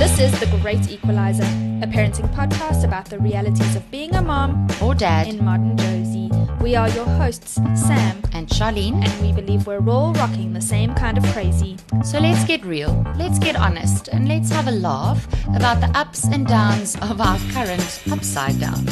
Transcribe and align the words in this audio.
This 0.00 0.18
is 0.18 0.40
The 0.40 0.46
Great 0.62 0.90
Equalizer, 0.90 1.42
a 1.42 1.86
parenting 1.86 2.34
podcast 2.34 2.84
about 2.84 3.04
the 3.10 3.18
realities 3.18 3.76
of 3.76 3.88
being 3.90 4.14
a 4.14 4.22
mom 4.22 4.66
or 4.80 4.94
dad 4.94 5.26
in 5.26 5.44
modern 5.44 5.76
Jozi. 5.76 6.30
We 6.62 6.74
are 6.74 6.88
your 6.88 7.04
hosts, 7.04 7.56
Sam 7.74 8.22
and 8.32 8.48
Charlene, 8.48 9.04
and 9.04 9.12
we 9.20 9.30
believe 9.30 9.66
we're 9.66 9.86
all 9.86 10.14
rocking 10.14 10.54
the 10.54 10.60
same 10.62 10.94
kind 10.94 11.18
of 11.18 11.24
crazy. 11.34 11.76
So 12.02 12.18
let's 12.18 12.46
get 12.46 12.64
real, 12.64 13.04
let's 13.18 13.38
get 13.38 13.56
honest, 13.56 14.08
and 14.08 14.26
let's 14.26 14.48
have 14.48 14.68
a 14.68 14.72
laugh 14.72 15.28
about 15.54 15.82
the 15.82 15.90
ups 15.94 16.24
and 16.24 16.46
downs 16.46 16.96
of 17.02 17.20
our 17.20 17.38
current 17.52 18.02
upside 18.10 18.58
down. 18.58 18.86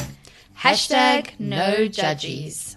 Hashtag 0.58 1.30
no 1.38 1.88
judgies. 1.88 2.76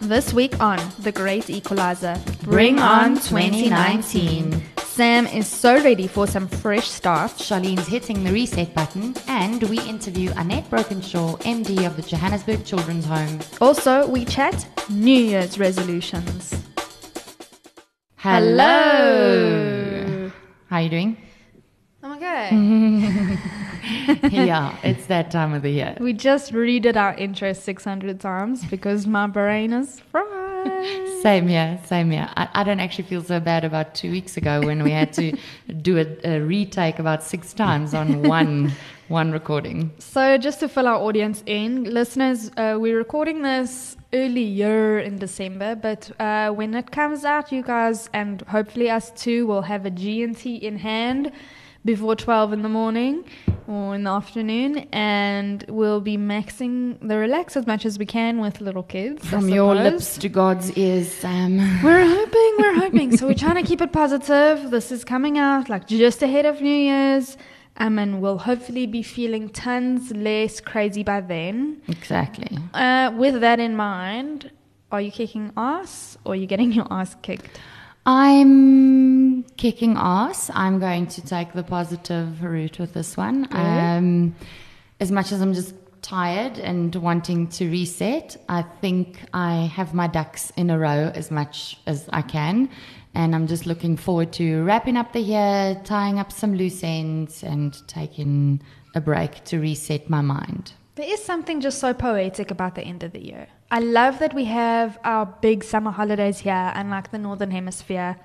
This 0.00 0.32
week 0.32 0.58
on 0.58 0.80
The 0.98 1.12
Great 1.12 1.48
Equalizer, 1.48 2.20
Bring 2.42 2.80
on 2.80 3.14
2019. 3.14 4.77
Sam 4.98 5.28
is 5.28 5.46
so 5.46 5.80
ready 5.84 6.08
for 6.08 6.26
some 6.26 6.48
fresh 6.48 6.88
start. 6.88 7.30
Charlene's 7.30 7.86
hitting 7.86 8.24
the 8.24 8.32
reset 8.32 8.74
button, 8.74 9.14
and 9.28 9.62
we 9.70 9.78
interview 9.82 10.32
Annette 10.36 10.68
Brokensha, 10.68 11.40
MD 11.42 11.86
of 11.86 11.94
the 11.94 12.02
Johannesburg 12.02 12.64
Children's 12.64 13.04
Home. 13.04 13.38
Also, 13.60 14.08
we 14.08 14.24
chat 14.24 14.66
New 14.90 15.14
Year's 15.14 15.56
resolutions. 15.56 16.52
Hello. 18.16 18.72
How 20.66 20.76
are 20.78 20.82
you 20.82 20.88
doing? 20.88 21.16
I'm 22.02 22.16
okay. 22.16 22.50
yeah, 24.32 24.76
it's 24.82 25.06
that 25.06 25.30
time 25.30 25.54
of 25.54 25.62
the 25.62 25.70
year. 25.70 25.96
We 26.00 26.12
just 26.12 26.52
redid 26.52 26.96
our 26.96 27.14
intro 27.14 27.52
600 27.52 28.18
times 28.18 28.64
because 28.64 29.06
my 29.06 29.28
brain 29.28 29.72
is 29.72 30.00
fried. 30.00 30.47
Same 31.22 31.48
here, 31.48 31.78
same 31.84 32.10
here. 32.10 32.28
I, 32.36 32.48
I, 32.54 32.64
don't 32.64 32.78
actually 32.78 33.04
feel 33.04 33.22
so 33.22 33.40
bad 33.40 33.64
about 33.64 33.94
two 33.94 34.10
weeks 34.10 34.36
ago 34.36 34.60
when 34.60 34.84
we 34.84 34.92
had 34.92 35.12
to 35.14 35.36
do 35.82 35.98
a, 35.98 36.06
a 36.24 36.40
retake 36.40 37.00
about 37.00 37.24
six 37.24 37.52
times 37.52 37.92
on 37.92 38.22
one 38.22 38.72
one 39.08 39.32
recording. 39.32 39.90
So 39.98 40.38
just 40.38 40.60
to 40.60 40.68
fill 40.68 40.86
our 40.86 40.96
audience 40.96 41.42
in, 41.46 41.84
listeners, 41.84 42.50
uh, 42.56 42.76
we're 42.78 42.96
recording 42.96 43.42
this 43.42 43.96
earlier 44.12 45.00
in 45.00 45.18
December, 45.18 45.74
but 45.74 46.10
uh, 46.20 46.50
when 46.50 46.74
it 46.74 46.90
comes 46.90 47.24
out, 47.24 47.50
you 47.50 47.62
guys 47.62 48.08
and 48.12 48.42
hopefully 48.42 48.88
us 48.88 49.10
too 49.10 49.46
will 49.46 49.62
have 49.62 49.86
a 49.86 49.90
G&T 49.90 50.56
in 50.56 50.78
hand 50.78 51.32
before 51.84 52.14
12 52.14 52.52
in 52.52 52.62
the 52.62 52.68
morning 52.68 53.24
in 53.68 54.04
the 54.04 54.10
afternoon 54.10 54.88
and 54.92 55.64
we'll 55.68 56.00
be 56.00 56.16
maxing 56.16 56.96
the 57.06 57.18
relax 57.18 57.56
as 57.56 57.66
much 57.66 57.84
as 57.84 57.98
we 57.98 58.06
can 58.06 58.40
with 58.40 58.62
little 58.62 58.82
kids 58.82 59.26
from 59.28 59.48
your 59.48 59.74
lips 59.74 60.16
to 60.16 60.28
god's 60.28 60.70
ears 60.72 61.22
um. 61.24 61.58
we're 61.84 62.06
hoping 62.06 62.54
we're 62.58 62.74
hoping. 62.74 63.16
So 63.16 63.26
we're 63.26 63.34
trying 63.34 63.56
to 63.56 63.62
keep 63.62 63.80
it 63.80 63.92
positive. 63.92 64.70
This 64.70 64.90
is 64.90 65.04
coming 65.04 65.38
out 65.38 65.68
like 65.68 65.86
just 65.86 66.22
ahead 66.22 66.46
of 66.46 66.60
new 66.60 66.74
year's 66.74 67.36
um, 67.76 67.98
and 67.98 68.20
we'll 68.20 68.38
hopefully 68.38 68.86
be 68.86 69.02
feeling 69.02 69.48
tons 69.48 70.10
less 70.12 70.60
crazy 70.60 71.02
by 71.04 71.20
then. 71.20 71.80
Exactly. 71.88 72.58
Uh, 72.74 73.12
with 73.14 73.40
that 73.40 73.60
in 73.60 73.76
mind 73.76 74.50
are 74.90 75.00
you 75.00 75.10
kicking 75.10 75.52
ass 75.56 76.16
or 76.24 76.32
are 76.32 76.36
you 76.36 76.46
getting 76.46 76.72
your 76.72 76.86
ass 76.90 77.14
kicked 77.22 77.60
I'm 78.10 79.42
kicking 79.58 79.96
ass. 79.98 80.50
I'm 80.54 80.78
going 80.80 81.08
to 81.08 81.20
take 81.20 81.52
the 81.52 81.62
positive 81.62 82.42
route 82.42 82.78
with 82.78 82.94
this 82.94 83.18
one. 83.18 83.46
Um, 83.50 84.34
as 84.98 85.12
much 85.12 85.30
as 85.30 85.42
I'm 85.42 85.52
just 85.52 85.74
tired 86.00 86.58
and 86.58 86.94
wanting 86.94 87.48
to 87.48 87.70
reset, 87.70 88.42
I 88.48 88.62
think 88.62 89.20
I 89.34 89.70
have 89.74 89.92
my 89.92 90.06
ducks 90.06 90.50
in 90.56 90.70
a 90.70 90.78
row 90.78 91.12
as 91.14 91.30
much 91.30 91.80
as 91.86 92.08
I 92.10 92.22
can. 92.22 92.70
And 93.14 93.34
I'm 93.34 93.46
just 93.46 93.66
looking 93.66 93.98
forward 93.98 94.32
to 94.34 94.62
wrapping 94.62 94.96
up 94.96 95.12
the 95.12 95.20
year, 95.20 95.78
tying 95.84 96.18
up 96.18 96.32
some 96.32 96.54
loose 96.54 96.82
ends, 96.82 97.42
and 97.42 97.76
taking 97.88 98.62
a 98.94 99.02
break 99.02 99.44
to 99.44 99.60
reset 99.60 100.08
my 100.08 100.22
mind. 100.22 100.72
There 100.98 101.08
is 101.08 101.22
something 101.22 101.60
just 101.60 101.78
so 101.78 101.94
poetic 101.94 102.50
about 102.50 102.74
the 102.74 102.82
end 102.82 103.04
of 103.04 103.12
the 103.12 103.24
year. 103.24 103.46
I 103.70 103.78
love 103.78 104.18
that 104.18 104.34
we 104.34 104.46
have 104.46 104.98
our 105.04 105.26
big 105.26 105.62
summer 105.62 105.92
holidays 105.92 106.40
here, 106.40 106.72
unlike 106.74 107.12
the 107.12 107.18
Northern 107.18 107.52
Hemisphere. 107.52 108.16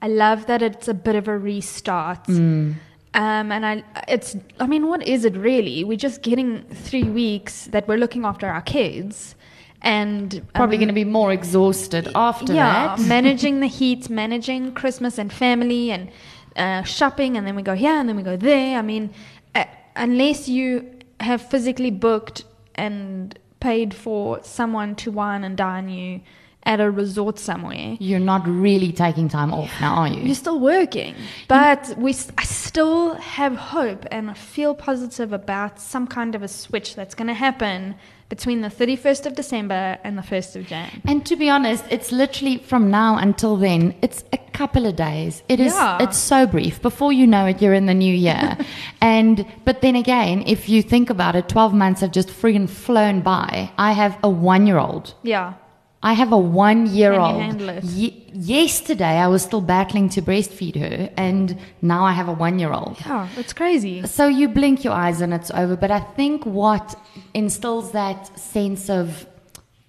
I 0.00 0.06
love 0.06 0.46
that 0.46 0.62
it's 0.62 0.86
a 0.86 0.94
bit 0.94 1.16
of 1.16 1.26
a 1.26 1.36
restart. 1.36 2.22
Mm. 2.28 2.76
Um, 3.14 3.50
and 3.50 3.66
I, 3.66 3.82
it's, 4.06 4.36
I 4.60 4.68
mean, 4.68 4.86
what 4.86 5.04
is 5.04 5.24
it 5.24 5.36
really? 5.36 5.82
We're 5.82 5.96
just 5.96 6.22
getting 6.22 6.62
three 6.66 7.02
weeks 7.02 7.64
that 7.72 7.88
we're 7.88 7.98
looking 7.98 8.24
after 8.24 8.46
our 8.46 8.62
kids, 8.62 9.34
and 9.80 10.46
probably 10.54 10.76
um, 10.76 10.82
going 10.82 10.94
to 10.94 10.94
be 10.94 11.04
more 11.04 11.32
exhausted 11.32 12.08
after 12.14 12.54
yeah, 12.54 12.94
that. 12.94 13.00
managing 13.08 13.58
the 13.58 13.66
heat, 13.66 14.08
managing 14.08 14.74
Christmas 14.74 15.18
and 15.18 15.32
family, 15.32 15.90
and 15.90 16.08
uh, 16.54 16.84
shopping, 16.84 17.36
and 17.36 17.48
then 17.48 17.56
we 17.56 17.62
go 17.62 17.74
here, 17.74 17.98
and 17.98 18.08
then 18.08 18.14
we 18.14 18.22
go 18.22 18.36
there. 18.36 18.78
I 18.78 18.82
mean, 18.82 19.12
uh, 19.56 19.64
unless 19.96 20.48
you 20.48 21.01
have 21.22 21.42
physically 21.42 21.90
booked 21.90 22.44
and 22.74 23.38
paid 23.60 23.94
for 23.94 24.42
someone 24.42 24.94
to 24.96 25.10
wine 25.10 25.44
and 25.44 25.56
dine 25.56 25.88
you 25.88 26.20
at 26.64 26.80
a 26.80 26.90
resort 26.90 27.38
somewhere. 27.38 27.96
You're 27.98 28.20
not 28.20 28.46
really 28.46 28.92
taking 28.92 29.28
time 29.28 29.52
off 29.52 29.72
now, 29.80 29.94
are 29.94 30.08
you? 30.08 30.22
You're 30.22 30.34
still 30.34 30.60
working, 30.60 31.14
but 31.48 31.94
we 31.98 32.14
I 32.38 32.44
still 32.44 33.14
have 33.14 33.56
hope 33.56 34.06
and 34.10 34.30
I 34.30 34.34
feel 34.34 34.74
positive 34.74 35.32
about 35.32 35.80
some 35.80 36.06
kind 36.06 36.34
of 36.34 36.42
a 36.42 36.48
switch 36.48 36.94
that's 36.94 37.14
going 37.14 37.28
to 37.28 37.34
happen 37.34 37.94
between 38.28 38.62
the 38.62 38.68
31st 38.68 39.26
of 39.26 39.34
December 39.34 39.98
and 40.04 40.16
the 40.16 40.22
1st 40.22 40.56
of 40.56 40.66
Jan. 40.66 41.02
And 41.04 41.26
to 41.26 41.36
be 41.36 41.50
honest, 41.50 41.84
it's 41.90 42.10
literally 42.10 42.56
from 42.56 42.90
now 42.90 43.18
until 43.18 43.56
then, 43.56 43.94
it's 44.00 44.24
a 44.32 44.38
couple 44.38 44.86
of 44.86 44.96
days. 44.96 45.42
It 45.50 45.60
is 45.60 45.74
yeah. 45.74 45.98
it's 46.00 46.16
so 46.16 46.46
brief. 46.46 46.80
Before 46.80 47.12
you 47.12 47.26
know 47.26 47.44
it, 47.44 47.60
you're 47.60 47.74
in 47.74 47.84
the 47.84 47.94
new 47.94 48.14
year. 48.14 48.56
and 49.02 49.44
but 49.66 49.82
then 49.82 49.96
again, 49.96 50.44
if 50.46 50.68
you 50.68 50.82
think 50.82 51.10
about 51.10 51.36
it, 51.36 51.48
12 51.50 51.74
months 51.74 52.00
have 52.00 52.12
just 52.12 52.30
friggin' 52.30 52.70
flown 52.70 53.20
by. 53.20 53.70
I 53.76 53.92
have 53.92 54.16
a 54.22 54.28
1-year-old. 54.28 55.14
Yeah. 55.22 55.52
I 56.02 56.14
have 56.14 56.32
a 56.32 56.38
one 56.38 56.86
year 56.86 57.12
old. 57.12 57.60
Ye- 57.84 58.26
yesterday, 58.32 59.18
I 59.18 59.28
was 59.28 59.42
still 59.42 59.60
battling 59.60 60.08
to 60.10 60.22
breastfeed 60.22 60.76
her, 60.76 61.10
and 61.16 61.56
now 61.80 62.04
I 62.04 62.12
have 62.12 62.28
a 62.28 62.32
one 62.32 62.58
year 62.58 62.72
old. 62.72 62.96
Yeah, 63.06 63.28
that's 63.36 63.52
crazy. 63.52 64.04
So 64.06 64.26
you 64.26 64.48
blink 64.48 64.82
your 64.84 64.94
eyes 64.94 65.20
and 65.20 65.32
it's 65.32 65.50
over. 65.52 65.76
But 65.76 65.90
I 65.90 66.00
think 66.00 66.44
what 66.44 66.96
instills 67.34 67.92
that 67.92 68.36
sense 68.38 68.90
of 68.90 69.26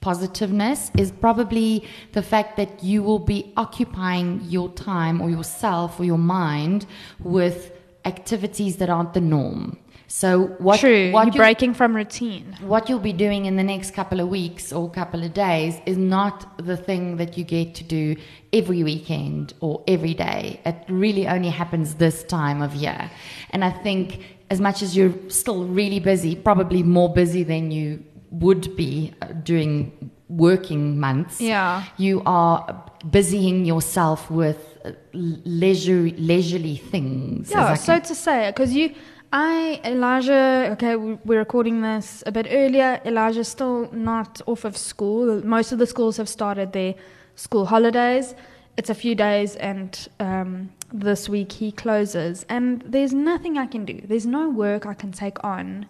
positiveness 0.01 0.91
is 0.97 1.12
probably 1.12 1.88
the 2.12 2.22
fact 2.22 2.57
that 2.57 2.84
you 2.84 3.01
will 3.01 3.19
be 3.19 3.51
occupying 3.57 4.41
your 4.44 4.69
time 4.74 5.22
or 5.22 5.30
yourself 5.30 6.00
or 6.00 6.03
your 6.03 6.18
mind 6.18 6.85
with 7.22 7.72
activities 8.06 8.78
that 8.78 8.90
aren't 8.90 9.13
the 9.13 9.22
norm. 9.22 9.78
So 10.16 10.46
what? 10.59 10.79
True. 10.79 11.12
What 11.12 11.34
you're 11.34 11.44
breaking 11.44 11.74
from 11.74 11.96
routine. 11.96 12.56
What 12.62 12.88
you'll 12.88 13.00
be 13.00 13.13
doing 13.13 13.46
in 13.46 13.56
the 13.56 13.63
next 13.63 13.96
couple 13.96 14.19
of 14.19 14.28
weeks 14.29 14.72
or 14.72 14.88
couple 14.88 15.24
of 15.24 15.34
days 15.34 15.79
is 15.88 15.97
not 15.97 16.56
the 16.63 16.78
thing 16.78 17.18
that 17.18 17.35
you 17.35 17.44
get 17.44 17.74
to 17.75 17.84
do 17.84 18.16
every 18.53 18.84
weekend 18.84 19.56
or 19.59 19.84
every 19.88 20.13
day. 20.13 20.62
It 20.68 20.78
really 20.88 21.28
only 21.28 21.50
happens 21.50 21.96
this 21.96 22.24
time 22.25 22.62
of 22.62 22.75
year. 22.75 23.09
And 23.50 23.66
I 23.66 23.72
think 23.72 24.38
as 24.51 24.62
much 24.62 24.84
as 24.84 24.96
you're 24.96 25.16
still 25.29 25.66
really 25.66 26.00
busy, 26.00 26.35
probably 26.35 26.84
more 26.84 27.12
busy 27.12 27.41
than 27.41 27.72
you 27.72 28.03
would 28.30 28.75
be 28.75 29.16
uh, 29.24 29.30
during 29.41 30.12
working 30.30 31.00
months. 31.00 31.41
Yeah. 31.41 31.85
You 31.97 32.22
are 32.28 32.85
busying 33.09 33.66
yourself 33.66 34.30
with 34.30 34.78
uh, 34.85 34.91
leisure 35.13 36.12
leisurely 36.18 36.75
things. 36.75 37.50
Yeah, 37.50 37.74
so 37.74 37.97
to 37.97 38.13
say, 38.13 38.51
because 38.51 38.74
you 38.74 38.94
I, 39.35 39.81
Elijah, 39.83 40.69
okay, 40.73 40.95
we're 40.95 41.39
recording 41.39 41.81
this 41.81 42.21
a 42.27 42.31
bit 42.31 42.45
earlier. 42.51 43.01
Elijah's 43.03 43.47
still 43.47 43.91
not 43.91 44.39
off 44.45 44.63
of 44.63 44.77
school. 44.77 45.44
Most 45.44 45.71
of 45.71 45.79
the 45.79 45.88
schools 45.88 46.17
have 46.17 46.29
started 46.29 46.71
their 46.71 46.94
school 47.33 47.66
holidays. 47.66 48.35
It's 48.77 48.91
a 48.91 48.94
few 48.94 49.16
days, 49.16 49.55
and 49.55 50.07
um, 50.19 50.71
this 50.94 51.27
week 51.27 51.51
he 51.51 51.71
closes. 51.71 52.45
And 52.47 52.83
there's 52.85 53.12
nothing 53.12 53.57
I 53.57 53.65
can 53.65 53.85
do. 53.85 54.00
There's 54.06 54.27
no 54.27 54.51
work 54.51 54.85
I 54.85 54.94
can 54.94 55.12
take 55.12 55.44
on 55.44 55.88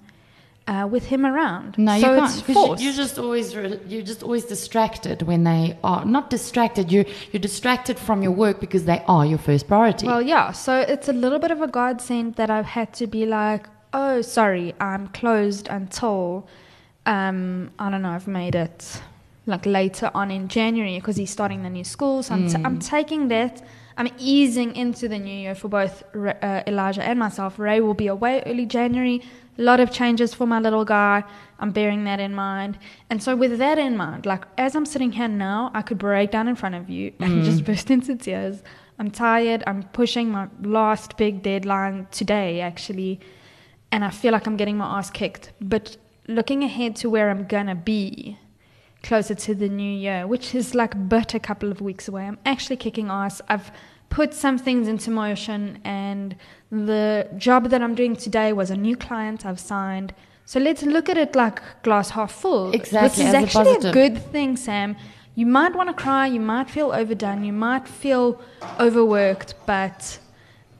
uh, 0.67 0.87
with 0.89 1.05
him 1.05 1.25
around. 1.25 1.77
No, 1.77 1.99
so 1.99 2.13
you 2.13 2.19
can't. 2.19 2.47
Because 2.47 2.81
you, 2.81 2.89
are 2.89 2.93
just 2.93 3.19
always 3.19 3.53
you're 3.53 4.01
just 4.01 4.23
always 4.23 4.45
distracted 4.45 5.21
when 5.23 5.43
they 5.43 5.77
are 5.83 6.05
not 6.05 6.29
distracted. 6.29 6.91
You 6.91 7.05
you're 7.31 7.41
distracted 7.41 7.99
from 7.99 8.23
your 8.23 8.31
work 8.31 8.59
because 8.59 8.85
they 8.85 9.03
are 9.07 9.25
your 9.25 9.39
first 9.39 9.67
priority. 9.67 10.07
Well, 10.07 10.21
yeah. 10.21 10.51
So 10.51 10.79
it's 10.79 11.09
a 11.09 11.13
little 11.13 11.39
bit 11.39 11.51
of 11.51 11.61
a 11.61 11.67
godsend 11.67 12.35
that 12.35 12.49
I've 12.49 12.65
had 12.65 12.93
to 12.93 13.07
be 13.07 13.25
like, 13.25 13.67
oh, 13.93 14.21
sorry, 14.21 14.73
I'm 14.79 15.07
closed 15.09 15.67
until 15.67 16.47
um, 17.05 17.71
I 17.79 17.89
don't 17.89 18.01
know. 18.01 18.11
I've 18.11 18.27
made 18.27 18.55
it 18.55 19.01
like 19.45 19.65
later 19.65 20.09
on 20.13 20.31
in 20.31 20.47
January 20.47 20.97
because 20.97 21.17
he's 21.17 21.31
starting 21.31 21.63
the 21.63 21.69
new 21.69 21.83
school. 21.83 22.23
So 22.23 22.33
I'm, 22.33 22.47
t- 22.47 22.55
I'm 22.55 22.79
mm. 22.79 22.87
taking 22.87 23.27
that. 23.27 23.61
I'm 23.97 24.09
easing 24.17 24.75
into 24.75 25.07
the 25.07 25.19
new 25.19 25.33
year 25.33 25.53
for 25.53 25.67
both 25.67 26.03
uh, 26.15 26.63
Elijah 26.65 27.03
and 27.03 27.19
myself. 27.19 27.59
Ray 27.59 27.79
will 27.81 27.93
be 27.93 28.07
away 28.07 28.41
early 28.45 28.65
January. 28.65 29.21
A 29.57 29.61
lot 29.61 29.79
of 29.79 29.91
changes 29.91 30.33
for 30.33 30.47
my 30.47 30.59
little 30.59 30.85
guy. 30.85 31.23
I'm 31.59 31.71
bearing 31.71 32.03
that 32.05 32.19
in 32.19 32.33
mind. 32.33 32.77
And 33.09 33.21
so, 33.21 33.35
with 33.35 33.57
that 33.59 33.77
in 33.77 33.95
mind, 33.95 34.25
like 34.25 34.45
as 34.57 34.75
I'm 34.75 34.85
sitting 34.85 35.11
here 35.11 35.27
now, 35.27 35.71
I 35.73 35.81
could 35.81 35.97
break 35.97 36.31
down 36.31 36.47
in 36.47 36.55
front 36.55 36.75
of 36.75 36.89
you 36.89 37.13
and 37.19 37.41
mm. 37.41 37.45
just 37.45 37.63
burst 37.63 37.91
into 37.91 38.15
tears 38.15 38.63
I'm 38.99 39.11
tired. 39.11 39.63
I'm 39.65 39.83
pushing 39.83 40.29
my 40.29 40.47
last 40.61 41.17
big 41.17 41.41
deadline 41.41 42.07
today, 42.11 42.61
actually, 42.61 43.19
and 43.91 44.03
I 44.03 44.09
feel 44.09 44.31
like 44.31 44.45
I'm 44.45 44.57
getting 44.57 44.77
my 44.77 44.99
ass 44.99 45.09
kicked. 45.09 45.51
But 45.59 45.97
looking 46.27 46.63
ahead 46.63 46.95
to 46.97 47.09
where 47.09 47.29
I'm 47.29 47.45
gonna 47.45 47.75
be 47.75 48.37
closer 49.01 49.35
to 49.35 49.55
the 49.55 49.67
new 49.67 49.91
year, 49.91 50.27
which 50.27 50.55
is 50.55 50.75
like 50.75 51.09
but 51.09 51.33
a 51.33 51.39
couple 51.39 51.71
of 51.71 51.81
weeks 51.81 52.07
away, 52.07 52.25
I'm 52.25 52.37
actually 52.45 52.77
kicking 52.77 53.09
ass. 53.09 53.41
I've 53.49 53.71
put 54.09 54.33
some 54.33 54.57
things 54.57 54.87
into 54.87 55.09
motion, 55.09 55.79
and 55.83 56.35
the 56.73 57.27
job 57.37 57.69
that 57.69 57.81
I'm 57.83 57.93
doing 57.93 58.15
today 58.15 58.51
was 58.51 58.71
a 58.71 58.75
new 58.75 58.97
client 58.97 59.45
I've 59.45 59.59
signed. 59.59 60.13
So 60.45 60.59
let's 60.59 60.81
look 60.83 61.07
at 61.07 61.17
it 61.17 61.35
like 61.35 61.61
glass 61.83 62.09
half 62.09 62.31
full. 62.31 62.71
Exactly, 62.71 63.09
This 63.09 63.19
is 63.19 63.25
as 63.25 63.33
a 63.33 63.37
actually 63.37 63.89
a, 63.89 63.93
good 63.93 64.17
thing, 64.31 64.57
Sam. 64.57 64.95
You 65.35 65.45
might 65.45 65.75
want 65.75 65.89
to 65.89 65.93
cry, 65.93 66.27
you 66.27 66.39
might 66.39 66.69
feel 66.69 66.91
overdone, 66.91 67.43
you 67.43 67.53
might 67.53 67.87
feel 67.87 68.41
overworked, 68.79 69.53
but 69.65 70.19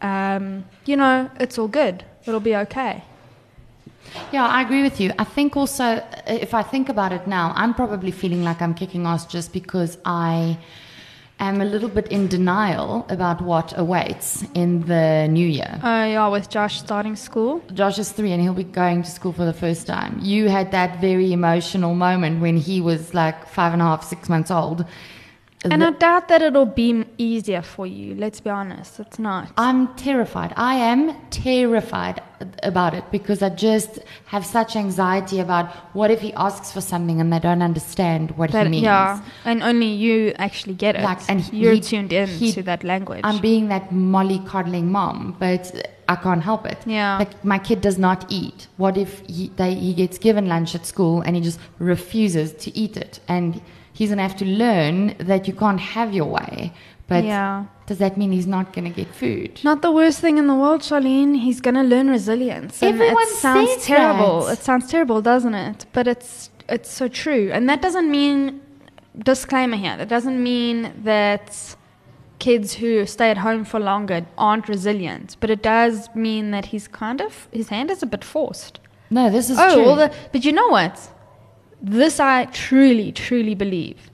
um, 0.01 0.65
you 0.85 0.97
know, 0.97 1.29
it's 1.39 1.57
all 1.57 1.67
good. 1.67 2.03
It'll 2.25 2.39
be 2.39 2.55
okay. 2.55 3.03
Yeah, 4.31 4.45
I 4.45 4.61
agree 4.61 4.83
with 4.83 4.99
you. 4.99 5.11
I 5.17 5.23
think 5.23 5.55
also, 5.55 6.03
if 6.27 6.53
I 6.53 6.61
think 6.61 6.89
about 6.89 7.11
it 7.11 7.25
now, 7.27 7.53
I'm 7.55 7.73
probably 7.73 8.11
feeling 8.11 8.43
like 8.43 8.61
I'm 8.61 8.73
kicking 8.73 9.05
ass 9.05 9.25
just 9.25 9.53
because 9.53 9.97
I 10.05 10.57
am 11.39 11.61
a 11.61 11.65
little 11.65 11.89
bit 11.89 12.07
in 12.07 12.27
denial 12.27 13.05
about 13.09 13.41
what 13.41 13.73
awaits 13.77 14.43
in 14.53 14.81
the 14.81 15.27
new 15.29 15.47
year. 15.47 15.79
Oh 15.83 16.05
yeah, 16.05 16.27
with 16.27 16.49
Josh 16.49 16.79
starting 16.79 17.15
school. 17.15 17.61
Josh 17.73 17.99
is 17.99 18.11
three 18.11 18.31
and 18.31 18.41
he'll 18.41 18.53
be 18.53 18.63
going 18.63 19.03
to 19.03 19.09
school 19.09 19.33
for 19.33 19.45
the 19.45 19.53
first 19.53 19.87
time. 19.87 20.19
You 20.21 20.49
had 20.49 20.71
that 20.71 21.01
very 21.01 21.33
emotional 21.33 21.95
moment 21.95 22.41
when 22.41 22.57
he 22.57 22.81
was 22.81 23.13
like 23.13 23.47
five 23.47 23.73
and 23.73 23.81
a 23.81 23.85
half, 23.85 24.03
six 24.03 24.29
months 24.29 24.51
old. 24.51 24.85
And 25.71 25.83
I 25.83 25.91
doubt 25.91 26.27
that 26.27 26.41
it'll 26.41 26.65
be 26.65 27.05
easier 27.17 27.61
for 27.61 27.87
you. 27.87 28.15
Let's 28.15 28.41
be 28.41 28.49
honest, 28.49 28.99
it's 28.99 29.17
not. 29.17 29.49
I'm 29.57 29.95
terrified. 29.95 30.53
I 30.57 30.75
am 30.75 31.15
terrified 31.29 32.21
about 32.63 32.93
it 32.93 33.05
because 33.11 33.41
I 33.41 33.49
just 33.49 33.99
have 34.25 34.45
such 34.45 34.75
anxiety 34.75 35.39
about 35.39 35.67
what 35.93 36.11
if 36.11 36.19
he 36.19 36.33
asks 36.33 36.71
for 36.73 36.81
something 36.81 37.21
and 37.21 37.31
they 37.31 37.39
don't 37.39 37.61
understand 37.61 38.31
what 38.31 38.51
That- 38.51 38.65
he 38.65 38.71
means. 38.71 38.83
yeah, 38.83 39.21
and 39.45 39.63
only 39.63 39.87
you 39.87 40.33
actually 40.37 40.73
get 40.73 40.95
it. 40.97 41.03
Like, 41.03 41.19
and 41.29 41.39
he- 41.39 41.57
you're 41.59 41.73
he- 41.73 41.79
tuned 41.79 42.11
in 42.11 42.27
he- 42.27 42.51
to 42.51 42.63
that 42.63 42.83
language. 42.83 43.21
I'm 43.23 43.39
being 43.39 43.69
that 43.69 43.91
molly 43.93 44.39
coddling 44.45 44.91
mom, 44.91 45.35
but 45.39 45.71
I 46.09 46.17
can't 46.17 46.43
help 46.43 46.65
it. 46.65 46.79
Yeah. 46.85 47.17
Like 47.17 47.45
my 47.45 47.57
kid 47.59 47.79
does 47.79 47.97
not 47.97 48.25
eat. 48.29 48.67
What 48.75 48.97
if 48.97 49.21
he, 49.27 49.49
they, 49.55 49.75
he 49.75 49.93
gets 49.93 50.17
given 50.17 50.47
lunch 50.47 50.75
at 50.75 50.85
school 50.85 51.21
and 51.21 51.37
he 51.37 51.41
just 51.41 51.59
refuses 51.79 52.51
to 52.65 52.77
eat 52.77 52.97
it? 52.97 53.21
And 53.29 53.61
he's 53.93 54.09
going 54.09 54.17
to 54.17 54.23
have 54.23 54.37
to 54.37 54.45
learn 54.45 55.15
that 55.19 55.47
you 55.47 55.53
can't 55.53 55.79
have 55.79 56.13
your 56.13 56.25
way. 56.25 56.73
But 57.07 57.23
Yeah. 57.25 57.65
does 57.85 57.99
that 57.99 58.17
mean 58.17 58.31
he's 58.31 58.47
not 58.47 58.73
going 58.73 58.85
to 58.85 58.95
get 59.01 59.13
food? 59.13 59.59
Not 59.63 59.81
the 59.81 59.91
worst 59.91 60.19
thing 60.19 60.37
in 60.37 60.47
the 60.47 60.55
world, 60.55 60.81
Charlene. 60.81 61.37
He's 61.37 61.59
gonna 61.61 61.83
learn 61.83 62.09
resilience. 62.09 62.81
Everyone 62.81 63.23
it 63.23 63.29
sounds 63.29 63.85
terrible. 63.85 64.45
that. 64.45 64.59
It 64.59 64.63
sounds 64.63 64.87
terrible, 64.89 65.21
doesn't 65.21 65.53
it? 65.53 65.85
But 65.93 66.07
it's 66.07 66.49
it's 66.69 66.89
so 66.89 67.07
true. 67.09 67.49
And 67.53 67.69
that 67.69 67.81
doesn't 67.81 68.09
mean 68.09 68.61
disclaimer 69.31 69.75
here. 69.75 69.97
That 69.97 70.07
doesn't 70.07 70.41
mean 70.41 70.93
that 71.03 71.75
kids 72.39 72.75
who 72.75 73.05
stay 73.05 73.29
at 73.29 73.37
home 73.37 73.63
for 73.65 73.79
longer 73.79 74.25
aren't 74.37 74.67
resilient. 74.69 75.35
But 75.41 75.49
it 75.49 75.61
does 75.61 76.09
mean 76.15 76.51
that 76.51 76.65
he's 76.67 76.87
kind 76.87 77.19
of 77.21 77.47
his 77.51 77.69
hand 77.69 77.91
is 77.91 78.01
a 78.01 78.05
bit 78.05 78.23
forced. 78.23 78.79
No, 79.09 79.29
this 79.29 79.49
is 79.49 79.57
oh, 79.59 79.73
true. 79.75 79.85
well, 79.85 79.95
the, 79.95 80.13
but 80.31 80.43
you 80.45 80.53
know 80.53 80.69
what? 80.69 80.95
This 81.83 82.19
I 82.19 82.45
truly, 82.45 83.11
truly 83.11 83.55
believe. 83.55 84.09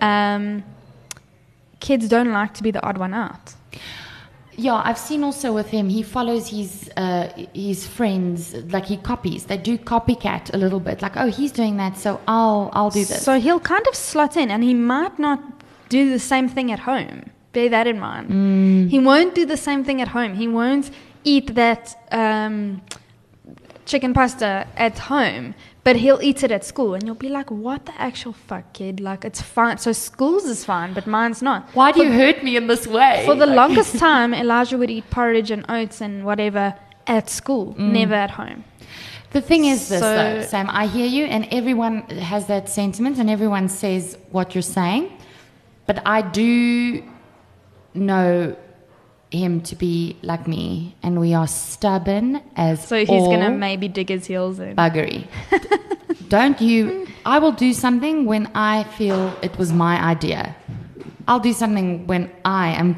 Um, 0.00 0.64
kids 1.78 2.08
don't 2.08 2.32
like 2.32 2.54
to 2.54 2.62
be 2.62 2.70
the 2.70 2.82
odd 2.82 2.96
one 2.96 3.12
out. 3.12 3.54
Yeah, 4.56 4.80
I've 4.84 4.98
seen 4.98 5.22
also 5.22 5.52
with 5.52 5.68
him. 5.68 5.88
He 5.88 6.02
follows 6.02 6.48
his 6.48 6.90
uh, 6.96 7.28
his 7.54 7.86
friends, 7.86 8.54
like 8.72 8.86
he 8.86 8.96
copies. 8.96 9.44
They 9.44 9.56
do 9.56 9.78
copycat 9.78 10.52
a 10.52 10.58
little 10.58 10.80
bit. 10.80 11.00
Like, 11.02 11.16
oh, 11.16 11.28
he's 11.28 11.52
doing 11.52 11.76
that, 11.76 11.96
so 11.96 12.20
I'll 12.26 12.70
I'll 12.72 12.90
do 12.90 13.04
this. 13.04 13.22
So 13.22 13.38
he'll 13.38 13.60
kind 13.60 13.86
of 13.86 13.94
slot 13.94 14.36
in, 14.36 14.50
and 14.50 14.62
he 14.62 14.74
might 14.74 15.18
not 15.18 15.40
do 15.88 16.10
the 16.10 16.18
same 16.18 16.48
thing 16.48 16.72
at 16.72 16.80
home. 16.80 17.30
Bear 17.52 17.68
that 17.68 17.86
in 17.86 17.98
mind. 17.98 18.28
Mm. 18.30 18.90
He 18.90 18.98
won't 18.98 19.34
do 19.34 19.44
the 19.46 19.56
same 19.56 19.82
thing 19.82 20.00
at 20.00 20.08
home. 20.08 20.34
He 20.34 20.46
won't 20.46 20.90
eat 21.24 21.54
that 21.54 21.96
um, 22.12 22.82
chicken 23.86 24.12
pasta 24.14 24.66
at 24.76 24.98
home, 24.98 25.54
but 25.90 25.96
he'll 25.96 26.22
eat 26.28 26.40
it 26.46 26.52
at 26.58 26.64
school, 26.72 26.90
and 26.94 27.02
you'll 27.04 27.22
be 27.28 27.32
like, 27.38 27.50
"What 27.66 27.80
the 27.88 27.96
actual 28.08 28.32
fuck, 28.48 28.64
kid? 28.78 28.94
Like, 29.08 29.22
it's 29.28 29.42
fine. 29.56 29.76
So 29.86 29.90
school's 30.08 30.44
is 30.54 30.60
fine, 30.64 30.90
but 30.98 31.04
mine's 31.18 31.42
not." 31.48 31.60
Why 31.80 31.88
do 31.96 31.98
you 32.04 32.12
hurt 32.22 32.38
me 32.48 32.52
in 32.60 32.64
this 32.72 32.84
way? 32.86 33.14
For 33.28 33.34
the 33.34 33.46
Like- 33.46 33.56
longest 33.62 33.92
time, 34.08 34.30
Elijah 34.44 34.76
would 34.80 34.92
eat 34.96 35.06
porridge 35.18 35.50
and 35.56 35.62
oats 35.76 35.96
and 36.06 36.12
whatever 36.28 36.64
at 37.18 37.24
school, 37.38 37.66
Mm. 37.74 37.90
never 38.00 38.14
at 38.26 38.32
home. 38.42 38.60
The 39.36 39.40
thing 39.50 39.62
is 39.72 39.80
this, 39.88 40.00
So- 40.06 40.14
though, 40.18 40.42
Sam. 40.52 40.66
I 40.82 40.84
hear 40.96 41.08
you, 41.16 41.24
and 41.34 41.42
everyone 41.60 41.96
has 42.32 42.42
that 42.52 42.64
sentiment, 42.68 43.14
and 43.20 43.28
everyone 43.36 43.66
says 43.68 44.04
what 44.36 44.46
you're 44.54 44.70
saying. 44.78 45.04
But 45.88 45.96
I 46.06 46.18
do 46.22 47.02
know 48.10 48.54
him 49.30 49.60
to 49.62 49.76
be 49.76 50.16
like 50.22 50.46
me, 50.48 50.94
and 51.02 51.20
we 51.20 51.34
are 51.34 51.46
stubborn 51.46 52.40
as 52.56 52.86
So 52.86 52.96
he's 52.98 53.08
gonna 53.08 53.50
maybe 53.50 53.88
dig 53.88 54.08
his 54.08 54.26
heels 54.26 54.58
in. 54.58 54.76
buggery. 54.76 55.26
Don't 56.28 56.60
you? 56.60 57.06
I 57.24 57.38
will 57.38 57.52
do 57.52 57.72
something 57.72 58.24
when 58.24 58.50
I 58.54 58.84
feel 58.84 59.32
it 59.42 59.56
was 59.58 59.72
my 59.72 60.00
idea. 60.02 60.54
I'll 61.28 61.40
do 61.40 61.52
something 61.52 62.06
when 62.06 62.30
I 62.44 62.68
am 62.70 62.96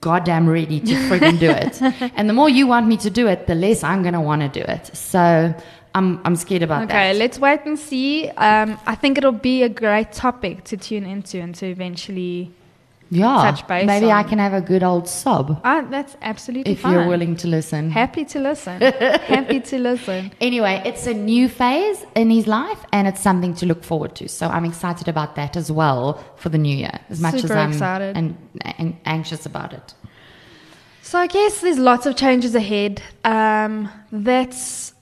goddamn 0.00 0.48
ready 0.48 0.80
to 0.80 0.94
friggin' 1.08 1.38
do 1.38 1.50
it. 1.50 1.80
and 2.16 2.28
the 2.28 2.32
more 2.34 2.48
you 2.48 2.66
want 2.66 2.86
me 2.88 2.96
to 2.98 3.10
do 3.10 3.28
it, 3.28 3.46
the 3.46 3.54
less 3.54 3.82
I'm 3.84 4.02
gonna 4.02 4.20
want 4.20 4.42
to 4.42 4.48
do 4.48 4.60
it. 4.66 4.94
So 4.96 5.54
I'm 5.94 6.20
I'm 6.24 6.36
scared 6.36 6.62
about 6.62 6.84
Okay, 6.84 6.92
that. 6.92 7.10
Okay, 7.10 7.18
let's 7.18 7.38
wait 7.38 7.60
and 7.64 7.78
see. 7.78 8.28
Um, 8.30 8.78
I 8.86 8.94
think 8.94 9.16
it'll 9.18 9.32
be 9.32 9.62
a 9.62 9.68
great 9.68 10.12
topic 10.12 10.64
to 10.64 10.76
tune 10.76 11.04
into 11.06 11.38
and 11.40 11.54
to 11.56 11.66
eventually. 11.66 12.50
Yeah, 13.14 13.54
maybe 13.84 14.10
I 14.10 14.22
can 14.22 14.38
have 14.38 14.54
a 14.54 14.60
good 14.62 14.82
old 14.82 15.06
sob 15.06 15.60
Ah, 15.64 15.84
that's 15.90 16.16
absolutely 16.22 16.74
fine. 16.74 16.76
if 16.76 16.80
fine. 16.80 16.92
you're 16.94 17.06
willing 17.08 17.36
to 17.36 17.46
listen. 17.46 17.90
Happy 17.90 18.24
to 18.24 18.38
listen. 18.40 18.80
Happy 19.36 19.60
to 19.60 19.78
listen. 19.78 20.32
Anyway, 20.40 20.80
it's 20.86 21.06
a 21.06 21.12
new 21.12 21.46
phase 21.48 22.06
in 22.16 22.30
his 22.30 22.46
life, 22.46 22.78
and 22.92 23.06
it's 23.06 23.20
something 23.20 23.52
to 23.60 23.66
look 23.66 23.84
forward 23.84 24.14
to. 24.16 24.28
So 24.28 24.46
I'm 24.48 24.64
excited 24.64 25.08
about 25.08 25.36
that 25.36 25.56
as 25.56 25.70
well 25.70 26.24
for 26.36 26.48
the 26.48 26.58
new 26.58 26.76
year, 26.76 26.98
as 27.10 27.20
much 27.20 27.34
Super 27.40 27.52
as 27.52 27.58
I'm 27.58 27.70
excited. 27.72 28.16
And, 28.16 28.36
and 28.78 28.96
anxious 29.04 29.44
about 29.44 29.72
it. 29.74 29.94
So 31.02 31.18
I 31.18 31.26
guess 31.26 31.60
there's 31.60 31.78
lots 31.78 32.06
of 32.06 32.16
changes 32.16 32.54
ahead. 32.54 33.02
Um, 33.24 33.90
that's 34.10 34.94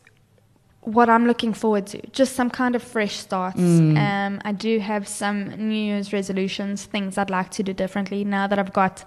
what 0.82 1.10
I'm 1.10 1.26
looking 1.26 1.52
forward 1.52 1.86
to. 1.88 2.00
Just 2.10 2.34
some 2.34 2.50
kind 2.50 2.74
of 2.74 2.82
fresh 2.82 3.16
starts. 3.16 3.60
Mm. 3.60 3.98
Um, 3.98 4.40
I 4.44 4.52
do 4.52 4.78
have 4.78 5.06
some 5.06 5.68
New 5.68 5.74
Year's 5.74 6.12
resolutions, 6.12 6.84
things 6.84 7.18
I'd 7.18 7.30
like 7.30 7.50
to 7.52 7.62
do 7.62 7.72
differently 7.72 8.24
now 8.24 8.46
that 8.46 8.58
I've 8.58 8.72
got 8.72 9.04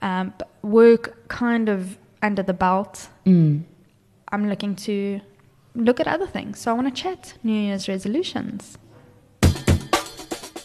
um, 0.00 0.32
work 0.62 1.28
kind 1.28 1.68
of 1.68 1.98
under 2.22 2.42
the 2.42 2.54
belt. 2.54 3.08
Mm. 3.26 3.64
I'm 4.28 4.48
looking 4.48 4.74
to 4.76 5.20
look 5.74 6.00
at 6.00 6.06
other 6.06 6.26
things. 6.26 6.58
So 6.60 6.70
I 6.70 6.74
want 6.74 6.94
to 6.94 7.02
chat 7.02 7.34
New 7.42 7.52
Year's 7.52 7.88
resolutions. 7.88 8.78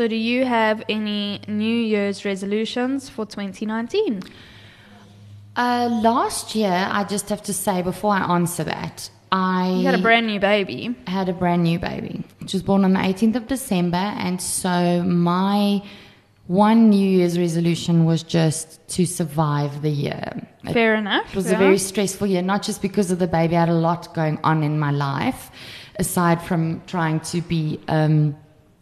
So, 0.00 0.08
do 0.08 0.16
you 0.16 0.46
have 0.46 0.82
any 0.88 1.42
New 1.46 1.76
Year's 1.76 2.24
resolutions 2.24 3.10
for 3.10 3.26
2019? 3.26 4.22
Uh, 5.54 6.00
last 6.02 6.54
year, 6.54 6.88
I 6.90 7.04
just 7.04 7.28
have 7.28 7.42
to 7.42 7.52
say 7.52 7.82
before 7.82 8.14
I 8.14 8.20
answer 8.34 8.64
that, 8.64 9.10
I 9.30 9.72
You 9.72 9.84
had 9.84 9.94
a 9.94 10.00
brand 10.00 10.26
new 10.26 10.40
baby. 10.40 10.96
I 11.06 11.10
had 11.10 11.28
a 11.28 11.34
brand 11.34 11.64
new 11.64 11.78
baby, 11.78 12.24
which 12.38 12.54
was 12.54 12.62
born 12.62 12.82
on 12.86 12.94
the 12.94 12.98
18th 12.98 13.36
of 13.36 13.46
December. 13.46 13.98
And 13.98 14.40
so 14.40 15.02
my 15.02 15.82
one 16.46 16.88
New 16.88 17.06
Year's 17.06 17.38
resolution 17.38 18.06
was 18.06 18.22
just 18.22 18.80
to 18.96 19.04
survive 19.04 19.82
the 19.82 19.90
year. 19.90 20.48
It 20.64 20.72
Fair 20.72 20.94
enough. 20.94 21.28
it 21.28 21.36
was 21.36 21.50
yeah. 21.50 21.56
a 21.56 21.58
very 21.58 21.76
stressful 21.76 22.26
year, 22.26 22.40
not 22.40 22.62
just 22.62 22.80
because 22.80 23.10
of 23.10 23.18
the 23.18 23.26
baby. 23.26 23.54
I 23.54 23.60
had 23.60 23.68
a 23.68 23.74
lot 23.74 24.14
going 24.14 24.38
on 24.44 24.62
in 24.62 24.78
my 24.78 24.92
life, 24.92 25.50
aside 25.96 26.40
from 26.40 26.80
trying 26.86 27.20
to 27.20 27.42
be 27.42 27.78
um, 27.88 28.34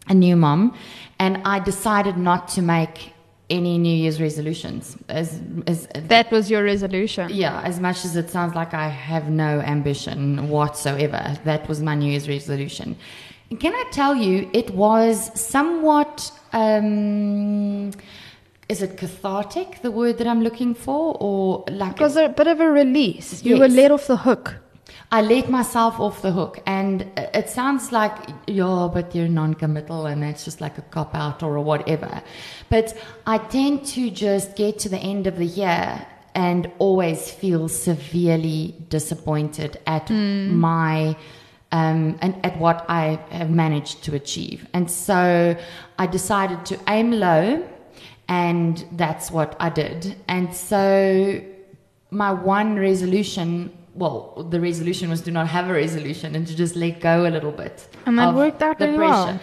a 0.07 0.13
new 0.13 0.35
mom. 0.35 0.73
And 1.19 1.41
I 1.45 1.59
decided 1.59 2.17
not 2.17 2.47
to 2.49 2.61
make 2.61 3.13
any 3.49 3.77
New 3.77 3.93
Year's 3.93 4.21
resolutions. 4.21 4.95
As, 5.09 5.41
as 5.67 5.87
That 6.07 6.31
was 6.31 6.49
your 6.49 6.63
resolution. 6.63 7.29
yeah, 7.31 7.61
as 7.61 7.79
much 7.79 8.05
as 8.05 8.15
it 8.15 8.29
sounds 8.29 8.55
like 8.55 8.73
I 8.73 8.87
have 8.87 9.29
no 9.29 9.59
ambition 9.61 10.49
whatsoever, 10.49 11.37
that 11.45 11.67
was 11.67 11.81
my 11.81 11.95
New 11.95 12.11
Year's 12.11 12.29
resolution. 12.29 12.95
And 13.49 13.59
can 13.59 13.73
I 13.73 13.83
tell 13.91 14.15
you, 14.15 14.49
it 14.53 14.69
was 14.71 15.31
somewhat. 15.39 16.31
Um, 16.53 17.91
is 18.69 18.83
it 18.83 18.97
cathartic, 18.97 19.81
the 19.81 19.89
word 19.89 20.19
that 20.19 20.27
I'm 20.27 20.43
looking 20.43 20.75
for? 20.75 21.17
Or 21.19 21.65
like. 21.71 21.99
It 21.99 22.03
was 22.03 22.15
a 22.15 22.29
bit 22.29 22.45
of 22.47 22.59
a 22.59 22.69
release. 22.69 23.43
You 23.43 23.57
were 23.59 23.67
let 23.67 23.91
off 23.91 24.05
the 24.05 24.17
hook. 24.17 24.57
I 25.11 25.21
let 25.21 25.49
myself 25.49 25.99
off 25.99 26.21
the 26.21 26.31
hook, 26.31 26.59
and 26.67 27.01
it 27.17 27.49
sounds 27.49 27.91
like, 27.91 28.15
yeah, 28.45 28.87
but 28.93 29.15
you're 29.15 29.27
non 29.27 29.55
committal 29.55 30.05
and 30.05 30.21
that's 30.21 30.45
just 30.45 30.61
like 30.61 30.77
a 30.77 30.83
cop 30.83 31.15
out 31.15 31.41
or 31.41 31.59
whatever. 31.61 32.21
But 32.69 32.95
I 33.25 33.39
tend 33.39 33.85
to 33.87 34.11
just 34.11 34.55
get 34.55 34.77
to 34.79 34.89
the 34.89 34.99
end 34.99 35.25
of 35.25 35.37
the 35.37 35.45
year 35.45 36.05
and 36.35 36.71
always 36.77 37.31
feel 37.31 37.67
severely 37.67 38.75
disappointed 38.89 39.79
at 39.87 40.09
my. 40.11 41.17
Um, 41.71 42.17
and 42.23 42.43
at 42.43 42.57
what 42.57 42.83
I 42.89 43.19
have 43.29 43.51
managed 43.51 44.03
to 44.05 44.15
achieve. 44.15 44.65
And 44.73 44.89
so 44.89 45.55
I 45.99 46.07
decided 46.07 46.65
to 46.65 46.79
aim 46.87 47.11
low, 47.11 47.63
and 48.27 48.83
that's 48.93 49.29
what 49.29 49.55
I 49.59 49.69
did. 49.69 50.15
And 50.27 50.51
so 50.51 51.43
my 52.09 52.33
one 52.33 52.79
resolution 52.79 53.71
well 53.99 54.17
the 54.53 54.59
resolution 54.69 55.05
was 55.13 55.21
to 55.27 55.31
not 55.37 55.47
have 55.57 55.65
a 55.73 55.73
resolution 55.85 56.29
and 56.35 56.43
to 56.49 56.55
just 56.63 56.75
let 56.83 56.93
go 57.09 57.15
a 57.29 57.31
little 57.37 57.51
bit 57.63 57.75
And 58.05 58.17
that 58.19 58.33
worked 58.43 58.61
out 58.67 58.75
the 58.79 58.87
really 58.87 58.99
well. 58.99 59.39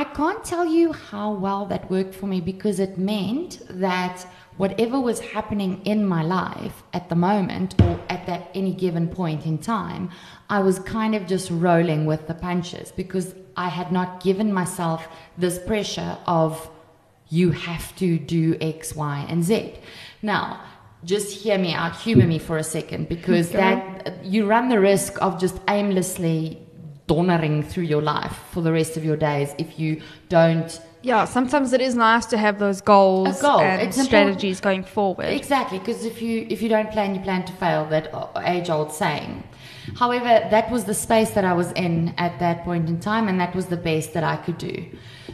i 0.00 0.04
can't 0.18 0.42
tell 0.52 0.66
you 0.78 0.86
how 1.10 1.28
well 1.44 1.62
that 1.72 1.82
worked 1.96 2.14
for 2.20 2.26
me 2.32 2.38
because 2.52 2.76
it 2.86 2.92
meant 3.14 3.52
that 3.86 4.16
whatever 4.62 4.98
was 5.10 5.18
happening 5.36 5.72
in 5.92 5.98
my 6.14 6.22
life 6.40 6.76
at 6.98 7.04
the 7.12 7.18
moment 7.28 7.68
or 7.84 7.94
at 8.14 8.22
that 8.28 8.42
any 8.60 8.74
given 8.84 9.06
point 9.20 9.40
in 9.50 9.56
time 9.58 10.04
i 10.56 10.58
was 10.68 10.76
kind 10.80 11.12
of 11.18 11.22
just 11.34 11.46
rolling 11.66 12.02
with 12.10 12.22
the 12.30 12.34
punches 12.48 12.86
because 13.02 13.26
i 13.66 13.68
had 13.78 13.88
not 13.98 14.08
given 14.28 14.48
myself 14.62 15.00
this 15.44 15.56
pressure 15.70 16.12
of 16.26 16.50
you 17.30 17.50
have 17.50 17.94
to 17.96 18.18
do 18.18 18.56
X, 18.58 18.96
Y, 18.96 19.26
and 19.28 19.44
Z. 19.44 19.74
Now, 20.22 20.62
just 21.04 21.32
hear 21.42 21.58
me 21.58 21.72
out, 21.72 21.96
humor 21.96 22.26
me 22.26 22.38
for 22.38 22.56
a 22.58 22.64
second, 22.64 23.08
because 23.08 23.48
Okay. 23.48 23.58
that 23.58 24.24
you 24.24 24.46
run 24.46 24.68
the 24.68 24.80
risk 24.80 25.20
of 25.22 25.38
just 25.40 25.56
aimlessly 25.68 26.58
donnering 27.06 27.62
through 27.62 27.84
your 27.84 28.02
life 28.02 28.36
for 28.52 28.60
the 28.60 28.70
rest 28.72 28.96
of 28.98 29.04
your 29.04 29.16
days 29.16 29.54
if 29.58 29.78
you 29.78 30.00
don't 30.28 30.80
Yeah, 31.00 31.24
sometimes 31.26 31.72
it 31.72 31.80
is 31.80 31.94
nice 31.94 32.26
to 32.26 32.36
have 32.36 32.58
those 32.58 32.80
goals 32.82 33.40
goal. 33.40 33.60
and 33.60 33.80
It's 33.82 34.02
strategies 34.02 34.60
going 34.60 34.82
forward. 34.84 35.26
Exactly, 35.42 35.78
because 35.78 36.04
if 36.04 36.20
you 36.20 36.46
if 36.50 36.60
you 36.62 36.68
don't 36.68 36.90
plan, 36.90 37.14
you 37.14 37.20
plan 37.20 37.44
to 37.44 37.52
fail. 37.52 37.86
That 37.86 38.04
age 38.54 38.68
old 38.68 38.92
saying. 38.92 39.44
However, 40.02 40.32
that 40.50 40.70
was 40.70 40.84
the 40.84 40.94
space 40.94 41.30
that 41.30 41.44
I 41.44 41.54
was 41.54 41.70
in 41.72 42.12
at 42.18 42.38
that 42.40 42.64
point 42.64 42.88
in 42.90 42.98
time, 43.00 43.28
and 43.28 43.40
that 43.40 43.54
was 43.54 43.66
the 43.66 43.76
best 43.90 44.12
that 44.14 44.24
I 44.24 44.36
could 44.44 44.58
do. 44.58 44.74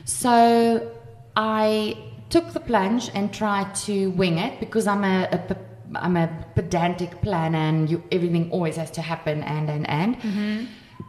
So 0.05 0.93
I 1.35 1.97
took 2.31 2.53
the 2.53 2.61
plunge 2.61 3.11
and 3.15 3.33
tried 3.33 3.75
to 3.87 4.11
wing 4.11 4.39
it 4.39 4.61
because 4.61 4.87
I'm 4.87 5.05
a, 5.05 5.29
a 5.33 5.57
I'm 5.97 6.17
a 6.17 6.29
pedantic 6.55 7.21
planner, 7.21 7.59
and 7.59 7.89
you, 7.89 8.03
everything 8.11 8.51
always 8.51 8.77
has 8.77 8.91
to 8.93 9.03
happen 9.03 9.43
and 9.43 9.71
and 9.71 9.89
and. 9.89 10.17
Mm-hmm. 10.17 10.65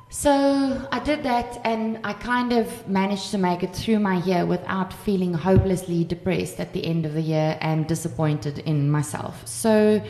So 0.10 0.88
I 0.92 1.00
did 1.00 1.24
that, 1.24 1.60
and 1.64 2.00
I 2.04 2.14
kind 2.14 2.54
of 2.54 2.88
managed 2.88 3.32
to 3.32 3.38
make 3.38 3.64
it 3.64 3.76
through 3.76 4.00
my 4.00 4.24
year 4.24 4.46
without 4.46 4.94
feeling 4.94 5.34
hopelessly 5.34 6.04
depressed 6.04 6.60
at 6.60 6.74
the 6.74 6.86
end 6.86 7.06
of 7.06 7.14
the 7.14 7.22
year 7.22 7.58
and 7.60 7.88
disappointed 7.88 8.60
in 8.60 8.90
myself. 8.90 9.46
So 9.48 10.02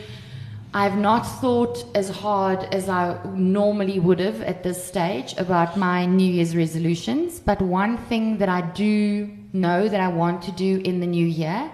I've 0.74 0.98
not 0.98 1.22
thought 1.40 1.84
as 1.94 2.10
hard 2.10 2.64
as 2.74 2.88
I 2.88 3.18
normally 3.34 3.98
would 3.98 4.20
have 4.20 4.42
at 4.42 4.62
this 4.62 4.84
stage 4.84 5.34
about 5.38 5.76
my 5.78 6.04
New 6.04 6.30
Year's 6.30 6.54
resolutions. 6.54 7.40
But 7.40 7.62
one 7.62 7.96
thing 7.96 8.38
that 8.38 8.50
I 8.50 8.60
do 8.60 9.30
know 9.56 9.88
that 9.88 10.00
I 10.00 10.08
want 10.08 10.42
to 10.42 10.52
do 10.52 10.80
in 10.84 11.00
the 11.00 11.06
new 11.06 11.26
year 11.26 11.70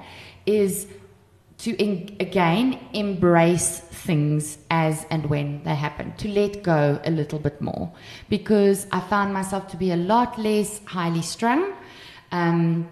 is 0.46 0.86
to 1.58 1.70
in, 1.76 2.16
again 2.18 2.78
embrace 2.92 3.78
things 3.78 4.58
as 4.70 5.06
and 5.10 5.26
when 5.26 5.62
they 5.62 5.76
happen, 5.76 6.12
to 6.16 6.28
let 6.28 6.62
go 6.62 7.00
a 7.04 7.10
little 7.10 7.38
bit 7.38 7.60
more, 7.60 7.92
because 8.28 8.86
I 8.90 9.00
found 9.00 9.32
myself 9.32 9.68
to 9.68 9.76
be 9.76 9.92
a 9.92 9.96
lot 9.96 10.38
less 10.38 10.80
highly 10.86 11.22
strung, 11.22 11.72
um, 12.32 12.88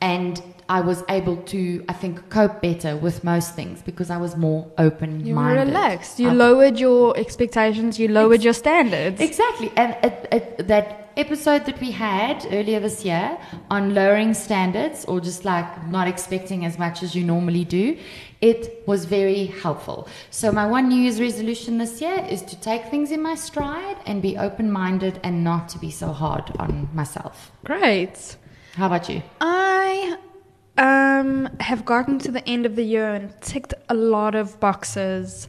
and 0.00 0.42
I 0.70 0.80
was 0.82 1.02
able 1.08 1.38
to, 1.54 1.84
I 1.88 1.94
think, 1.94 2.28
cope 2.28 2.60
better 2.60 2.96
with 2.96 3.24
most 3.24 3.54
things 3.54 3.80
because 3.82 4.10
I 4.10 4.18
was 4.18 4.36
more 4.36 4.70
open 4.76 5.24
You 5.24 5.34
were 5.34 5.54
relaxed. 5.54 6.20
You 6.20 6.30
lowered 6.30 6.78
your 6.78 7.16
expectations. 7.16 7.98
You 7.98 8.08
lowered 8.08 8.42
your 8.44 8.52
standards. 8.52 9.18
Exactly. 9.18 9.72
And 9.76 9.94
at, 10.04 10.32
at 10.32 10.68
that 10.68 10.97
episode 11.18 11.66
that 11.66 11.80
we 11.80 11.90
had 11.90 12.46
earlier 12.52 12.80
this 12.80 13.04
year 13.04 13.36
on 13.70 13.92
lowering 13.94 14.32
standards 14.32 15.04
or 15.06 15.20
just 15.20 15.44
like 15.44 15.86
not 15.88 16.06
expecting 16.06 16.64
as 16.64 16.78
much 16.78 17.02
as 17.02 17.14
you 17.14 17.24
normally 17.24 17.64
do, 17.64 17.98
it 18.40 18.82
was 18.86 19.04
very 19.04 19.46
helpful. 19.46 20.08
So, 20.30 20.52
my 20.52 20.66
one 20.66 20.88
New 20.88 21.00
Year's 21.02 21.20
resolution 21.20 21.78
this 21.78 22.00
year 22.00 22.24
is 22.30 22.42
to 22.42 22.60
take 22.60 22.86
things 22.86 23.10
in 23.10 23.20
my 23.20 23.34
stride 23.34 23.96
and 24.06 24.22
be 24.22 24.38
open 24.38 24.70
minded 24.70 25.18
and 25.24 25.42
not 25.42 25.68
to 25.70 25.78
be 25.78 25.90
so 25.90 26.12
hard 26.12 26.52
on 26.58 26.88
myself. 26.94 27.50
Great. 27.64 28.36
How 28.74 28.86
about 28.86 29.08
you? 29.08 29.22
I 29.40 30.16
um, 30.78 31.50
have 31.58 31.84
gotten 31.84 32.20
to 32.20 32.30
the 32.30 32.48
end 32.48 32.64
of 32.64 32.76
the 32.76 32.84
year 32.84 33.12
and 33.12 33.34
ticked 33.40 33.74
a 33.88 33.94
lot 33.94 34.36
of 34.36 34.60
boxes 34.60 35.48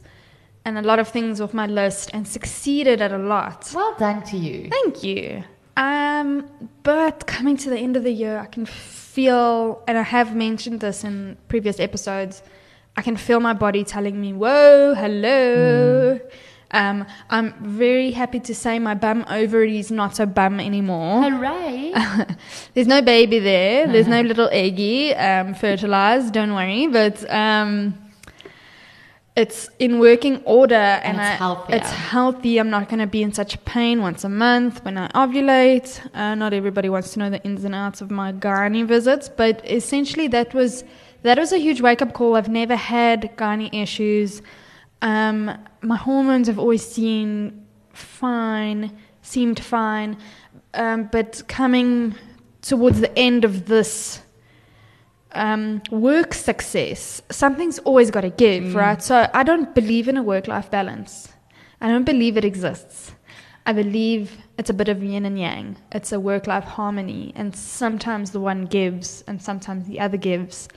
and 0.64 0.76
a 0.76 0.82
lot 0.82 0.98
of 0.98 1.08
things 1.08 1.40
off 1.40 1.54
my 1.54 1.66
list 1.66 2.10
and 2.12 2.26
succeeded 2.26 3.00
at 3.00 3.12
a 3.12 3.18
lot. 3.18 3.70
Well 3.74 3.94
done 3.98 4.22
to 4.24 4.36
you. 4.36 4.68
Thank 4.68 5.02
you. 5.02 5.44
Um, 5.80 6.46
but 6.82 7.26
coming 7.26 7.56
to 7.56 7.70
the 7.70 7.78
end 7.78 7.96
of 7.96 8.04
the 8.04 8.12
year, 8.12 8.38
I 8.38 8.44
can 8.44 8.66
feel, 8.66 9.82
and 9.88 9.96
I 9.96 10.02
have 10.02 10.36
mentioned 10.36 10.80
this 10.80 11.04
in 11.04 11.38
previous 11.48 11.80
episodes, 11.80 12.42
I 12.98 13.02
can 13.02 13.16
feel 13.16 13.40
my 13.40 13.54
body 13.54 13.82
telling 13.82 14.20
me, 14.20 14.34
"Whoa, 14.34 14.94
hello." 14.94 16.20
Um, 16.72 17.06
I'm 17.30 17.54
very 17.64 18.10
happy 18.10 18.40
to 18.40 18.54
say 18.54 18.78
my 18.78 18.94
bum 18.94 19.24
ovary 19.28 19.78
is 19.78 19.90
not 19.90 20.14
so 20.16 20.26
bum 20.26 20.60
anymore. 20.60 21.22
Hooray! 21.22 21.94
There's 22.74 22.86
no 22.86 23.00
baby 23.00 23.38
there. 23.38 23.88
There's 23.88 24.06
no 24.06 24.20
little 24.20 24.50
eggy 24.52 25.14
um, 25.14 25.54
fertilized. 25.54 26.34
Don't 26.34 26.54
worry, 26.54 26.86
but 26.88 27.28
um, 27.30 27.94
it's 29.36 29.70
in 29.78 29.98
working 30.00 30.42
order 30.44 30.74
and, 30.74 31.16
it's 31.16 31.26
I- 31.26 31.34
healthier. 31.34 31.76
It's 31.76 31.90
healthy. 31.90 32.58
I'm 32.58 32.70
not 32.70 32.88
going 32.88 32.98
to 32.98 33.06
be 33.06 33.22
in 33.22 33.32
such 33.32 33.64
pain 33.64 34.02
once 34.02 34.24
a 34.24 34.28
month 34.28 34.84
when 34.84 34.98
I 34.98 35.08
ovulate. 35.08 36.00
Uh, 36.14 36.34
not 36.34 36.52
everybody 36.52 36.88
wants 36.88 37.12
to 37.12 37.20
know 37.20 37.30
the 37.30 37.42
ins 37.44 37.64
and 37.64 37.74
outs 37.74 38.00
of 38.00 38.10
my 38.10 38.32
gynae 38.32 38.86
visits, 38.86 39.28
but 39.28 39.60
essentially 39.64 40.26
that 40.28 40.52
was 40.54 40.84
that 41.22 41.38
was 41.38 41.52
a 41.52 41.58
huge 41.58 41.80
wake 41.80 42.02
up 42.02 42.12
call. 42.12 42.34
I've 42.36 42.48
never 42.48 42.76
had 42.76 43.36
gynae 43.36 43.72
issues. 43.72 44.42
Um, 45.02 45.56
my 45.82 45.96
hormones 45.96 46.46
have 46.48 46.58
always 46.58 46.84
seemed 46.86 47.66
fine, 47.92 48.98
seemed 49.22 49.60
fine, 49.60 50.16
um, 50.74 51.08
but 51.12 51.42
coming 51.46 52.14
towards 52.62 53.00
the 53.00 53.16
end 53.18 53.44
of 53.44 53.66
this 53.66 54.22
um, 55.32 55.82
work 55.90 56.34
success, 56.34 57.22
something's 57.30 57.78
always 57.80 58.10
got 58.10 58.22
to 58.22 58.30
give, 58.30 58.74
right? 58.74 59.02
So 59.02 59.28
I 59.32 59.42
don't 59.42 59.74
believe 59.74 60.08
in 60.08 60.16
a 60.16 60.22
work 60.22 60.48
life 60.48 60.70
balance. 60.70 61.28
I 61.80 61.88
don't 61.88 62.04
believe 62.04 62.36
it 62.36 62.44
exists. 62.44 63.12
I 63.66 63.72
believe 63.72 64.36
it's 64.58 64.70
a 64.70 64.74
bit 64.74 64.88
of 64.88 65.02
yin 65.02 65.24
and 65.26 65.38
yang. 65.38 65.76
It's 65.92 66.12
a 66.12 66.20
work 66.20 66.46
life 66.46 66.64
harmony. 66.64 67.32
And 67.36 67.54
sometimes 67.54 68.30
the 68.32 68.40
one 68.40 68.66
gives 68.66 69.22
and 69.26 69.40
sometimes 69.40 69.86
the 69.86 70.00
other 70.00 70.16
gives. 70.16 70.68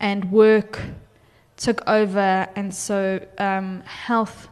And 0.00 0.30
work 0.30 0.80
took 1.56 1.82
over. 1.88 2.48
And 2.56 2.74
so 2.74 3.24
um, 3.38 3.82
health 3.82 4.48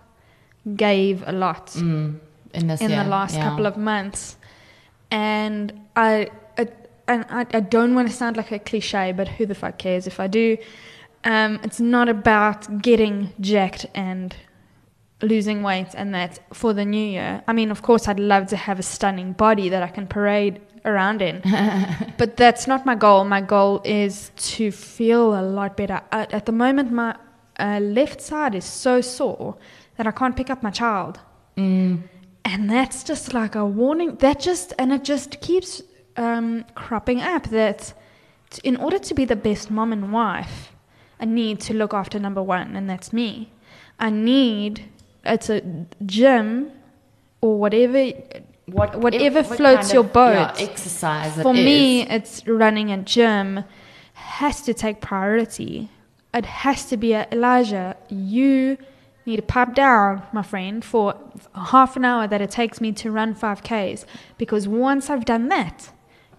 gave 0.76 1.22
a 1.26 1.32
lot 1.32 1.68
Mm, 1.68 2.20
in 2.54 2.66
this 2.66 2.80
in 2.80 2.90
year, 2.90 3.02
the 3.04 3.10
last 3.10 3.34
yeah. 3.34 3.48
couple 3.48 3.66
of 3.66 3.76
months. 3.76 4.36
And 5.10 5.72
I 5.96 6.30
and 7.10 7.26
I, 7.28 7.46
I 7.52 7.60
don't 7.60 7.94
want 7.94 8.08
to 8.08 8.14
sound 8.14 8.36
like 8.36 8.52
a 8.52 8.58
cliche, 8.58 9.12
but 9.12 9.28
who 9.28 9.46
the 9.46 9.54
fuck 9.54 9.78
cares 9.78 10.06
if 10.06 10.20
I 10.20 10.26
do? 10.26 10.56
Um, 11.24 11.60
it's 11.62 11.80
not 11.80 12.08
about 12.08 12.80
getting 12.82 13.32
jacked 13.40 13.86
and 13.94 14.34
losing 15.22 15.62
weight 15.62 15.88
and 15.94 16.14
that 16.14 16.38
for 16.54 16.72
the 16.72 16.84
new 16.84 17.04
year. 17.04 17.42
I 17.46 17.52
mean, 17.52 17.70
of 17.70 17.82
course, 17.82 18.08
I'd 18.08 18.20
love 18.20 18.46
to 18.48 18.56
have 18.56 18.78
a 18.78 18.82
stunning 18.82 19.32
body 19.32 19.68
that 19.68 19.82
I 19.82 19.88
can 19.88 20.06
parade 20.06 20.60
around 20.86 21.20
in, 21.20 21.42
but 22.18 22.36
that's 22.38 22.66
not 22.66 22.86
my 22.86 22.94
goal. 22.94 23.24
My 23.24 23.42
goal 23.42 23.82
is 23.84 24.30
to 24.36 24.70
feel 24.72 25.38
a 25.38 25.42
lot 25.42 25.76
better. 25.76 26.00
At, 26.10 26.32
at 26.32 26.46
the 26.46 26.52
moment, 26.52 26.90
my 26.90 27.16
uh, 27.58 27.80
left 27.80 28.22
side 28.22 28.54
is 28.54 28.64
so 28.64 29.02
sore 29.02 29.56
that 29.96 30.06
I 30.06 30.10
can't 30.12 30.34
pick 30.36 30.48
up 30.48 30.62
my 30.62 30.70
child. 30.70 31.20
Mm, 31.58 32.04
And 32.46 32.70
that's 32.70 33.04
just 33.04 33.34
like 33.34 33.54
a 33.54 33.66
warning. 33.66 34.14
That 34.16 34.40
just, 34.40 34.72
and 34.78 34.90
it 34.92 35.04
just 35.04 35.42
keeps 35.42 35.82
um, 36.20 36.64
cropping 36.74 37.20
up 37.20 37.44
that 37.50 37.94
t- 38.50 38.60
in 38.64 38.76
order 38.76 38.98
to 38.98 39.14
be 39.14 39.24
the 39.24 39.36
best 39.36 39.70
mom 39.70 39.92
and 39.92 40.12
wife, 40.12 40.72
I 41.18 41.24
need 41.24 41.60
to 41.62 41.74
look 41.74 41.92
after 41.94 42.18
number 42.18 42.42
one, 42.42 42.76
and 42.76 42.88
that's 42.88 43.12
me. 43.12 43.52
I 43.98 44.10
need 44.10 44.84
it's 45.24 45.50
a 45.50 45.60
gym 46.06 46.70
or 47.40 47.58
whatever. 47.58 48.12
What, 48.66 49.00
Whatever 49.00 49.42
what 49.42 49.56
floats 49.56 49.80
kind 49.88 49.94
your 49.94 50.04
of, 50.04 50.12
boat. 50.12 50.32
yeah, 50.32 50.54
exercise. 50.58 51.36
it 51.36 51.42
For 51.42 51.52
me, 51.52 52.02
is. 52.02 52.08
it's 52.10 52.46
running 52.46 52.92
a 52.92 52.98
gym 52.98 53.64
has 54.14 54.62
to 54.62 54.72
take 54.74 55.00
priority. 55.00 55.90
It 56.32 56.46
has 56.46 56.84
to 56.90 56.96
be 56.96 57.12
a 57.14 57.26
Elijah. 57.32 57.96
You 58.08 58.78
need 59.26 59.36
to 59.36 59.42
pipe 59.42 59.74
down, 59.74 60.22
my 60.32 60.42
friend, 60.42 60.84
for 60.84 61.14
half 61.54 61.96
an 61.96 62.04
hour 62.04 62.28
that 62.28 62.40
it 62.40 62.50
takes 62.52 62.80
me 62.80 62.92
to 62.92 63.10
run 63.10 63.34
five 63.34 63.64
k's. 63.64 64.06
Because 64.38 64.68
once 64.68 65.10
I've 65.10 65.24
done 65.24 65.48
that, 65.48 65.90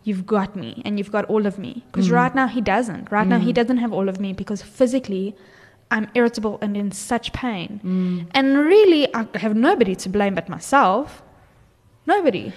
you've 0.04 0.26
got 0.26 0.56
me 0.56 0.82
and 0.86 0.98
you've 0.98 1.12
got 1.12 1.26
all 1.26 1.46
of 1.46 1.58
me. 1.58 1.84
Because 1.92 2.10
mm. 2.10 2.14
right 2.14 2.34
now 2.34 2.48
he 2.48 2.62
doesn't. 2.62 3.12
Right 3.12 3.28
now 3.28 3.40
he 3.40 3.52
mm. 3.52 3.56
doesn't 3.56 3.78
have 3.78 3.94
all 3.94 4.10
of 4.10 4.20
me 4.20 4.34
because 4.34 4.62
physically. 4.62 5.36
I'm 5.94 6.10
irritable 6.16 6.58
and 6.62 6.78
in 6.78 6.94
such 6.94 7.34
pain. 7.34 7.82
Mm. 7.84 8.28
And 8.34 8.58
really, 8.58 9.14
I 9.14 9.28
have 9.36 9.58
nobody 9.58 9.94
to 9.96 10.08
blame 10.08 10.36
but 10.36 10.48
myself. 10.48 11.22
Nobody. 12.06 12.54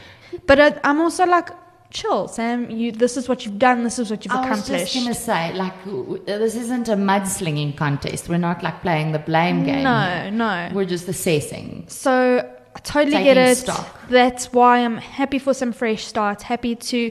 But 0.47 0.61
I, 0.61 0.81
I'm 0.85 1.01
also 1.01 1.27
like, 1.27 1.51
chill, 1.91 2.29
Sam. 2.29 2.71
You. 2.71 2.93
This 2.93 3.17
is 3.17 3.29
what 3.29 3.45
you've 3.45 3.59
done. 3.59 3.83
This 3.83 3.99
is 3.99 4.09
what 4.09 4.25
you've 4.25 4.33
accomplished. 4.33 4.71
I 4.71 4.83
was 4.83 4.93
just 4.93 5.05
gonna 5.05 5.15
say, 5.15 5.53
like, 5.55 5.85
this 6.27 6.55
isn't 6.55 6.89
a 6.89 6.95
mudslinging 6.95 7.77
contest. 7.77 8.29
We're 8.29 8.39
not 8.39 8.63
like 8.63 8.83
playing 8.83 9.11
the 9.11 9.19
blame 9.19 9.65
game. 9.65 9.83
No, 9.83 10.31
no. 10.31 10.71
We're 10.73 10.85
just 10.85 11.09
assessing. 11.09 11.87
So 11.89 12.49
I 12.77 12.79
totally 12.81 13.17
Taking 13.17 13.35
get 13.35 13.37
it. 13.37 13.57
stock. 13.57 14.01
That's 14.09 14.53
why 14.53 14.79
I'm 14.79 14.99
happy 14.99 15.41
for 15.41 15.55
some 15.55 15.73
fresh 15.73 16.05
starts. 16.05 16.45
Happy 16.45 16.77
to, 16.77 17.11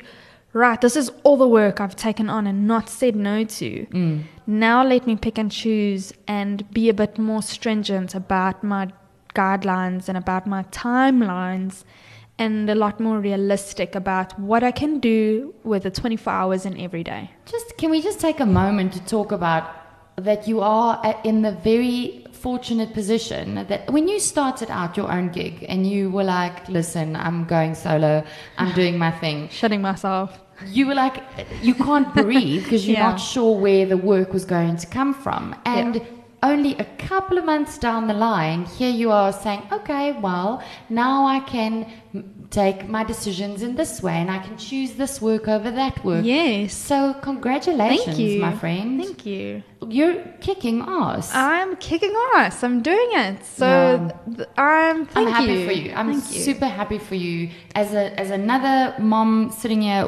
right? 0.54 0.80
This 0.80 0.96
is 0.96 1.12
all 1.24 1.38
the 1.38 1.48
work 1.48 1.82
I've 1.82 1.96
taken 1.96 2.30
on 2.30 2.48
and 2.48 2.68
not 2.68 2.90
said 2.90 3.16
no 3.16 3.44
to. 3.44 3.86
Mm. 3.88 4.24
Now 4.46 4.84
let 4.84 5.06
me 5.08 5.16
pick 5.16 5.38
and 5.38 5.52
choose 5.52 6.14
and 6.28 6.70
be 6.72 6.90
a 6.90 6.94
bit 6.94 7.18
more 7.18 7.42
stringent 7.42 8.16
about 8.16 8.64
my 8.64 8.90
guidelines 9.36 10.08
and 10.08 10.18
about 10.18 10.48
my 10.48 10.64
timelines. 10.64 11.84
And 12.40 12.68
a 12.68 12.74
lot 12.74 13.00
more 13.00 13.20
realistic 13.20 13.94
about 13.94 14.38
what 14.40 14.64
I 14.64 14.72
can 14.72 15.00
do 15.00 15.54
with 15.64 15.84
the 15.84 15.92
24 15.92 16.34
hours 16.34 16.66
in 16.66 16.80
every 16.80 17.04
day. 17.04 17.30
Just 17.46 17.78
can 17.78 17.92
we 17.92 18.02
just 18.02 18.20
take 18.20 18.40
a 18.40 18.46
moment 18.46 18.94
to 18.94 19.06
talk 19.06 19.32
about 19.32 19.70
that 20.16 20.48
you 20.48 20.60
are 20.62 21.22
in 21.24 21.44
the 21.44 21.52
very 21.52 22.23
fortunate 22.48 22.94
position 22.94 23.46
that 23.70 23.82
when 23.96 24.06
you 24.12 24.20
started 24.20 24.70
out 24.70 24.98
your 24.98 25.10
own 25.18 25.28
gig 25.40 25.66
and 25.70 25.80
you 25.92 26.02
were 26.16 26.26
like, 26.26 26.68
listen, 26.78 27.16
I'm 27.16 27.46
going 27.46 27.74
solo, 27.74 28.14
I'm 28.58 28.72
doing 28.82 28.98
my 28.98 29.12
thing. 29.24 29.48
Shutting 29.50 29.82
myself. 29.82 30.30
You 30.68 30.88
were 30.88 30.94
like, 31.06 31.18
you 31.62 31.74
can't 31.74 32.14
breathe 32.14 32.64
because 32.64 32.86
you're 32.88 32.98
Yeah. 33.04 33.10
not 33.12 33.20
sure 33.34 33.54
where 33.66 33.86
the 33.94 33.98
work 34.14 34.34
was 34.38 34.46
going 34.46 34.76
to 34.84 34.88
come 34.88 35.14
from. 35.14 35.56
And 35.66 36.02
only 36.52 36.74
a 36.78 36.88
couple 37.10 37.38
of 37.38 37.46
months 37.46 37.78
down 37.78 38.08
the 38.08 38.14
line, 38.14 38.66
here 38.66 38.92
you 38.92 39.10
are 39.12 39.32
saying, 39.32 39.62
okay, 39.72 40.12
well, 40.28 40.62
now 40.90 41.26
I 41.26 41.40
can 41.40 41.74
take 42.62 42.88
my 42.88 43.04
decisions 43.04 43.64
in 43.68 43.72
this 43.82 43.94
way 44.06 44.14
and 44.24 44.30
I 44.30 44.40
can 44.46 44.56
choose 44.58 44.92
this 45.02 45.14
work 45.28 45.46
over 45.56 45.70
that 45.72 45.96
work. 46.06 46.24
Yes. 46.24 46.74
So, 46.90 46.98
congratulations, 47.30 48.06
Thank 48.06 48.20
you. 48.20 48.40
my 48.48 48.54
friend. 48.64 48.90
Thank 49.04 49.26
you. 49.26 49.64
You're 49.98 50.18
kicking 50.48 50.78
ass. 50.88 51.32
I'm 51.34 51.72
kicking 51.78 52.14
ass. 52.36 52.64
I'm 52.64 52.78
doing 52.92 53.10
it. 53.26 53.38
So 53.62 53.66
Yeah. 53.66 54.36
th- 54.38 54.50
I'm. 54.58 54.98
Thank 55.08 55.28
I'm 55.28 55.34
happy 55.34 55.54
you. 55.60 55.66
for 55.68 55.76
you. 55.82 55.90
I'm 56.00 56.10
Thank 56.14 56.26
you. 56.36 56.42
super 56.50 56.70
happy 56.80 57.00
for 57.10 57.16
you. 57.16 57.50
As 57.76 57.94
a 58.02 58.04
as 58.24 58.30
another 58.42 58.78
mom 59.14 59.30
sitting 59.62 59.82
here, 59.82 60.08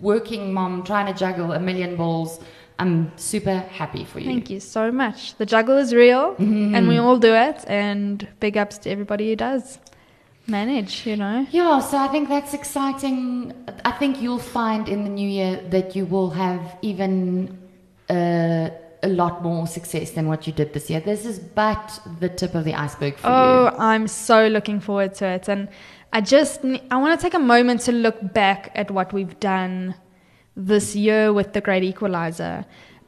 working 0.00 0.52
mom, 0.52 0.82
trying 0.84 1.06
to 1.12 1.16
juggle 1.24 1.52
a 1.52 1.60
million 1.60 1.96
balls. 1.96 2.40
I'm 2.78 3.12
super 3.16 3.58
happy 3.80 4.04
for 4.04 4.18
you. 4.18 4.26
Thank 4.26 4.50
you 4.50 4.58
so 4.58 4.90
much. 4.90 5.34
The 5.36 5.46
juggle 5.46 5.76
is 5.76 5.94
real, 5.94 6.24
Mm-hmm. 6.34 6.74
and 6.74 6.88
we 6.88 6.96
all 6.98 7.18
do 7.18 7.32
it. 7.34 7.58
And 7.68 8.26
big 8.40 8.56
ups 8.56 8.78
to 8.78 8.90
everybody 8.90 9.28
who 9.30 9.36
does 9.36 9.78
manage. 10.46 11.06
You 11.06 11.16
know. 11.16 11.46
Yeah, 11.50 11.80
so 11.80 11.98
I 11.98 12.08
think 12.08 12.28
that's 12.28 12.54
exciting. 12.54 13.52
I 13.84 13.92
think 13.92 14.20
you'll 14.20 14.38
find 14.38 14.88
in 14.88 15.04
the 15.04 15.10
new 15.10 15.28
year 15.28 15.60
that 15.70 15.94
you 15.96 16.06
will 16.06 16.30
have 16.30 16.76
even 16.82 17.58
uh, 18.10 18.70
a 19.02 19.08
lot 19.08 19.42
more 19.42 19.66
success 19.66 20.12
than 20.12 20.26
what 20.28 20.46
you 20.46 20.52
did 20.52 20.72
this 20.72 20.88
year. 20.90 21.00
This 21.00 21.24
is 21.24 21.38
but 21.38 22.00
the 22.20 22.28
tip 22.28 22.54
of 22.54 22.64
the 22.64 22.74
iceberg 22.74 23.16
for 23.16 23.26
Oh, 23.28 23.64
you. 23.72 23.78
I'm 23.78 24.06
so 24.06 24.46
looking 24.48 24.80
forward 24.80 25.14
to 25.16 25.26
it, 25.26 25.48
and 25.48 25.68
I 26.12 26.20
just 26.20 26.60
I 26.90 26.96
want 26.96 27.18
to 27.18 27.22
take 27.22 27.34
a 27.34 27.38
moment 27.38 27.80
to 27.82 27.92
look 27.92 28.32
back 28.32 28.70
at 28.74 28.90
what 28.90 29.12
we've 29.12 29.38
done 29.40 29.94
this 30.56 30.94
year 30.94 31.32
with 31.32 31.54
the 31.54 31.60
Great 31.62 31.82
Equalizer, 31.82 32.66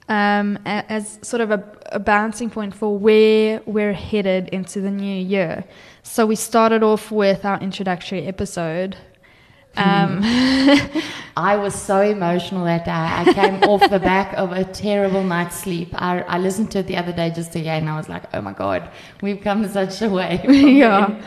um, 0.08 0.58
as 0.64 1.18
sort 1.22 1.42
of 1.42 1.50
a, 1.50 1.62
a 1.92 1.98
bouncing 1.98 2.48
point 2.48 2.74
for 2.74 2.96
where 2.98 3.60
we're 3.66 3.92
headed 3.92 4.48
into 4.48 4.80
the 4.80 4.90
new 4.90 5.14
year. 5.14 5.64
So 6.06 6.26
we 6.26 6.36
started 6.36 6.82
off 6.82 7.10
with 7.10 7.44
our 7.46 7.58
introductory 7.60 8.26
episode. 8.26 8.96
Um, 9.76 10.20
I 11.36 11.56
was 11.56 11.74
so 11.74 12.02
emotional 12.02 12.66
that 12.66 12.84
day. 12.84 12.92
I 12.92 13.32
came 13.32 13.62
off 13.64 13.80
the 13.90 13.98
back 13.98 14.34
of 14.34 14.52
a 14.52 14.64
terrible 14.64 15.24
night's 15.24 15.56
sleep. 15.56 15.88
I, 15.94 16.20
I 16.20 16.38
listened 16.38 16.70
to 16.72 16.80
it 16.80 16.86
the 16.86 16.98
other 16.98 17.10
day 17.10 17.32
just 17.34 17.56
again, 17.56 17.82
and 17.84 17.90
I 17.90 17.96
was 17.96 18.08
like, 18.08 18.22
oh 18.34 18.42
my 18.42 18.52
God, 18.52 18.88
we've 19.22 19.40
come 19.40 19.66
such 19.72 20.02
a 20.02 20.10
way. 20.10 20.44
yeah. 20.48 21.18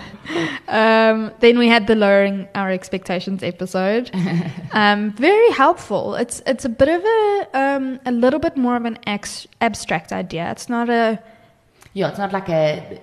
then. 0.67 1.27
Um, 1.27 1.31
then 1.39 1.57
we 1.57 1.67
had 1.67 1.87
the 1.87 1.95
lowering 1.95 2.47
our 2.53 2.71
expectations 2.71 3.41
episode. 3.41 4.11
um, 4.73 5.11
very 5.13 5.51
helpful. 5.51 6.15
It's 6.15 6.41
it's 6.45 6.65
a 6.65 6.69
bit 6.69 6.87
of 6.87 7.03
a 7.03 7.47
um, 7.53 7.99
a 8.05 8.11
little 8.11 8.39
bit 8.39 8.55
more 8.55 8.77
of 8.77 8.85
an 8.85 8.99
ex- 9.07 9.47
abstract 9.59 10.13
idea. 10.13 10.51
It's 10.51 10.69
not 10.69 10.87
a 10.87 11.19
Yeah, 11.93 12.09
it's 12.09 12.19
not 12.19 12.31
like 12.31 12.47
a, 12.47 13.01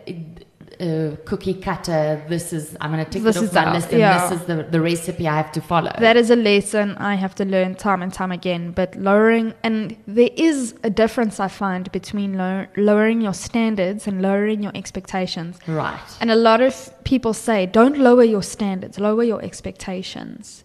a 0.84 1.16
cookie 1.24 1.54
cutter. 1.54 2.24
This 2.28 2.52
is, 2.52 2.76
I'm 2.80 2.92
going 2.92 3.04
to 3.04 3.10
tick 3.10 3.22
This 3.22 3.36
it 3.36 3.44
off 3.44 3.54
my 3.54 3.64
out, 3.64 3.74
list, 3.74 3.90
and 3.90 3.98
yeah. 3.98 4.28
this 4.28 4.40
is 4.40 4.46
the, 4.46 4.62
the 4.74 4.80
recipe 4.80 5.26
I 5.26 5.36
have 5.36 5.52
to 5.52 5.60
follow. 5.60 5.92
that 5.98 6.16
is 6.16 6.30
a 6.30 6.36
lesson 6.36 6.96
I 6.98 7.14
have 7.14 7.34
to 7.36 7.44
learn 7.44 7.74
time 7.74 8.02
and 8.02 8.12
time 8.12 8.32
again. 8.32 8.72
But 8.72 8.94
lowering 8.96 9.54
and 9.62 9.96
there 10.06 10.30
is 10.36 10.74
a 10.82 10.90
difference 10.90 11.40
I 11.40 11.48
find 11.48 11.90
between 11.92 12.34
low, 12.34 12.66
lowering 12.76 13.20
your 13.20 13.34
standards 13.34 14.06
and 14.06 14.22
lowering 14.22 14.62
your 14.62 14.72
expectations. 14.74 15.58
right. 15.66 16.00
And 16.20 16.30
a 16.30 16.36
lot 16.36 16.60
of 16.60 16.92
people 17.04 17.34
say, 17.34 17.66
don't 17.66 17.98
lower 17.98 18.24
your 18.24 18.42
standards, 18.42 18.98
lower 18.98 19.24
your 19.24 19.42
expectations. 19.42 20.64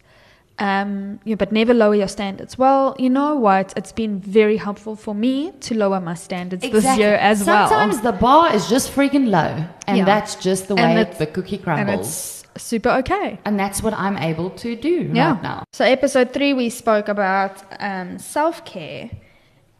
Um, 0.59 1.19
yeah, 1.23 1.35
but 1.35 1.51
never 1.51 1.73
lower 1.73 1.95
your 1.95 2.07
standards. 2.09 2.57
Well, 2.57 2.95
you 2.99 3.09
know 3.09 3.35
what? 3.35 3.73
It's 3.77 3.91
been 3.93 4.19
very 4.19 4.57
helpful 4.57 4.95
for 4.95 5.15
me 5.15 5.51
to 5.61 5.73
lower 5.75 6.01
my 6.01 6.15
standards 6.15 6.63
this 6.69 6.97
year 6.97 7.15
as 7.15 7.39
Sometimes 7.39 7.47
well. 7.71 7.79
Sometimes 7.79 8.01
the 8.01 8.11
bar 8.11 8.53
is 8.53 8.67
just 8.69 8.91
freaking 8.91 9.29
low, 9.29 9.63
and 9.87 9.97
Yeah. 9.97 10.05
that's 10.05 10.35
just 10.35 10.67
the 10.67 10.75
way 10.75 11.05
the 11.17 11.25
cookie 11.27 11.55
And 11.55 11.63
crumbles. 11.63 12.45
it's 12.55 12.61
super 12.63 12.89
okay. 12.89 13.39
And 13.45 13.57
that's 13.59 13.81
what 13.81 13.93
I'm 13.93 14.17
able 14.17 14.49
to 14.63 14.75
do 14.75 15.09
Yeah. 15.13 15.31
right 15.33 15.43
now. 15.43 15.63
So, 15.71 15.85
episode 15.85 16.33
three, 16.33 16.53
we 16.53 16.69
spoke 16.69 17.07
about 17.07 17.53
um, 17.79 18.19
self 18.19 18.65
care. 18.65 19.09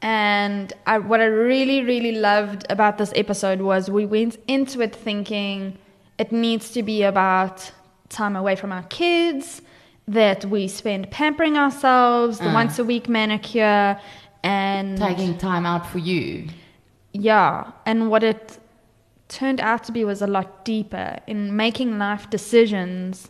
And 0.01 0.71
I, 0.87 0.99
what 0.99 1.19
I 1.19 1.25
really, 1.25 1.83
really 1.83 2.13
loved 2.13 2.65
about 2.69 2.97
this 2.97 3.11
episode 3.15 3.59
was 3.61 3.89
we 3.91 4.05
went 4.05 4.37
into 4.47 4.79
it 4.81 4.95
thinking 4.95 5.77
it 6.17 6.31
needs 6.31 6.71
to 6.71 6.83
be 6.83 7.03
about 7.03 7.69
time 8.07 8.35
away 8.37 8.55
from 8.55 8.71
our 8.71 8.83
kids, 8.83 9.61
that 10.13 10.45
we 10.45 10.67
spend 10.67 11.10
pampering 11.12 11.56
ourselves, 11.58 12.39
the 12.39 12.50
Uh. 12.50 12.54
once 12.62 12.80
a 12.80 12.84
week 12.84 13.08
manicure, 13.08 13.98
and 14.43 14.98
Taking 14.98 15.38
time 15.38 15.65
out 15.65 15.86
for 15.86 16.00
you. 16.00 16.48
yeah, 17.13 17.72
and 17.86 18.10
what 18.12 18.24
it 18.24 18.58
turned 19.28 19.60
out 19.62 19.84
to 19.84 19.91
be 19.91 20.04
was 20.04 20.22
a 20.22 20.28
lot 20.28 20.65
deeper 20.65 21.19
in 21.28 21.56
making 21.56 22.00
life 22.00 22.30
decisions. 22.30 23.30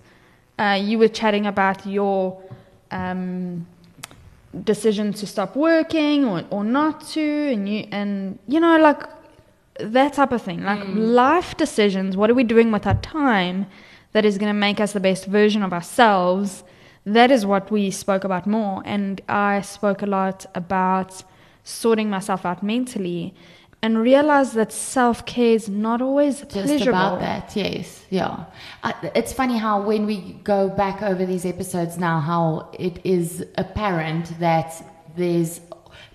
Uh, 0.57 0.77
you 0.81 0.97
were 1.01 1.07
chatting 1.21 1.45
about 1.45 1.85
your 1.85 2.37
um, 2.91 3.65
decision 4.63 5.13
to 5.13 5.25
stop 5.27 5.55
working 5.55 6.25
or, 6.25 6.43
or 6.49 6.63
not 6.63 6.95
to, 7.13 7.21
and 7.53 7.67
you 7.69 7.87
and 7.91 8.39
you 8.47 8.59
know 8.59 8.77
like 8.79 9.03
that 9.79 10.13
type 10.13 10.31
of 10.31 10.41
thing, 10.41 10.63
like 10.63 10.81
life 10.95 11.55
decisions. 11.57 12.15
What 12.17 12.29
are 12.29 12.33
we 12.33 12.43
doing 12.43 12.71
with 12.71 12.85
our 12.87 12.99
time 13.01 13.67
that 14.13 14.25
is 14.25 14.37
going 14.37 14.53
to 14.53 14.59
make 14.59 14.79
us 14.79 14.93
the 14.93 14.99
best 14.99 15.25
version 15.25 15.63
of 15.63 15.73
ourselves? 15.73 16.63
That 17.05 17.31
is 17.31 17.45
what 17.45 17.71
we 17.71 17.91
spoke 17.91 18.23
about 18.23 18.45
more, 18.45 18.81
and 18.85 19.21
I 19.27 19.61
spoke 19.61 20.01
a 20.01 20.05
lot 20.05 20.45
about 20.53 21.23
sorting 21.63 22.09
myself 22.09 22.45
out 22.45 22.61
mentally 22.63 23.33
and 23.81 23.97
realized 23.99 24.55
that 24.55 24.71
self 24.71 25.25
care 25.25 25.53
is 25.53 25.69
not 25.69 26.01
always 26.01 26.41
Just 26.41 26.51
pleasurable. 26.51 26.89
about 26.89 27.19
that, 27.21 27.55
yes, 27.55 28.05
yeah. 28.09 28.45
Uh, 28.83 28.91
it's 29.15 29.31
funny 29.31 29.57
how 29.57 29.81
when 29.81 30.05
we 30.05 30.33
go 30.43 30.69
back 30.69 31.01
over 31.01 31.25
these 31.25 31.45
episodes 31.45 31.97
now, 31.97 32.19
how 32.19 32.69
it 32.77 32.99
is 33.05 33.45
apparent 33.57 34.37
that 34.39 34.83
there's 35.15 35.61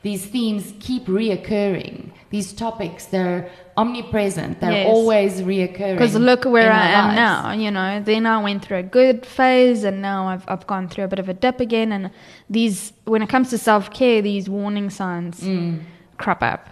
these 0.04 0.24
themes 0.34 0.72
keep 0.86 1.04
reoccurring. 1.06 2.10
These 2.30 2.52
topics, 2.52 3.06
they're 3.06 3.48
omnipresent. 3.76 4.60
They're 4.60 4.72
Yes. 4.82 4.86
always 4.94 5.32
reoccurring. 5.42 5.96
Because 5.98 6.14
look 6.30 6.44
where 6.56 6.72
I 6.72 6.86
am 7.00 7.06
lives. 7.06 7.16
now, 7.26 7.52
you 7.64 7.70
know. 7.78 7.90
Then 8.12 8.24
I 8.26 8.38
went 8.48 8.60
through 8.64 8.78
a 8.86 8.88
good 9.00 9.18
phase, 9.38 9.80
and 9.88 9.96
now 10.10 10.20
I've 10.32 10.44
I've 10.52 10.66
gone 10.72 10.86
through 10.90 11.04
a 11.04 11.08
bit 11.14 11.18
of 11.24 11.28
a 11.34 11.36
dip 11.44 11.58
again. 11.68 11.90
And 11.96 12.10
these, 12.56 12.92
when 13.12 13.22
it 13.22 13.28
comes 13.34 13.48
to 13.50 13.58
self 13.58 13.84
care, 14.00 14.18
these 14.22 14.48
warning 14.58 14.88
signs 14.90 15.40
Mm. 15.40 15.80
crop 16.22 16.42
up. 16.54 16.62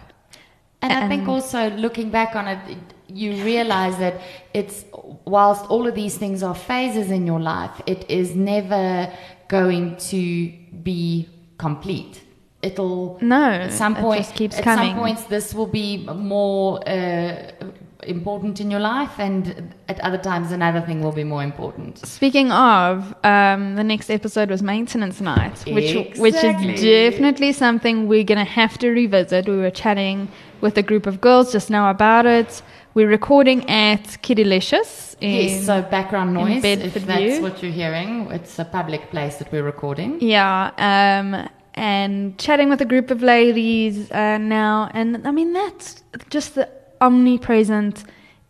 And 0.81 0.91
I 0.93 1.07
think 1.07 1.27
also 1.35 1.61
looking 1.85 2.09
back 2.09 2.31
on 2.39 2.45
it, 2.53 2.59
it- 2.73 2.77
you 3.23 3.29
realize 3.53 3.95
that 4.05 4.15
it's 4.53 4.85
whilst 5.25 5.63
all 5.73 5.85
of 5.87 5.95
these 6.01 6.15
things 6.23 6.41
are 6.47 6.55
phases 6.71 7.07
in 7.17 7.25
your 7.31 7.39
life, 7.39 7.75
it 7.93 8.01
is 8.09 8.27
never 8.35 8.85
going 9.57 9.95
to 10.11 10.21
be 10.89 11.27
complete. 11.57 12.15
It'll 12.63 13.17
No, 13.21 13.43
at 13.43 13.73
some 13.73 13.95
point 13.95 14.21
just 14.23 14.35
keeps 14.35 14.57
at 14.57 14.63
coming. 14.63 14.91
some 14.91 14.99
points 14.99 15.23
this 15.25 15.53
will 15.53 15.67
be 15.67 15.89
more 16.33 16.79
uh, 16.87 17.51
important 18.07 18.59
in 18.61 18.71
your 18.71 18.79
life, 18.79 19.19
and 19.19 19.73
at 19.87 19.99
other 19.99 20.17
times 20.17 20.51
another 20.51 20.81
thing 20.81 21.01
will 21.01 21.11
be 21.11 21.23
more 21.23 21.43
important. 21.43 21.97
Speaking 22.05 22.51
of, 22.51 23.13
um, 23.23 23.75
the 23.75 23.83
next 23.83 24.09
episode 24.09 24.49
was 24.49 24.61
maintenance 24.61 25.19
night, 25.21 25.57
which 25.67 26.17
which 26.17 26.35
is 26.35 26.81
definitely 26.81 27.51
something 27.53 28.07
we're 28.07 28.23
gonna 28.23 28.45
have 28.61 28.77
to 28.79 28.89
revisit. 28.91 29.47
We 29.47 29.57
were 29.57 29.71
chatting 29.71 30.29
with 30.61 30.77
a 30.77 30.83
group 30.83 31.05
of 31.05 31.19
girls 31.19 31.51
just 31.51 31.69
now 31.69 31.89
about 31.89 32.25
it. 32.25 32.61
We're 32.95 33.09
recording 33.09 33.67
at 33.69 34.03
Kiddylicious 34.21 35.15
in 35.19 35.31
yes, 35.31 35.65
so 35.65 35.81
background 35.81 36.33
noise, 36.33 36.63
if 36.63 36.93
that's 36.93 37.19
View. 37.19 37.41
what 37.41 37.61
you're 37.63 37.71
hearing, 37.71 38.27
it's 38.31 38.59
a 38.59 38.65
public 38.65 39.09
place 39.09 39.37
that 39.37 39.51
we're 39.51 39.63
recording. 39.63 40.19
Yeah, 40.21 40.71
um, 40.77 41.49
and 41.75 42.37
chatting 42.37 42.69
with 42.69 42.81
a 42.81 42.85
group 42.85 43.11
of 43.11 43.21
ladies 43.21 44.11
uh, 44.11 44.37
now, 44.37 44.89
and 44.93 45.27
I 45.27 45.31
mean 45.31 45.53
that's 45.53 46.03
just 46.29 46.55
the 46.55 46.69
omnipresent 47.01 48.03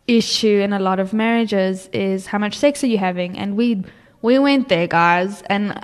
issue 0.06 0.60
in 0.60 0.72
a 0.72 0.78
lot 0.78 1.00
of 1.00 1.12
marriages 1.12 1.88
is 1.92 2.26
how 2.26 2.38
much 2.38 2.58
sex 2.58 2.84
are 2.84 2.88
you 2.88 2.98
having, 2.98 3.38
and 3.38 3.56
we 3.56 3.84
we 4.22 4.38
went 4.38 4.68
there, 4.68 4.86
guys, 4.86 5.42
and 5.42 5.78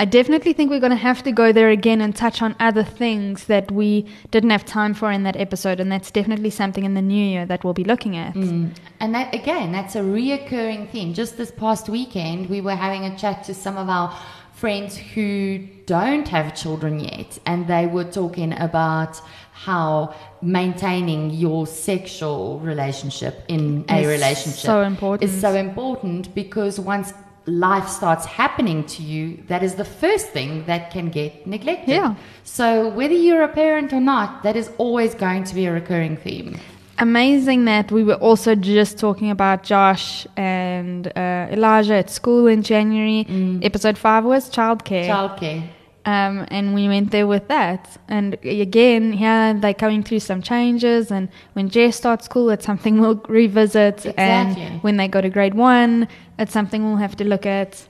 I 0.00 0.06
definitely 0.06 0.54
think 0.54 0.70
we're 0.70 0.80
going 0.80 0.90
to 0.90 0.96
have 0.96 1.22
to 1.24 1.30
go 1.30 1.52
there 1.52 1.68
again 1.68 2.00
and 2.00 2.16
touch 2.16 2.40
on 2.40 2.56
other 2.58 2.82
things 2.82 3.44
that 3.44 3.70
we 3.70 4.06
didn't 4.30 4.48
have 4.48 4.64
time 4.64 4.94
for 4.94 5.12
in 5.12 5.24
that 5.24 5.36
episode, 5.36 5.78
and 5.78 5.92
that's 5.92 6.10
definitely 6.10 6.48
something 6.48 6.84
in 6.84 6.94
the 6.94 7.02
new 7.02 7.22
year 7.22 7.44
that 7.44 7.64
we'll 7.64 7.74
be 7.74 7.84
looking 7.84 8.16
at. 8.16 8.32
Mm. 8.32 8.74
And 8.98 9.14
that 9.14 9.34
again, 9.34 9.72
that's 9.72 9.96
a 9.96 10.00
reoccurring 10.00 10.90
theme. 10.90 11.12
Just 11.12 11.36
this 11.36 11.50
past 11.50 11.90
weekend, 11.90 12.48
we 12.48 12.62
were 12.62 12.76
having 12.76 13.04
a 13.04 13.18
chat 13.18 13.44
to 13.44 13.52
some 13.52 13.76
of 13.76 13.90
our 13.90 14.16
friends 14.60 14.96
who 15.14 15.58
don't 15.86 16.28
have 16.28 16.54
children 16.54 17.00
yet, 17.00 17.38
and 17.46 17.66
they 17.66 17.86
were 17.86 18.04
talking 18.04 18.52
about 18.68 19.18
how 19.52 20.14
maintaining 20.42 21.30
your 21.30 21.66
sexual 21.66 22.60
relationship 22.60 23.34
in 23.48 23.84
a 23.88 24.06
relationship 24.06 24.60
so 24.74 24.82
important. 24.82 25.30
is 25.30 25.40
so 25.40 25.54
important 25.54 26.34
because 26.34 26.78
once 26.78 27.14
life 27.46 27.88
starts 27.88 28.26
happening 28.26 28.84
to 28.84 29.02
you, 29.02 29.42
that 29.48 29.62
is 29.62 29.74
the 29.76 29.84
first 29.84 30.26
thing 30.28 30.64
that 30.66 30.90
can 30.90 31.08
get 31.10 31.46
neglected. 31.46 31.94
Yeah. 31.94 32.14
So 32.44 32.90
whether 32.90 33.14
you're 33.14 33.42
a 33.42 33.54
parent 33.64 33.92
or 33.94 34.00
not, 34.00 34.42
that 34.42 34.56
is 34.56 34.70
always 34.76 35.14
going 35.14 35.44
to 35.44 35.54
be 35.54 35.64
a 35.66 35.72
recurring 35.72 36.16
theme. 36.18 36.58
Amazing 37.00 37.64
that 37.64 37.90
we 37.90 38.04
were 38.04 38.14
also 38.14 38.54
just 38.54 38.98
talking 38.98 39.30
about 39.30 39.64
Josh 39.64 40.26
and 40.36 41.06
uh, 41.16 41.48
Elijah 41.50 41.94
at 41.94 42.10
school 42.10 42.46
in 42.46 42.62
January. 42.62 43.26
Episode 43.62 43.98
five 43.98 44.24
was 44.24 44.48
childcare, 44.50 45.08
Childcare. 45.08 45.62
um, 46.04 46.46
and 46.50 46.74
we 46.74 46.86
went 46.88 47.10
there 47.10 47.26
with 47.26 47.48
that. 47.48 47.98
And 48.08 48.34
again, 48.44 49.12
here 49.12 49.54
they're 49.54 49.74
coming 49.74 50.02
through 50.02 50.20
some 50.20 50.42
changes. 50.42 51.10
And 51.10 51.28
when 51.54 51.68
Jess 51.68 51.96
starts 51.96 52.26
school, 52.26 52.50
it's 52.50 52.64
something 52.66 53.00
we'll 53.00 53.16
revisit. 53.28 54.06
Exactly. 54.06 54.62
And 54.62 54.82
when 54.82 54.96
they 54.96 55.08
go 55.08 55.20
to 55.20 55.28
grade 55.30 55.54
one, 55.54 56.06
it's 56.38 56.52
something 56.52 56.84
we'll 56.84 56.96
have 56.96 57.16
to 57.16 57.24
look 57.24 57.46
at. 57.46 57.86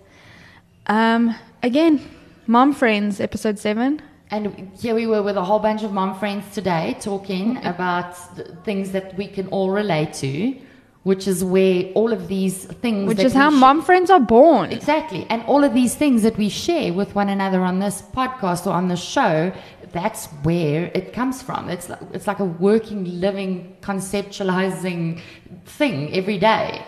Um, 0.87 1.35
again, 1.63 2.01
mom 2.47 2.73
friends, 2.73 3.21
episode 3.21 3.59
seven. 3.59 4.03
And 4.33 4.71
here 4.79 4.95
we 4.95 5.07
were 5.09 5.23
with 5.23 5.37
a 5.37 5.43
whole 5.43 5.59
bunch 5.59 5.83
of 5.83 5.93
mom 5.93 6.17
friends 6.19 6.55
today 6.55 6.97
talking 7.01 7.57
about 7.65 8.15
th- 8.37 8.49
things 8.65 8.93
that 8.93 9.17
we 9.17 9.27
can 9.27 9.49
all 9.49 9.71
relate 9.71 10.13
to, 10.15 10.57
which 11.03 11.27
is 11.27 11.43
where 11.43 11.87
all 11.95 12.13
of 12.13 12.29
these 12.29 12.65
things. 12.65 13.09
Which 13.09 13.19
is 13.25 13.33
how 13.33 13.51
sh- 13.51 13.55
mom 13.55 13.83
friends 13.83 14.09
are 14.09 14.21
born. 14.21 14.71
Exactly. 14.71 15.27
And 15.29 15.43
all 15.47 15.65
of 15.65 15.75
these 15.75 15.97
things 15.97 16.23
that 16.23 16.37
we 16.37 16.49
share 16.49 16.93
with 16.93 17.15
one 17.17 17.29
another 17.29 17.63
on 17.63 17.81
this 17.81 18.03
podcast 18.03 18.69
or 18.69 18.71
on 18.71 18.87
the 18.87 18.97
show, 18.97 19.53
that's 19.93 20.27
where 20.45 20.93
it 20.95 21.13
comes 21.13 21.43
from. 21.43 21.69
It's 21.69 21.89
like, 21.89 22.01
it's 22.13 22.29
like 22.29 22.39
a 22.39 22.45
working, 22.45 23.21
living, 23.21 23.77
conceptualizing 23.81 25.21
thing 25.65 26.15
every 26.15 26.39
day. 26.39 26.85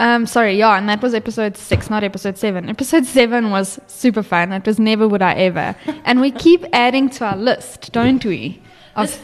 Um, 0.00 0.26
sorry, 0.26 0.56
yeah, 0.58 0.76
and 0.78 0.88
that 0.88 1.02
was 1.02 1.12
episode 1.14 1.56
six, 1.56 1.90
not 1.90 2.02
episode 2.02 2.36
seven. 2.38 2.68
Episode 2.70 3.04
seven 3.18 3.50
was 3.50 3.78
super 3.86 4.22
fun. 4.22 4.52
It 4.52 4.64
was 4.66 4.78
never 4.80 5.06
would 5.06 5.22
I 5.22 5.34
ever, 5.34 5.76
and 6.04 6.20
we 6.20 6.30
keep 6.30 6.64
adding 6.72 7.10
to 7.10 7.24
our 7.26 7.36
list, 7.36 7.92
don't 7.92 8.24
we? 8.24 8.62
Of 8.96 9.06
This- 9.08 9.20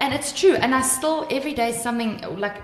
and 0.00 0.12
it's 0.14 0.32
true. 0.38 0.54
And 0.54 0.74
I 0.74 0.82
still 0.82 1.26
every 1.30 1.54
day 1.54 1.72
something 1.72 2.20
like 2.38 2.56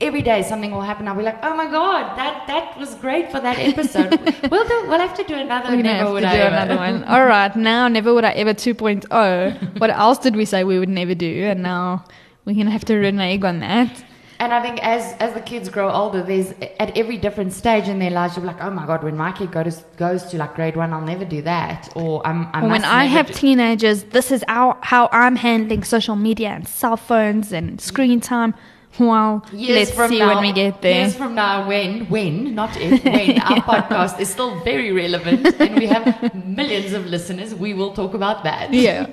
every 0.00 0.22
day 0.22 0.42
something 0.42 0.70
will 0.72 0.82
happen. 0.82 1.06
I'll 1.08 1.16
be 1.16 1.22
like, 1.22 1.38
oh 1.44 1.54
my 1.56 1.66
god, 1.70 2.16
that 2.18 2.46
that 2.48 2.76
was 2.78 2.94
great 2.96 3.30
for 3.32 3.40
that 3.40 3.58
episode. 3.58 4.10
we'll 4.50 4.66
do. 4.68 4.76
We'll 4.88 4.98
have 5.06 5.14
to 5.14 5.24
do 5.24 5.34
another. 5.34 5.70
we're 5.70 5.82
gonna 5.82 5.94
Never 6.02 6.12
Would 6.12 6.20
do 6.20 6.26
I 6.26 6.36
Ever. 6.36 6.56
another 6.56 6.76
one. 6.76 7.04
All 7.04 7.24
right, 7.24 7.54
now 7.56 7.86
never 7.88 8.12
would 8.12 8.24
I 8.24 8.32
ever 8.32 8.54
2.0. 8.54 9.78
What 9.80 9.90
else 9.90 10.18
did 10.18 10.36
we 10.36 10.44
say 10.44 10.64
we 10.64 10.78
would 10.78 10.88
never 10.88 11.14
do? 11.14 11.44
And 11.44 11.62
now 11.62 12.04
we're 12.44 12.54
gonna 12.56 12.70
have 12.70 12.84
to 12.86 12.96
renege 12.96 13.44
on 13.44 13.60
that. 13.60 14.04
And 14.40 14.54
I 14.54 14.62
think 14.62 14.78
as 14.84 15.14
as 15.18 15.34
the 15.34 15.40
kids 15.40 15.68
grow 15.68 15.90
older, 15.90 16.22
there's 16.22 16.52
at 16.78 16.96
every 16.96 17.16
different 17.16 17.52
stage 17.52 17.88
in 17.88 17.98
their 17.98 18.10
lives, 18.10 18.36
you're 18.36 18.46
like, 18.46 18.62
oh 18.62 18.70
my 18.70 18.86
god, 18.86 19.02
when 19.02 19.16
my 19.16 19.32
kid 19.32 19.50
goes 19.50 19.78
goes 19.96 20.24
to 20.26 20.38
like 20.38 20.54
grade 20.54 20.76
one, 20.76 20.92
I'll 20.92 21.00
never 21.00 21.24
do 21.24 21.42
that, 21.42 21.88
or 21.96 22.24
I'm. 22.24 22.48
I 22.52 22.64
when 22.64 22.84
I 22.84 23.06
have 23.06 23.32
teenagers, 23.32 24.04
this 24.04 24.30
is 24.30 24.44
how, 24.46 24.78
how 24.82 25.08
I'm 25.10 25.36
handling 25.36 25.82
social 25.82 26.14
media 26.14 26.50
and 26.50 26.68
cell 26.68 26.96
phones 26.96 27.52
and 27.52 27.80
screen 27.80 28.20
time. 28.20 28.54
Well, 28.98 29.44
Years 29.52 29.76
let's 29.76 29.90
from 29.92 30.10
see 30.10 30.18
now, 30.18 30.34
when 30.34 30.42
we 30.42 30.52
get 30.52 30.82
there. 30.82 31.02
Years 31.02 31.14
from 31.14 31.34
now, 31.34 31.68
when, 31.68 32.06
when, 32.08 32.54
not 32.54 32.76
if, 32.76 33.04
when 33.04 33.40
our 33.40 33.56
podcast 33.72 34.18
is 34.18 34.28
still 34.28 34.58
very 34.60 34.90
relevant 34.92 35.46
and 35.60 35.78
we 35.78 35.86
have 35.86 36.34
millions 36.46 36.92
of 36.92 37.06
listeners, 37.06 37.54
we 37.54 37.74
will 37.74 37.92
talk 37.92 38.14
about 38.14 38.42
that. 38.44 38.72
Yeah. 38.72 39.06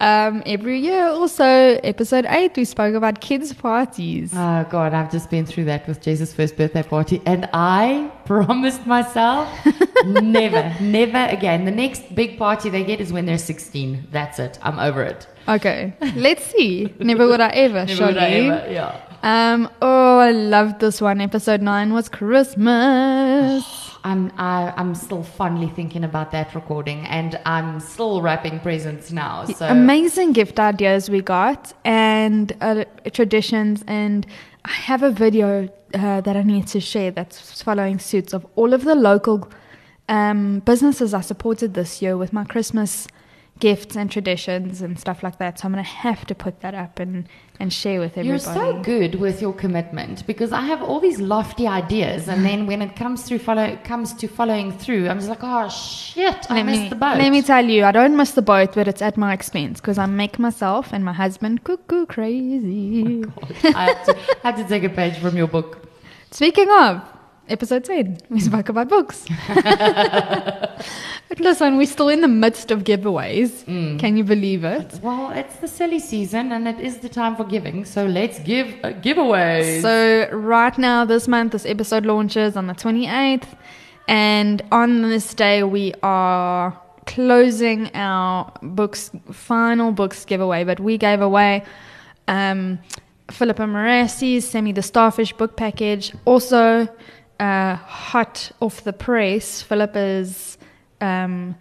um, 0.00 0.42
every 0.44 0.80
year, 0.80 1.06
also, 1.06 1.44
episode 1.44 2.26
8, 2.28 2.56
we 2.56 2.64
spoke 2.64 2.94
about 2.94 3.20
kids' 3.20 3.52
parties. 3.52 4.32
Oh 4.34 4.66
God, 4.68 4.92
I've 4.92 5.10
just 5.10 5.30
been 5.30 5.46
through 5.46 5.66
that 5.66 5.86
with 5.86 6.00
Jesus' 6.00 6.32
first 6.32 6.56
birthday 6.56 6.82
party, 6.82 7.22
and 7.26 7.48
I 7.52 8.10
promised 8.24 8.86
myself 8.86 9.48
never, 10.04 10.74
never 10.80 11.26
again. 11.30 11.64
The 11.64 11.70
next 11.70 12.14
big 12.14 12.38
party 12.38 12.70
they 12.70 12.84
get 12.84 13.00
is 13.00 13.12
when 13.12 13.26
they're 13.26 13.38
16. 13.38 14.08
That's 14.10 14.38
it. 14.38 14.58
I'm 14.62 14.78
over 14.78 15.02
it. 15.02 15.26
Okay, 15.48 15.94
let's 16.14 16.44
see. 16.44 16.92
Never 16.98 17.26
would 17.26 17.40
I 17.40 17.48
ever, 17.48 17.86
Never 17.86 18.06
would 18.06 18.18
I 18.18 18.30
Shoggy. 18.30 18.50
ever, 18.50 18.72
yeah. 18.72 19.00
Um, 19.22 19.70
oh, 19.80 20.18
I 20.18 20.30
loved 20.30 20.80
this 20.80 21.00
one. 21.00 21.20
Episode 21.20 21.62
9 21.62 21.92
was 21.92 22.08
Christmas. 22.08 23.64
I'm 24.04 24.30
I, 24.38 24.72
I'm 24.76 24.94
still 24.94 25.22
fondly 25.24 25.68
thinking 25.74 26.04
about 26.04 26.30
that 26.30 26.54
recording, 26.54 27.04
and 27.06 27.38
I'm 27.44 27.80
still 27.80 28.22
wrapping 28.22 28.60
presents 28.60 29.10
now. 29.10 29.44
So 29.46 29.66
Amazing 29.66 30.32
gift 30.34 30.60
ideas 30.60 31.10
we 31.10 31.20
got 31.20 31.72
and 31.84 32.52
uh, 32.60 32.84
traditions. 33.12 33.82
And 33.88 34.24
I 34.64 34.70
have 34.70 35.02
a 35.02 35.10
video 35.10 35.68
uh, 35.94 36.20
that 36.20 36.36
I 36.36 36.42
need 36.42 36.68
to 36.68 36.80
share 36.80 37.10
that's 37.10 37.60
following 37.62 37.98
suits 37.98 38.32
of 38.32 38.46
all 38.54 38.72
of 38.72 38.84
the 38.84 38.94
local 38.94 39.50
um, 40.08 40.60
businesses 40.60 41.12
I 41.12 41.20
supported 41.22 41.74
this 41.74 42.00
year 42.00 42.16
with 42.16 42.32
my 42.32 42.44
Christmas 42.44 43.08
gifts 43.58 43.96
and 43.96 44.10
traditions 44.10 44.82
and 44.82 44.98
stuff 44.98 45.22
like 45.22 45.38
that. 45.38 45.58
So 45.58 45.66
I'm 45.66 45.72
going 45.72 45.84
to 45.84 45.90
have 45.90 46.26
to 46.26 46.34
put 46.34 46.60
that 46.60 46.74
up 46.74 46.98
and, 46.98 47.28
and 47.58 47.72
share 47.72 48.00
with 48.00 48.16
everybody. 48.18 48.28
You're 48.28 48.38
so 48.38 48.80
good 48.82 49.16
with 49.16 49.40
your 49.40 49.52
commitment 49.52 50.26
because 50.26 50.52
I 50.52 50.62
have 50.62 50.82
all 50.82 51.00
these 51.00 51.20
lofty 51.20 51.66
ideas, 51.66 52.28
and 52.28 52.44
then 52.44 52.66
when 52.66 52.82
it 52.82 52.96
comes 52.96 53.22
through 53.22 53.40
follow 53.40 53.76
comes 53.84 54.12
to 54.14 54.28
following 54.28 54.76
through, 54.76 55.08
I'm 55.08 55.18
just 55.18 55.28
like, 55.28 55.42
oh 55.42 55.68
shit, 55.68 56.50
I 56.50 56.56
let 56.56 56.66
missed 56.66 56.82
me, 56.82 56.88
the 56.88 56.96
boat. 56.96 57.18
let 57.18 57.30
me 57.30 57.42
tell 57.42 57.64
you, 57.64 57.84
I 57.84 57.92
don't 57.92 58.16
miss 58.16 58.32
the 58.32 58.42
boat, 58.42 58.74
but 58.74 58.88
it's 58.88 59.02
at 59.02 59.16
my 59.16 59.32
expense 59.32 59.80
because 59.80 59.98
I 59.98 60.06
make 60.06 60.38
myself 60.38 60.92
and 60.92 61.04
my 61.04 61.12
husband 61.12 61.64
cuckoo 61.64 62.06
crazy. 62.06 63.24
Oh 63.24 63.48
I 63.64 63.84
have, 63.84 64.04
to, 64.06 64.16
I 64.44 64.50
have 64.50 64.56
to 64.56 64.68
take 64.68 64.84
a 64.84 64.88
page 64.88 65.18
from 65.18 65.36
your 65.36 65.48
book. 65.48 65.88
Speaking 66.30 66.68
of 66.70 67.02
episode 67.48 67.84
10, 67.84 68.18
we 68.30 68.40
spoke 68.40 68.68
about 68.68 68.88
books. 68.88 69.26
but 69.48 71.40
listen, 71.40 71.76
we're 71.76 71.86
still 71.86 72.08
in 72.08 72.20
the 72.20 72.28
midst 72.28 72.70
of 72.70 72.84
giveaways. 72.84 73.64
Mm. 73.64 73.98
Can 73.98 74.16
you 74.16 74.24
believe 74.24 74.64
it? 74.64 75.00
Well, 75.02 75.30
it's 75.30 75.56
the 75.56 75.68
silly 75.68 75.98
season, 75.98 76.52
and 76.52 76.68
it 76.68 76.80
is 76.80 76.98
the 76.98 77.08
time 77.08 77.36
for 77.36 77.44
giving. 77.44 77.84
So 77.84 78.06
let's 78.06 78.38
give 78.40 78.74
a 78.82 78.92
giveaway. 78.92 79.80
So, 79.80 80.28
right 80.32 80.76
now, 80.78 81.04
this 81.04 81.28
month, 81.28 81.52
this 81.52 81.66
episode 81.66 82.06
launches 82.06 82.56
on 82.56 82.66
the 82.66 82.74
28th. 82.74 83.46
And 84.08 84.62
on 84.72 85.02
this 85.02 85.34
day, 85.34 85.62
we 85.62 85.92
are 86.02 86.78
closing 87.06 87.90
our 87.94 88.52
books, 88.62 89.10
final 89.32 89.92
books 89.92 90.24
giveaway, 90.24 90.64
but 90.64 90.78
we 90.78 90.98
gave 90.98 91.20
away 91.20 91.64
um, 92.28 92.78
Philippa 93.30 93.62
Moressi's 93.62 94.48
Sammy 94.48 94.72
the 94.72 94.82
Starfish 94.82 95.32
book 95.32 95.56
package. 95.56 96.14
Also, 96.24 96.88
uh, 97.40 97.76
hot 97.76 98.50
off 98.60 98.82
the 98.84 98.92
press, 98.92 99.62
Philippa's 99.62 100.58
um, 101.00 101.54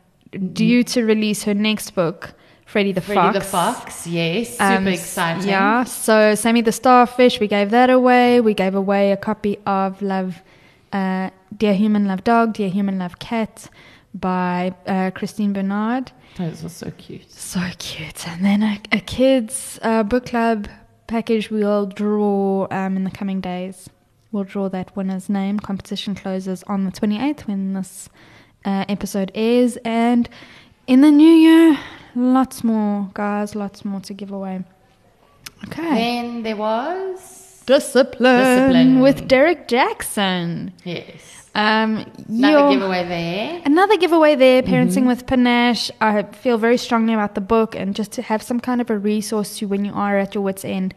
due 0.54 0.84
to 0.84 1.04
release 1.06 1.44
her 1.44 1.54
next 1.54 1.92
book, 1.96 2.34
Freddy 2.66 2.92
the 2.92 3.02
Fox. 3.02 3.13
Freddy 3.13 3.40
Fox. 3.40 3.46
the 3.46 3.52
Fox, 3.52 4.08
yes, 4.08 4.52
super 4.52 4.63
Um, 4.63 4.88
exciting. 4.88 5.50
Yeah, 5.50 5.84
so 5.86 6.36
Sammy 6.36 6.62
the 6.62 6.72
Starfish, 6.72 7.40
we 7.40 7.48
gave 7.48 7.70
that 7.72 7.90
away. 7.90 8.42
We 8.42 8.54
gave 8.54 8.76
away 8.76 9.12
a 9.12 9.18
copy 9.18 9.58
of 9.66 10.02
Love, 10.02 10.42
uh, 10.92 11.30
Dear 11.56 11.74
Human 11.74 12.08
Love 12.08 12.24
Dog, 12.24 12.54
Dear 12.54 12.70
Human 12.70 13.00
Love 13.00 13.20
Cat 13.20 13.70
by 14.13 14.74
uh, 14.88 15.12
Christine 15.12 15.54
Bernard. 15.54 16.12
Those 16.38 16.63
are 16.66 16.70
so 16.70 16.92
cute. 16.98 17.32
So 17.32 17.62
cute. 17.80 18.28
And 18.28 18.44
then 18.44 18.63
a, 18.63 18.80
a 18.92 19.00
kids 19.00 19.80
uh, 19.82 20.04
book 20.04 20.26
club 20.28 20.68
package 21.08 21.50
we'll 21.50 21.86
draw 21.86 22.68
um, 22.70 22.96
in 22.98 23.04
the 23.06 23.12
coming 23.12 23.40
days. 23.42 23.90
We'll 24.32 24.44
draw 24.44 24.70
that 24.70 24.96
winner's 24.96 25.30
name. 25.30 25.60
Competition 25.60 26.16
closes 26.16 26.63
on 26.63 26.84
the 26.86 26.92
28th 26.92 27.48
when 27.48 27.74
this 27.74 28.10
uh, 28.66 28.86
episode 28.90 29.32
airs. 29.36 29.78
And 29.86 30.28
in 30.86 31.02
the 31.02 31.12
new 31.12 31.32
year, 31.32 31.78
lots 32.16 32.63
more, 32.63 33.10
guys, 33.13 33.56
lots 33.56 33.86
more 33.86 34.02
to 34.02 34.13
give 34.13 34.32
away. 34.32 34.63
Okay. 35.68 35.82
Then 35.96 36.44
there 36.44 36.56
was 36.58 37.63
Discipline, 37.66 38.44
Discipline. 38.44 39.00
with 39.00 39.28
Derek 39.28 39.68
Jackson. 39.68 40.72
yes, 40.84 41.50
Um, 41.56 42.06
another 42.28 42.70
giveaway 42.76 43.08
there. 43.08 43.62
Another 43.66 43.98
giveaway 43.98 44.36
there, 44.36 44.62
Parenting 44.62 45.00
Mm-hmm. 45.00 45.08
with 45.08 45.26
Panache. 45.26 45.90
I 46.00 46.24
feel 46.24 46.58
very 46.58 46.78
strongly 46.78 47.13
about 47.13 47.34
the 47.36 47.42
book 47.42 47.76
and 47.76 47.96
just 47.96 48.12
to 48.13 48.22
have 48.22 48.42
some 48.44 48.60
kind 48.60 48.80
of 48.82 48.90
a 48.90 48.98
resource 48.98 49.58
to 49.60 49.68
when 49.68 49.84
you 49.86 49.94
are 49.94 50.18
at 50.18 50.36
your 50.36 50.44
wits' 50.44 50.63
end, 50.63 50.94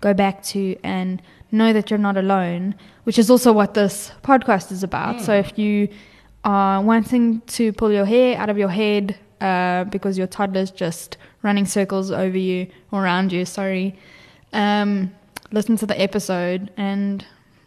go 0.00 0.14
back 0.14 0.42
to 0.44 0.76
and 0.84 1.20
know 1.54 1.72
that 1.72 1.90
you're 1.90 1.98
not 1.98 2.16
alone, 2.16 2.74
which 3.04 3.18
is 3.18 3.30
also 3.30 3.52
what 3.52 3.74
this 3.74 4.12
podcast 4.22 4.70
is 4.72 4.82
about. 4.82 5.20
So 5.20 5.32
if 5.34 5.58
you 5.58 5.88
are 6.44 6.82
wanting 6.82 7.40
to 7.42 7.72
pull 7.72 7.90
your 7.92 8.04
hair 8.04 8.36
out 8.36 8.50
of 8.50 8.58
your 8.58 8.68
head 8.68 9.16
uh, 9.40 9.84
because 9.84 10.18
your 10.18 10.26
toddler's 10.26 10.70
just 10.70 11.16
running 11.42 11.66
circles 11.66 12.10
over 12.10 12.36
you 12.36 12.66
or 12.90 13.04
around 13.04 13.32
you, 13.32 13.44
sorry, 13.44 13.98
um, 14.52 15.14
listen 15.52 15.76
to 15.78 15.86
the 15.86 16.00
episode 16.00 16.70
and. 16.76 17.24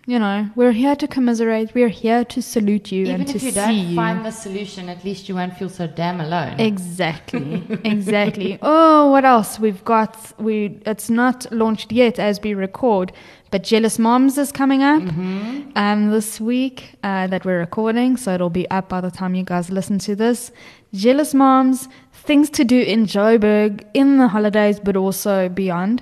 You 0.10 0.20
know, 0.20 0.50
we're 0.56 0.72
here 0.72 0.96
to 0.96 1.06
commiserate. 1.06 1.74
We're 1.76 1.90
here 1.90 2.24
to 2.24 2.42
salute 2.42 2.94
you 2.94 3.02
Even 3.08 3.16
and 3.22 3.28
to 3.28 3.38
see 3.38 3.48
you. 3.48 3.52
Even 3.52 3.62
if 3.70 3.76
you 3.76 3.86
don't 3.88 3.96
find 3.96 4.26
the 4.26 4.32
solution, 4.32 4.88
at 4.88 5.04
least 5.04 5.28
you 5.28 5.36
won't 5.36 5.58
feel 5.58 5.68
so 5.68 5.86
damn 5.86 6.22
alone. 6.22 6.58
Exactly, 6.62 7.62
exactly. 7.84 8.58
Oh, 8.62 9.12
what 9.12 9.26
else? 9.26 9.60
We've 9.60 9.84
got 9.84 10.16
we. 10.40 10.80
It's 10.86 11.10
not 11.10 11.46
launched 11.52 11.92
yet 11.92 12.20
as 12.20 12.40
we 12.42 12.54
record, 12.54 13.12
but 13.52 13.64
Jealous 13.64 14.00
Moms 14.00 14.38
is 14.38 14.54
coming 14.54 14.82
up 14.82 15.02
Mm-hmm. 15.04 15.72
um, 15.76 16.10
this 16.12 16.40
week 16.40 16.96
uh, 17.04 17.28
that 17.28 17.44
we're 17.44 17.60
recording, 17.60 18.16
so 18.16 18.34
it'll 18.34 18.50
be 18.50 18.70
up 18.70 18.88
by 18.88 19.02
the 19.02 19.12
time 19.12 19.36
you 19.36 19.44
guys 19.44 19.70
listen 19.70 20.00
to 20.00 20.16
this. 20.16 20.54
Jealous 20.94 21.34
Moms, 21.34 21.90
things 22.14 22.50
to 22.52 22.64
do 22.64 22.80
in 22.80 23.08
Joburg 23.08 23.84
in 23.94 24.20
the 24.20 24.30
holidays, 24.30 24.80
but 24.80 24.96
also 24.96 25.50
beyond. 25.50 26.02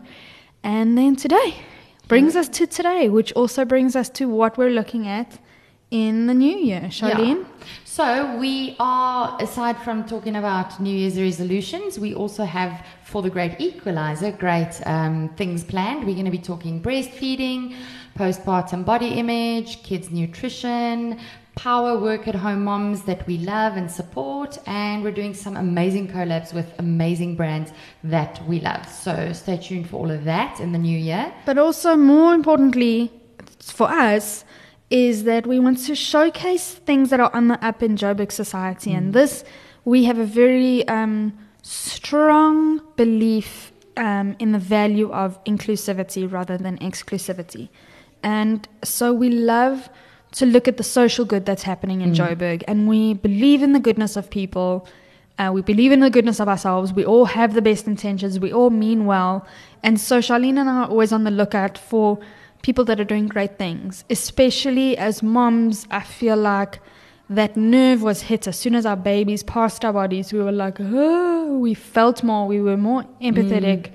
And 0.64 0.96
then 0.96 1.16
today 1.16 1.56
brings 2.08 2.36
us 2.36 2.48
to 2.50 2.68
today, 2.68 3.10
which 3.10 3.32
also 3.34 3.66
brings 3.66 3.96
us 3.96 4.10
to 4.10 4.28
what 4.28 4.58
we're 4.58 4.70
looking 4.70 5.08
at 5.08 5.40
in 5.92 6.28
the 6.28 6.34
new 6.34 6.56
year. 6.58 6.82
Charlene? 6.90 7.42
Yeah. 7.42 7.66
So 7.86 8.38
we 8.38 8.76
are, 8.80 9.38
aside 9.42 9.78
from 9.82 10.06
talking 10.06 10.36
about 10.36 10.80
New 10.82 10.94
Year's 10.94 11.18
resolutions, 11.18 11.98
we 11.98 12.14
also 12.14 12.44
have 12.44 12.86
for 13.04 13.22
the 13.22 13.30
Great 13.30 13.56
Equalizer 13.60 14.32
great 14.32 14.82
um, 14.86 15.30
things 15.38 15.64
planned. 15.64 16.06
We're 16.06 16.14
going 16.14 16.26
to 16.26 16.32
be 16.32 16.38
talking 16.38 16.82
breastfeeding, 16.82 17.76
postpartum 18.18 18.84
body 18.84 19.08
image, 19.10 19.82
kids 19.84 20.12
nutrition, 20.12 21.20
power 21.56 21.98
work 21.98 22.28
at 22.28 22.36
home 22.36 22.64
moms 22.64 23.04
that 23.04 23.26
we 23.28 23.38
love 23.38 23.78
and 23.78 23.90
support, 23.90 24.58
and 24.68 25.04
we're 25.04 25.12
doing 25.12 25.34
some 25.34 25.56
amazing 25.58 26.08
collabs 26.08 26.54
with 26.54 26.74
amazing 26.80 27.36
brands 27.36 27.72
that 28.04 28.46
we 28.48 28.60
love. 28.60 28.88
So 28.88 29.34
stay 29.34 29.58
tuned 29.58 29.90
for 29.90 29.98
all 29.98 30.12
of 30.12 30.26
that 30.26 30.60
in 30.60 30.72
the 30.74 30.78
new 30.78 30.98
year. 30.98 31.34
But 31.46 31.58
also, 31.58 31.96
more 31.96 32.34
importantly, 32.34 33.12
for 33.60 33.90
us, 33.90 34.46
is 34.90 35.24
that 35.24 35.48
we 35.48 35.60
want 35.60 35.80
to 35.86 35.96
showcase 35.96 36.74
things 36.74 37.10
that 37.10 37.20
are 37.20 37.34
on 37.34 37.48
the 37.48 37.66
up 37.66 37.82
in 37.82 37.96
Joburg 37.96 38.32
society. 38.32 38.94
And 38.94 39.14
this, 39.14 39.44
we 39.84 40.04
have 40.04 40.20
a 40.20 40.26
very 40.26 40.88
um, 40.88 41.38
strong 41.64 42.82
belief 42.96 43.72
um, 43.98 44.36
in 44.40 44.52
the 44.52 44.60
value 44.60 45.12
of 45.12 45.44
inclusivity 45.46 46.32
rather 46.32 46.58
than 46.58 46.78
exclusivity. 46.80 47.70
And 48.22 48.68
so 48.84 49.14
we 49.14 49.30
love 49.30 49.90
to 50.34 50.46
look 50.46 50.68
at 50.68 50.78
the 50.78 50.84
social 50.84 51.26
good 51.26 51.46
that's 51.46 51.64
happening 51.64 52.02
in 52.02 52.14
Joburg. 52.14 52.64
And 52.68 52.88
we 52.88 53.14
believe 53.14 53.64
in 53.64 53.72
the 53.72 53.80
goodness 53.80 54.18
of 54.18 54.30
people. 54.30 54.88
Uh, 55.38 55.52
we 55.54 55.62
believe 55.62 55.92
in 55.92 56.02
the 56.02 56.10
goodness 56.10 56.40
of 56.40 56.48
ourselves. 56.48 56.92
We 56.94 57.06
all 57.06 57.26
have 57.26 57.54
the 57.54 57.62
best 57.62 57.88
intentions. 57.88 58.40
We 58.40 58.52
all 58.52 58.70
mean 58.70 59.06
well. 59.06 59.46
And 59.82 60.00
so 60.00 60.20
Charlene 60.20 60.60
and 60.60 60.70
I 60.70 60.84
are 60.84 60.90
always 60.90 61.14
on 61.14 61.24
the 61.24 61.32
lookout 61.32 61.78
for 61.78 62.20
people 62.62 62.84
that 62.86 63.00
are 63.00 63.06
doing 63.06 63.28
great 63.28 63.58
things. 63.58 64.04
Especially 64.10 64.98
as 64.98 65.24
moms, 65.24 65.88
I 65.92 66.02
feel 66.02 66.36
like 66.36 66.80
that 67.30 67.56
nerve 67.56 68.02
was 68.02 68.24
hit 68.24 68.48
as 68.48 68.58
soon 68.58 68.76
as 68.76 68.86
our 68.86 68.96
babies 68.96 69.44
passed 69.44 69.86
our 69.86 69.94
bodies. 69.94 70.34
We 70.34 70.40
were 70.40 70.52
like, 70.52 70.78
oh, 70.80 71.58
we 71.60 71.74
felt 71.74 72.24
more. 72.24 72.48
We 72.48 72.62
were 72.62 72.78
more 72.78 73.04
empathetic. 73.22 73.92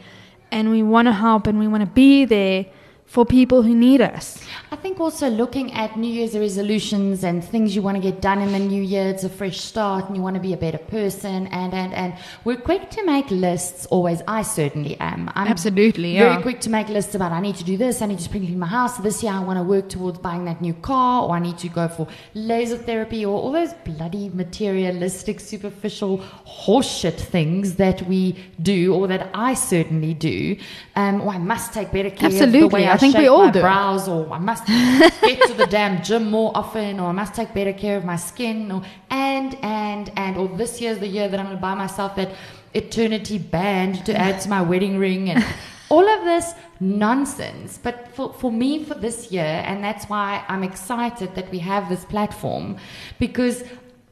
And 0.51 0.71
we 0.71 0.83
want 0.83 1.07
to 1.07 1.13
help 1.13 1.47
and 1.47 1.59
we 1.59 1.69
want 1.69 1.83
to 1.83 1.91
be 1.91 2.25
there 2.25 2.67
for 3.11 3.27
people 3.27 3.63
who 3.63 3.75
need 3.75 4.01
us. 4.01 4.41
I 4.71 4.77
think 4.77 5.01
also 5.01 5.29
looking 5.29 5.73
at 5.73 5.97
New 5.99 6.07
Year's 6.07 6.39
resolutions 6.39 7.25
and 7.25 7.43
things 7.43 7.75
you 7.75 7.83
want 7.83 7.97
to 7.97 8.01
get 8.01 8.21
done 8.21 8.41
in 8.41 8.53
the 8.53 8.61
new 8.61 8.81
year, 8.81 9.09
it's 9.09 9.25
a 9.25 9.29
fresh 9.29 9.59
start 9.59 10.07
and 10.07 10.17
you 10.17 10.23
want 10.23 10.37
to 10.37 10.41
be 10.41 10.53
a 10.53 10.57
better 10.57 10.79
person 10.79 11.49
and 11.49 11.75
and 11.75 11.93
and 11.93 12.15
we're 12.45 12.57
quick 12.57 12.89
to 12.91 13.05
make 13.05 13.29
lists 13.33 13.87
always. 13.87 14.23
I 14.29 14.43
certainly 14.43 14.97
am. 15.01 15.29
I'm 15.35 15.49
Absolutely, 15.49 16.17
very 16.17 16.35
yeah. 16.35 16.43
quick 16.43 16.61
to 16.61 16.71
make 16.71 16.89
lists 16.89 17.17
about 17.17 17.33
I 17.33 17.41
need 17.41 17.57
to 17.57 17.65
do 17.65 17.77
this, 17.77 18.01
I 18.01 18.07
need 18.07 18.19
to 18.19 18.25
spring 18.25 18.47
clean 18.47 18.61
my 18.61 18.69
house. 18.69 18.99
This 18.99 19.25
year 19.25 19.33
I 19.33 19.41
want 19.41 19.59
to 19.59 19.65
work 19.65 19.89
towards 19.89 20.19
buying 20.21 20.45
that 20.45 20.61
new 20.61 20.75
car 20.75 21.25
or 21.25 21.35
I 21.35 21.41
need 21.41 21.59
to 21.59 21.69
go 21.69 21.89
for 21.89 22.07
laser 22.35 22.77
therapy 22.77 23.27
or 23.27 23.37
all 23.43 23.51
those 23.51 23.73
bloody 23.85 24.29
materialistic, 24.29 25.41
superficial 25.41 26.19
horseshit 26.47 27.19
things 27.19 27.75
that 27.75 28.03
we 28.03 28.37
do 28.63 28.95
or 28.95 29.09
that 29.09 29.31
I 29.35 29.55
certainly 29.55 30.15
do. 30.15 30.57
Um, 30.95 31.23
or 31.23 31.31
I 31.31 31.39
must 31.39 31.73
take 31.73 31.91
better 31.91 32.11
care 32.11 32.29
of 32.29 32.53
the 32.53 32.69
way 32.69 32.87
I 32.87 33.00
think 33.01 33.17
we 33.17 33.27
all 33.27 33.51
do. 33.51 33.61
brows 33.61 34.09
or 34.09 34.31
I 34.33 34.39
must 34.39 34.67
get 34.67 35.43
to 35.49 35.55
the 35.55 35.67
damn 35.67 36.03
gym 36.03 36.31
more 36.31 36.53
often 36.55 37.01
or 37.01 37.09
I 37.09 37.13
must 37.13 37.35
take 37.35 37.53
better 37.55 37.73
care 37.73 37.97
of 37.97 38.05
my 38.05 38.17
skin 38.17 38.71
or 38.71 38.83
and 39.11 39.57
and 39.63 40.13
and 40.17 40.37
or 40.37 40.49
this 40.49 40.81
year's 40.81 40.99
the 40.99 41.09
year 41.09 41.29
that 41.29 41.39
I'm 41.41 41.47
gonna 41.47 41.59
buy 41.59 41.75
myself 41.75 42.17
that 42.17 42.31
eternity 42.75 43.39
band 43.39 44.05
to 44.07 44.17
add 44.17 44.41
to 44.43 44.49
my 44.49 44.63
wedding 44.63 44.99
ring 44.99 45.31
and 45.31 45.45
all 45.91 46.09
of 46.09 46.25
this 46.25 46.55
nonsense. 46.79 47.79
But 47.83 48.15
for, 48.15 48.33
for 48.33 48.51
me 48.51 48.85
for 48.85 48.95
this 48.95 49.31
year, 49.31 49.63
and 49.67 49.83
that's 49.83 50.07
why 50.07 50.45
I'm 50.49 50.63
excited 50.63 51.35
that 51.35 51.51
we 51.51 51.59
have 51.59 51.89
this 51.89 52.05
platform 52.05 52.77
because 53.19 53.65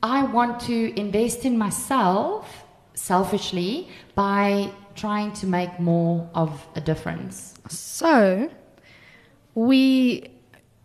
I 0.03 0.24
want 0.24 0.61
to 0.62 0.98
invest 0.98 1.44
in 1.44 1.57
myself 1.57 2.64
selfishly 2.94 3.88
by 4.14 4.70
trying 4.94 5.33
to 5.33 5.46
make 5.46 5.79
more 5.79 6.29
of 6.35 6.66
a 6.74 6.81
difference. 6.81 7.55
So, 7.68 8.51
we 9.59 10.31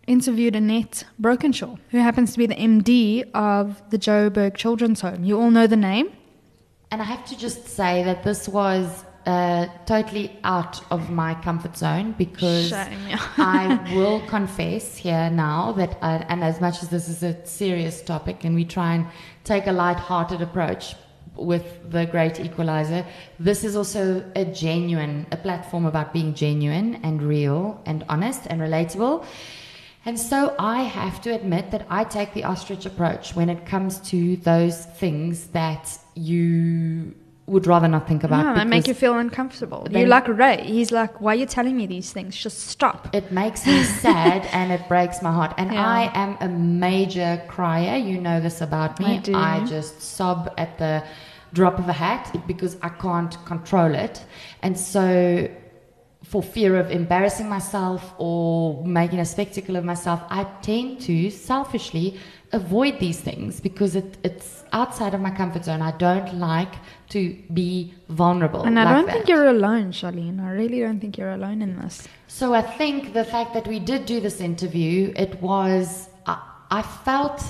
interviewed 0.08 0.56
Annette 0.56 1.04
Brokensha, 1.20 1.78
who 1.90 1.98
happens 1.98 2.32
to 2.32 2.38
be 2.38 2.46
the 2.46 2.56
MD 2.56 3.22
of 3.32 3.80
the 3.90 3.98
Joburg 3.98 4.56
Children's 4.56 5.00
Home. 5.00 5.22
You 5.22 5.40
all 5.40 5.52
know 5.52 5.68
the 5.68 5.76
name? 5.76 6.10
And 6.90 7.00
I 7.00 7.04
have 7.04 7.24
to 7.26 7.38
just 7.38 7.68
say 7.68 8.02
that 8.02 8.24
this 8.24 8.48
was 8.48 9.04
uh, 9.26 9.66
totally 9.86 10.36
out 10.42 10.80
of 10.90 11.08
my 11.08 11.34
comfort 11.34 11.76
zone 11.76 12.16
because 12.18 12.70
Shame, 12.70 12.98
yeah. 13.08 13.22
I 13.38 13.94
will 13.94 14.20
confess 14.26 14.96
here 14.96 15.30
now 15.30 15.72
that, 15.72 15.96
I, 16.02 16.16
and 16.28 16.42
as 16.42 16.60
much 16.60 16.82
as 16.82 16.88
this 16.88 17.08
is 17.08 17.22
a 17.22 17.46
serious 17.46 18.02
topic 18.02 18.44
and 18.44 18.56
we 18.56 18.64
try 18.64 18.94
and 18.94 19.06
take 19.44 19.68
a 19.68 19.72
light-hearted 19.72 20.42
approach 20.42 20.96
with 21.36 21.90
the 21.90 22.06
Great 22.06 22.40
Equalizer, 22.40 23.04
this 23.38 23.64
is 23.64 23.76
also 23.76 24.24
a 24.36 24.44
genuine, 24.44 25.26
a 25.32 25.36
platform 25.36 25.86
about 25.86 26.12
being 26.12 26.34
genuine 26.34 27.00
and 27.02 27.22
real 27.22 27.80
and 27.86 28.04
honest 28.08 28.42
and 28.46 28.60
relatable. 28.60 29.24
And 30.06 30.18
so 30.18 30.54
I 30.58 30.82
have 30.82 31.20
to 31.22 31.34
admit 31.34 31.70
that 31.70 31.86
I 31.88 32.04
take 32.04 32.34
the 32.34 32.44
ostrich 32.44 32.84
approach 32.84 33.34
when 33.34 33.48
it 33.48 33.64
comes 33.64 34.00
to 34.10 34.36
those 34.36 34.84
things 34.84 35.46
that 35.48 35.98
you 36.14 37.14
would 37.46 37.66
rather 37.66 37.88
not 37.88 38.08
think 38.08 38.24
about. 38.24 38.40
It. 38.40 38.48
No, 38.48 38.54
that 38.54 38.68
make 38.68 38.86
you 38.86 38.94
feel 38.94 39.18
uncomfortable. 39.18 39.86
You're 39.90 40.08
like 40.08 40.28
Ray. 40.28 40.64
He's 40.64 40.90
like, 40.90 41.20
why 41.20 41.32
are 41.32 41.36
you 41.36 41.46
telling 41.46 41.76
me 41.76 41.86
these 41.86 42.10
things? 42.12 42.36
Just 42.36 42.68
stop. 42.68 43.14
It 43.14 43.32
makes 43.32 43.66
me 43.66 43.82
sad 44.04 44.46
and 44.52 44.72
it 44.72 44.88
breaks 44.88 45.20
my 45.20 45.30
heart. 45.32 45.54
And 45.58 45.72
Yeah. 45.72 45.86
I 45.86 46.10
am 46.14 46.38
a 46.40 46.48
major 46.48 47.42
crier. 47.48 47.96
You 47.96 48.20
know 48.20 48.40
this 48.40 48.60
about 48.60 48.98
me. 48.98 49.16
I 49.16 49.18
do. 49.18 49.34
I 49.34 49.64
just 49.66 50.00
sob 50.00 50.54
at 50.56 50.78
the 50.78 51.04
drop 51.52 51.78
of 51.78 51.88
a 51.88 51.92
hat 51.92 52.34
because 52.46 52.76
I 52.82 52.88
can't 52.88 53.36
control 53.44 53.94
it. 53.94 54.24
And 54.62 54.78
so, 54.78 55.48
for 56.24 56.42
fear 56.42 56.76
of 56.78 56.90
embarrassing 56.90 57.48
myself 57.48 58.14
or 58.16 58.82
making 58.86 59.20
a 59.20 59.26
spectacle 59.26 59.76
of 59.76 59.84
myself, 59.84 60.22
I 60.30 60.44
tend 60.62 61.00
to 61.02 61.30
selfishly 61.30 62.18
avoid 62.54 63.00
these 63.00 63.20
things 63.20 63.60
because 63.60 63.96
it, 63.96 64.16
it's 64.22 64.64
outside 64.72 65.12
of 65.12 65.20
my 65.20 65.30
comfort 65.30 65.64
zone. 65.64 65.82
I 65.82 65.90
don't 65.98 66.38
like 66.38 66.74
to 67.10 67.36
be 67.52 67.92
vulnerable. 68.08 68.62
And 68.62 68.78
I 68.78 68.84
like 68.84 68.94
don't 68.94 69.06
that. 69.06 69.12
think 69.12 69.28
you're 69.28 69.48
alone, 69.48 69.92
Charlene. 69.92 70.40
I 70.40 70.50
really 70.52 70.80
don't 70.80 71.00
think 71.00 71.18
you're 71.18 71.32
alone 71.32 71.60
in 71.62 71.76
this. 71.80 72.06
So 72.28 72.54
I 72.54 72.62
think 72.62 73.12
the 73.12 73.24
fact 73.24 73.54
that 73.54 73.66
we 73.66 73.78
did 73.80 74.06
do 74.06 74.20
this 74.20 74.40
interview, 74.40 75.12
it 75.16 75.40
was, 75.42 76.08
I, 76.26 76.40
I 76.70 76.82
felt 76.82 77.42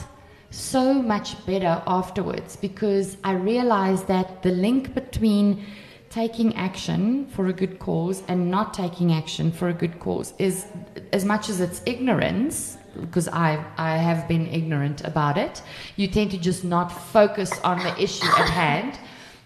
so 0.50 0.94
much 0.94 1.44
better 1.46 1.82
afterwards 1.86 2.56
because 2.56 3.16
I 3.24 3.32
realized 3.32 4.06
that 4.08 4.42
the 4.42 4.52
link 4.52 4.94
between 4.94 5.64
taking 6.10 6.54
action 6.54 7.26
for 7.26 7.48
a 7.48 7.52
good 7.52 7.78
cause 7.78 8.22
and 8.28 8.50
not 8.50 8.72
taking 8.72 9.12
action 9.12 9.50
for 9.50 9.68
a 9.68 9.74
good 9.74 9.98
cause 9.98 10.32
is 10.38 10.66
as 11.12 11.24
much 11.24 11.48
as 11.48 11.60
it's 11.60 11.82
ignorance 11.86 12.78
because 13.00 13.28
I 13.28 13.64
I 13.76 13.96
have 13.96 14.26
been 14.28 14.46
ignorant 14.46 15.04
about 15.04 15.36
it 15.38 15.62
you 15.96 16.08
tend 16.08 16.30
to 16.32 16.38
just 16.38 16.64
not 16.64 16.88
focus 16.88 17.50
on 17.60 17.78
the 17.78 18.02
issue 18.02 18.26
at 18.26 18.48
hand 18.62 18.98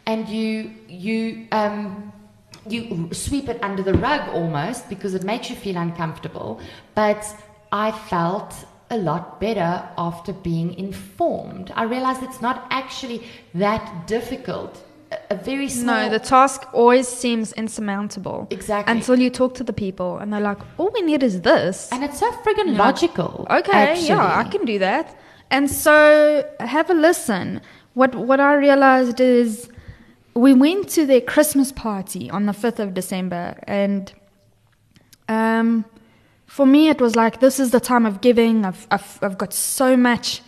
and 0.06 0.28
you 0.28 0.70
you 0.88 1.46
um 1.52 2.12
you 2.68 3.08
sweep 3.12 3.48
it 3.48 3.62
under 3.62 3.82
the 3.82 3.94
rug 3.94 4.28
almost 4.34 4.88
because 4.88 5.14
it 5.14 5.24
makes 5.24 5.48
you 5.50 5.56
feel 5.56 5.76
uncomfortable 5.76 6.60
but 6.94 7.24
I 7.70 7.92
felt 7.92 8.54
a 8.90 8.96
lot 8.96 9.40
better 9.40 9.86
after 9.98 10.32
being 10.32 10.74
informed. 10.74 11.70
I 11.74 11.82
realized 11.84 12.22
it's 12.22 12.40
not 12.40 12.66
actually 12.70 13.22
that 13.54 14.06
difficult. 14.06 14.82
A, 15.30 15.34
very 15.36 15.68
small. 15.68 15.94
No, 16.04 16.10
the 16.10 16.18
task 16.18 16.66
always 16.72 17.08
seems 17.08 17.52
insurmountable. 17.54 18.46
Exactly. 18.50 18.92
Until 18.94 19.18
you 19.18 19.30
talk 19.30 19.54
to 19.54 19.64
the 19.64 19.72
people 19.72 20.18
and 20.18 20.32
they're 20.32 20.40
like, 20.40 20.58
all 20.76 20.90
we 20.92 21.00
need 21.02 21.22
is 21.22 21.40
this. 21.40 21.88
and 21.92 22.04
it's 22.04 22.18
so 22.18 22.30
friggin' 22.42 22.76
logical. 22.76 23.46
Okay, 23.50 23.72
actually. 23.72 24.08
yeah, 24.08 24.38
I 24.38 24.44
can 24.44 24.64
do 24.66 24.78
that. 24.80 25.16
And 25.50 25.70
so 25.70 26.44
have 26.60 26.90
a 26.90 26.94
listen. 26.94 27.60
What 27.94 28.14
what 28.14 28.38
I 28.38 28.54
realized 28.54 29.18
is 29.20 29.70
we 30.34 30.52
went 30.52 30.88
to 30.90 31.06
their 31.06 31.22
Christmas 31.22 31.72
party 31.72 32.30
on 32.30 32.46
the 32.46 32.52
5th 32.52 32.78
of 32.78 32.92
December 32.94 33.58
and 33.66 34.12
um 35.28 35.84
for 36.46 36.66
me 36.66 36.88
it 36.88 37.00
was 37.00 37.16
like 37.16 37.40
this 37.40 37.58
is 37.58 37.70
the 37.70 37.80
time 37.80 38.04
of 38.06 38.20
giving. 38.20 38.64
I've 38.64 38.86
I've, 38.90 39.18
I've 39.22 39.38
got 39.38 39.52
so 39.54 39.96
much 39.96 40.42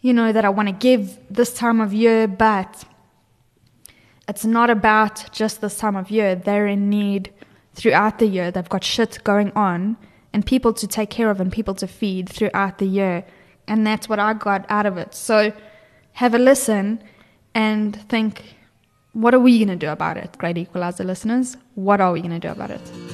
you 0.00 0.12
know 0.12 0.32
that 0.32 0.44
I 0.44 0.50
want 0.50 0.68
to 0.68 0.74
give 0.74 1.18
this 1.30 1.52
time 1.54 1.80
of 1.80 1.92
year, 1.92 2.28
but 2.28 2.84
it's 4.28 4.44
not 4.44 4.70
about 4.70 5.32
just 5.32 5.60
this 5.60 5.76
time 5.76 5.96
of 5.96 6.10
year. 6.10 6.34
They're 6.34 6.66
in 6.66 6.88
need 6.88 7.32
throughout 7.74 8.18
the 8.18 8.26
year. 8.26 8.50
They've 8.50 8.68
got 8.68 8.84
shit 8.84 9.18
going 9.24 9.52
on 9.52 9.96
and 10.32 10.44
people 10.44 10.72
to 10.74 10.86
take 10.86 11.10
care 11.10 11.30
of 11.30 11.40
and 11.40 11.52
people 11.52 11.74
to 11.74 11.86
feed 11.86 12.28
throughout 12.28 12.78
the 12.78 12.86
year. 12.86 13.24
And 13.68 13.86
that's 13.86 14.08
what 14.08 14.18
I 14.18 14.34
got 14.34 14.66
out 14.68 14.86
of 14.86 14.98
it. 14.98 15.14
So 15.14 15.52
have 16.12 16.34
a 16.34 16.38
listen 16.38 17.02
and 17.54 17.96
think, 18.08 18.56
what 19.12 19.34
are 19.34 19.40
we 19.40 19.58
going 19.58 19.68
to 19.68 19.76
do 19.76 19.90
about 19.90 20.16
it, 20.16 20.36
Great 20.38 20.58
Equalizer 20.58 21.04
listeners? 21.04 21.56
What 21.74 22.00
are 22.00 22.12
we 22.12 22.20
going 22.20 22.32
to 22.32 22.40
do 22.40 22.48
about 22.48 22.70
it? 22.70 23.13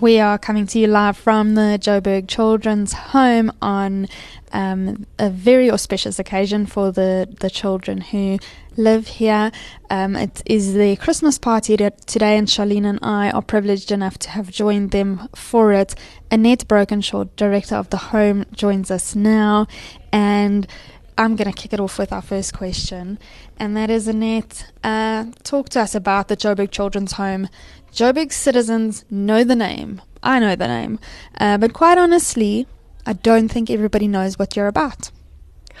We 0.00 0.20
are 0.20 0.38
coming 0.38 0.68
to 0.68 0.78
you 0.78 0.86
live 0.86 1.16
from 1.16 1.56
the 1.56 1.76
Joburg 1.82 2.28
Children's 2.28 2.92
Home 2.92 3.50
on 3.60 4.06
um, 4.52 5.06
a 5.18 5.28
very 5.28 5.72
auspicious 5.72 6.20
occasion 6.20 6.66
for 6.66 6.92
the, 6.92 7.26
the 7.40 7.50
children 7.50 8.00
who 8.00 8.38
live 8.76 9.08
here. 9.08 9.50
Um, 9.90 10.14
it 10.14 10.40
is 10.46 10.74
the 10.74 10.94
Christmas 10.94 11.36
party 11.36 11.76
today, 11.76 12.38
and 12.38 12.46
Charlene 12.46 12.86
and 12.86 13.00
I 13.02 13.32
are 13.32 13.42
privileged 13.42 13.90
enough 13.90 14.20
to 14.20 14.30
have 14.30 14.52
joined 14.52 14.92
them 14.92 15.28
for 15.34 15.72
it. 15.72 15.96
Annette 16.30 16.68
Brokensha, 16.68 17.28
director 17.34 17.74
of 17.74 17.90
the 17.90 17.96
home, 17.96 18.44
joins 18.52 18.92
us 18.92 19.16
now, 19.16 19.66
and 20.12 20.68
I'm 21.18 21.34
going 21.34 21.50
to 21.50 21.56
kick 21.56 21.72
it 21.72 21.80
off 21.80 21.98
with 21.98 22.12
our 22.12 22.22
first 22.22 22.54
question, 22.54 23.18
and 23.58 23.76
that 23.76 23.90
is 23.90 24.06
Annette. 24.06 24.70
Uh, 24.84 25.24
talk 25.42 25.68
to 25.70 25.80
us 25.80 25.96
about 25.96 26.28
the 26.28 26.36
Joburg 26.36 26.70
Children's 26.70 27.14
Home. 27.14 27.48
Joburg 27.92 28.30
citizens 28.30 29.04
know 29.10 29.42
the 29.42 29.56
name. 29.56 30.00
I 30.22 30.38
know 30.38 30.54
the 30.54 30.68
name. 30.68 31.00
Uh, 31.36 31.58
but 31.58 31.72
quite 31.72 31.98
honestly, 31.98 32.68
I 33.04 33.14
don't 33.14 33.48
think 33.48 33.68
everybody 33.68 34.06
knows 34.06 34.38
what 34.38 34.54
you're 34.54 34.68
about. 34.68 35.10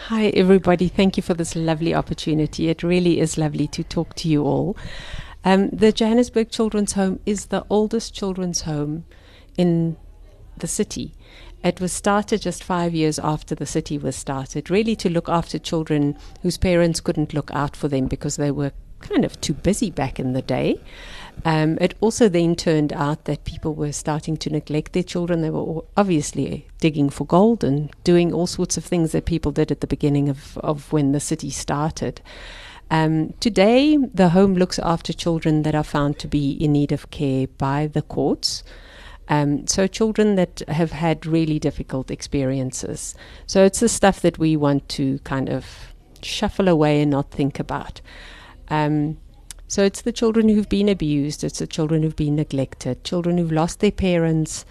Hi, 0.08 0.26
everybody. 0.30 0.88
Thank 0.88 1.16
you 1.16 1.22
for 1.22 1.34
this 1.34 1.54
lovely 1.54 1.94
opportunity. 1.94 2.68
It 2.68 2.82
really 2.82 3.20
is 3.20 3.38
lovely 3.38 3.68
to 3.68 3.84
talk 3.84 4.14
to 4.16 4.28
you 4.28 4.42
all. 4.42 4.76
Um, 5.44 5.68
the 5.70 5.92
Johannesburg 5.92 6.50
Children's 6.50 6.94
Home 6.94 7.20
is 7.26 7.46
the 7.46 7.64
oldest 7.70 8.12
children's 8.12 8.62
home 8.62 9.04
in 9.56 9.98
the 10.56 10.66
city. 10.66 11.14
It 11.64 11.80
was 11.80 11.92
started 11.92 12.42
just 12.42 12.62
five 12.62 12.94
years 12.94 13.18
after 13.18 13.54
the 13.54 13.66
city 13.66 13.98
was 13.98 14.16
started, 14.16 14.70
really 14.70 14.94
to 14.96 15.10
look 15.10 15.28
after 15.28 15.58
children 15.58 16.16
whose 16.42 16.56
parents 16.56 17.00
couldn't 17.00 17.34
look 17.34 17.50
out 17.52 17.74
for 17.74 17.88
them 17.88 18.06
because 18.06 18.36
they 18.36 18.50
were 18.50 18.72
kind 19.00 19.24
of 19.24 19.40
too 19.40 19.54
busy 19.54 19.90
back 19.90 20.18
in 20.18 20.32
the 20.32 20.42
day. 20.42 20.80
Um, 21.44 21.78
it 21.80 21.94
also 22.00 22.28
then 22.28 22.56
turned 22.56 22.92
out 22.92 23.24
that 23.24 23.44
people 23.44 23.74
were 23.74 23.92
starting 23.92 24.36
to 24.38 24.50
neglect 24.50 24.92
their 24.92 25.02
children. 25.02 25.40
They 25.40 25.50
were 25.50 25.82
obviously 25.96 26.66
digging 26.80 27.10
for 27.10 27.24
gold 27.24 27.62
and 27.62 27.90
doing 28.04 28.32
all 28.32 28.46
sorts 28.46 28.76
of 28.76 28.84
things 28.84 29.12
that 29.12 29.24
people 29.24 29.52
did 29.52 29.70
at 29.70 29.80
the 29.80 29.86
beginning 29.86 30.28
of, 30.28 30.58
of 30.58 30.92
when 30.92 31.12
the 31.12 31.20
city 31.20 31.50
started. 31.50 32.20
Um, 32.90 33.34
today, 33.40 33.96
the 33.96 34.30
home 34.30 34.54
looks 34.54 34.78
after 34.78 35.12
children 35.12 35.62
that 35.62 35.74
are 35.74 35.84
found 35.84 36.18
to 36.20 36.28
be 36.28 36.52
in 36.52 36.72
need 36.72 36.90
of 36.90 37.10
care 37.10 37.46
by 37.46 37.86
the 37.86 38.02
courts. 38.02 38.62
Um, 39.28 39.66
so, 39.66 39.86
children 39.86 40.36
that 40.36 40.62
have 40.68 40.92
had 40.92 41.26
really 41.26 41.58
difficult 41.58 42.10
experiences. 42.10 43.14
So, 43.46 43.64
it's 43.64 43.80
the 43.80 43.88
stuff 43.88 44.20
that 44.20 44.38
we 44.38 44.56
want 44.56 44.88
to 44.90 45.18
kind 45.20 45.48
of 45.50 45.94
shuffle 46.22 46.68
away 46.68 47.02
and 47.02 47.10
not 47.10 47.30
think 47.30 47.60
about. 47.60 48.00
Um, 48.68 49.18
so 49.70 49.82
it's 49.84 50.00
the 50.00 50.12
children 50.12 50.48
who've 50.48 50.68
been 50.68 50.88
abused, 50.88 51.44
it's 51.44 51.58
the 51.58 51.66
children 51.66 52.02
who've 52.02 52.16
been 52.16 52.36
neglected, 52.36 53.04
children 53.04 53.36
who've 53.36 53.52
lost 53.52 53.80
their 53.80 53.92
parents, 53.92 54.64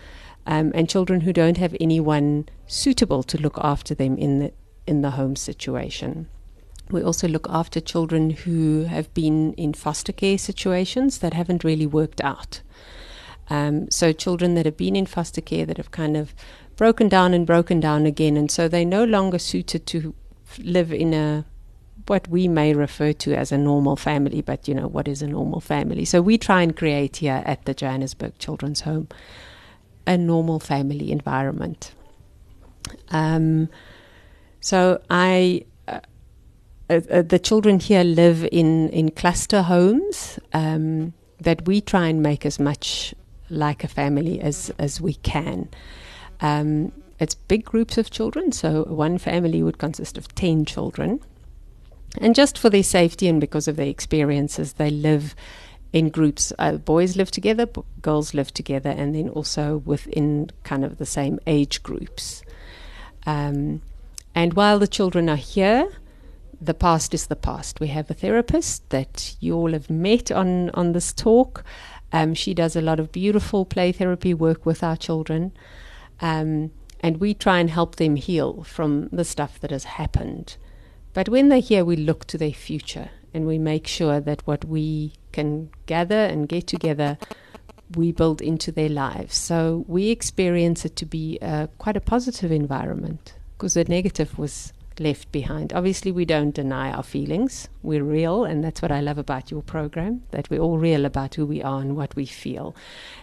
um, 0.48 0.72
and 0.74 0.90
children 0.90 1.22
who 1.22 1.32
don't 1.32 1.58
have 1.58 1.76
anyone 1.80 2.50
suitable 2.66 3.22
to 3.24 3.38
look 3.38 3.60
after 3.62 3.94
them 3.94 4.18
in 4.18 4.40
the 4.40 4.54
in 4.88 5.02
the 5.02 5.12
home 5.12 5.36
situation. 5.36 6.28
We 6.90 7.04
also 7.04 7.28
look 7.28 7.46
after 7.50 7.82
children 7.82 8.30
who 8.32 8.86
have 8.86 9.14
been 9.14 9.54
in 9.54 9.74
foster 9.74 10.14
care 10.14 10.38
situations 10.38 11.20
that 11.20 11.34
haven't 11.34 11.66
really 11.66 11.86
worked 11.86 12.22
out. 12.22 12.62
Um, 13.50 13.90
so 13.90 14.12
children 14.12 14.56
that 14.56 14.66
have 14.66 14.78
been 14.78 14.96
in 14.96 15.06
foster 15.06 15.42
care 15.42 15.66
that 15.66 15.78
have 15.78 15.92
kind 15.92 16.18
of 16.18 16.34
broken 16.76 17.08
down 17.08 17.34
and 17.34 17.46
broken 17.46 17.80
down 17.80 18.06
again, 18.06 18.38
and 18.38 18.52
so 18.52 18.68
they're 18.68 18.86
no 18.86 19.04
longer 19.04 19.40
suited 19.40 19.86
to 19.88 20.14
live 20.60 20.92
in 20.92 21.14
a 21.14 21.46
what 22.08 22.28
we 22.30 22.48
may 22.48 22.74
refer 22.74 23.12
to 23.12 23.34
as 23.34 23.52
a 23.52 23.58
normal 23.58 23.96
family, 23.96 24.42
but 24.42 24.68
you 24.68 24.74
know, 24.74 24.88
what 24.88 25.08
is 25.08 25.22
a 25.22 25.28
normal 25.28 25.60
family? 25.60 26.06
So 26.06 26.22
we 26.22 26.38
try 26.38 26.62
and 26.62 26.76
create 26.76 27.18
here 27.18 27.44
at 27.46 27.66
the 27.66 27.74
Johannesburg 27.74 28.38
Children's 28.40 28.82
Home 28.82 29.10
a 30.08 30.18
normal 30.18 30.60
family 30.60 31.12
environment. 31.12 31.92
Um, 33.10 33.70
so 34.62 35.02
I, 35.10 35.66
uh, 35.88 36.00
uh, 36.90 37.02
uh, 37.12 37.22
the 37.22 37.40
children 37.40 37.80
here 37.80 38.04
live 38.04 38.48
in, 38.52 38.90
in 38.90 39.12
cluster 39.12 39.64
homes 39.64 40.40
um, 40.54 41.14
that 41.42 41.68
we 41.68 41.82
try 41.82 42.08
and 42.08 42.24
make 42.24 42.46
as 42.46 42.58
much 42.58 43.14
like 43.50 43.84
a 43.84 43.88
family 43.88 44.40
as, 44.40 44.72
as 44.78 45.02
we 45.02 45.16
can. 45.16 45.70
Um, 46.42 46.92
it's 47.20 47.36
big 47.36 47.66
groups 47.66 47.98
of 47.98 48.12
children, 48.12 48.52
so 48.52 48.84
one 48.84 49.18
family 49.18 49.64
would 49.64 49.78
consist 49.78 50.18
of 50.18 50.34
10 50.36 50.66
children. 50.66 51.20
And 52.20 52.36
just 52.36 52.58
for 52.58 52.70
their 52.70 52.84
safety 52.84 53.28
and 53.28 53.42
because 53.42 53.68
of 53.68 53.76
their 53.76 53.88
experiences, 53.88 54.74
they 54.74 54.90
live 54.90 55.36
in 55.94 56.10
groups. 56.10 56.54
Uh, 56.60 56.74
boys 56.74 57.16
live 57.16 57.32
together, 57.32 57.66
b- 57.66 57.82
girls 58.02 58.34
live 58.34 58.54
together, 58.54 58.90
and 58.90 59.16
then 59.16 59.30
also 59.30 59.78
within 59.86 60.50
kind 60.64 60.84
of 60.84 60.98
the 60.98 61.06
same 61.06 61.40
age 61.48 61.82
groups. 61.84 62.44
Um, 63.26 63.82
and 64.36 64.54
while 64.54 64.80
the 64.80 64.88
children 64.88 65.30
are 65.30 65.36
here, 65.36 65.90
the 66.60 66.74
past 66.74 67.14
is 67.14 67.28
the 67.28 67.36
past. 67.36 67.80
We 67.80 67.88
have 67.88 68.10
a 68.10 68.14
therapist 68.14 68.90
that 68.90 69.36
you 69.40 69.56
all 69.56 69.74
have 69.74 69.90
met 69.90 70.32
on, 70.32 70.70
on 70.72 70.92
this 70.92 71.14
talk. 71.14 71.64
Um, 72.12 72.34
she 72.34 72.54
does 72.54 72.76
a 72.76 72.82
lot 72.82 73.00
of 73.00 73.12
beautiful 73.12 73.66
play 73.66 73.92
therapy 73.92 74.34
work 74.34 74.66
with 74.66 74.84
our 74.84 74.96
children. 74.96 75.52
Um, 76.22 76.72
and 77.00 77.18
we 77.18 77.34
try 77.34 77.60
and 77.60 77.70
help 77.70 77.98
them 77.98 78.16
heal 78.16 78.64
from 78.64 79.10
the 79.10 79.26
stuff 79.26 79.60
that 79.60 79.72
has 79.72 79.84
happened. 79.84 80.58
But 81.14 81.30
when 81.30 81.50
they're 81.50 81.60
here, 81.60 81.86
we 81.86 81.96
look 81.96 82.26
to 82.28 82.38
their 82.38 82.54
future 82.54 83.10
and 83.34 83.46
we 83.46 83.58
make 83.58 83.88
sure 83.88 84.20
that 84.20 84.46
what 84.46 84.66
we 84.66 85.14
can 85.32 85.70
gather 85.86 86.26
and 86.26 86.50
get 86.50 86.68
together, 86.68 87.18
we 87.96 88.12
build 88.12 88.42
into 88.42 88.72
their 88.72 88.90
lives. 88.90 89.36
So 89.36 89.86
we 89.88 90.10
experience 90.10 90.86
it 90.86 90.96
to 90.98 91.06
be 91.06 91.38
uh, 91.42 91.68
quite 91.78 91.98
a 91.98 92.02
positive 92.02 92.52
environment 92.52 93.36
because 93.58 93.76
the 93.76 93.84
negative 93.84 94.38
was 94.38 94.74
left 95.00 95.32
behind. 95.32 95.74
Obviously, 95.74 96.12
we 96.12 96.26
don't 96.26 96.54
deny 96.56 96.92
our 96.92 97.04
feelings. 97.04 97.70
We're 97.82 98.04
real, 98.04 98.44
and 98.44 98.64
that's 98.64 98.82
what 98.82 98.92
I 98.92 99.02
love 99.02 99.18
about 99.18 99.52
your 99.52 99.62
program 99.62 100.24
that 100.32 100.50
we're 100.50 100.60
all 100.60 100.78
real 100.78 101.06
about 101.06 101.36
who 101.36 101.46
we 101.46 101.62
are 101.62 101.82
and 101.82 101.96
what 101.96 102.16
we 102.16 102.26
feel. 102.26 102.76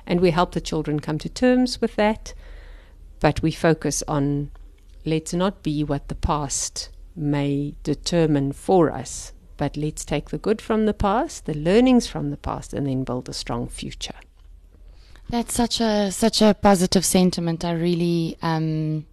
And 0.06 0.20
we 0.20 0.30
help 0.30 0.52
the 0.52 0.60
children 0.60 1.00
come 1.00 1.18
to 1.18 1.28
terms 1.28 1.80
with 1.80 1.96
that, 1.96 2.34
but 3.20 3.42
we 3.42 3.50
focus 3.50 4.02
on 4.08 4.50
let's 5.04 5.34
not 5.34 5.62
be 5.62 5.84
what 5.84 6.08
the 6.08 6.14
past 6.14 6.90
may 7.16 7.74
determine 7.82 8.52
for 8.52 8.90
us, 8.90 9.32
but 9.56 9.76
let's 9.76 10.04
take 10.04 10.30
the 10.30 10.38
good 10.38 10.60
from 10.60 10.86
the 10.86 10.94
past, 10.94 11.46
the 11.46 11.54
learnings 11.54 12.06
from 12.06 12.30
the 12.30 12.36
past, 12.36 12.72
and 12.74 12.86
then 12.86 13.04
build 13.04 13.28
a 13.28 13.32
strong 13.32 13.68
future. 13.68 14.14
That's 15.30 15.54
such 15.54 15.80
a 15.80 16.12
such 16.12 16.42
a 16.42 16.54
positive 16.54 17.04
sentiment. 17.04 17.64
I 17.64 17.72
really 17.72 18.36
um, 18.42 19.06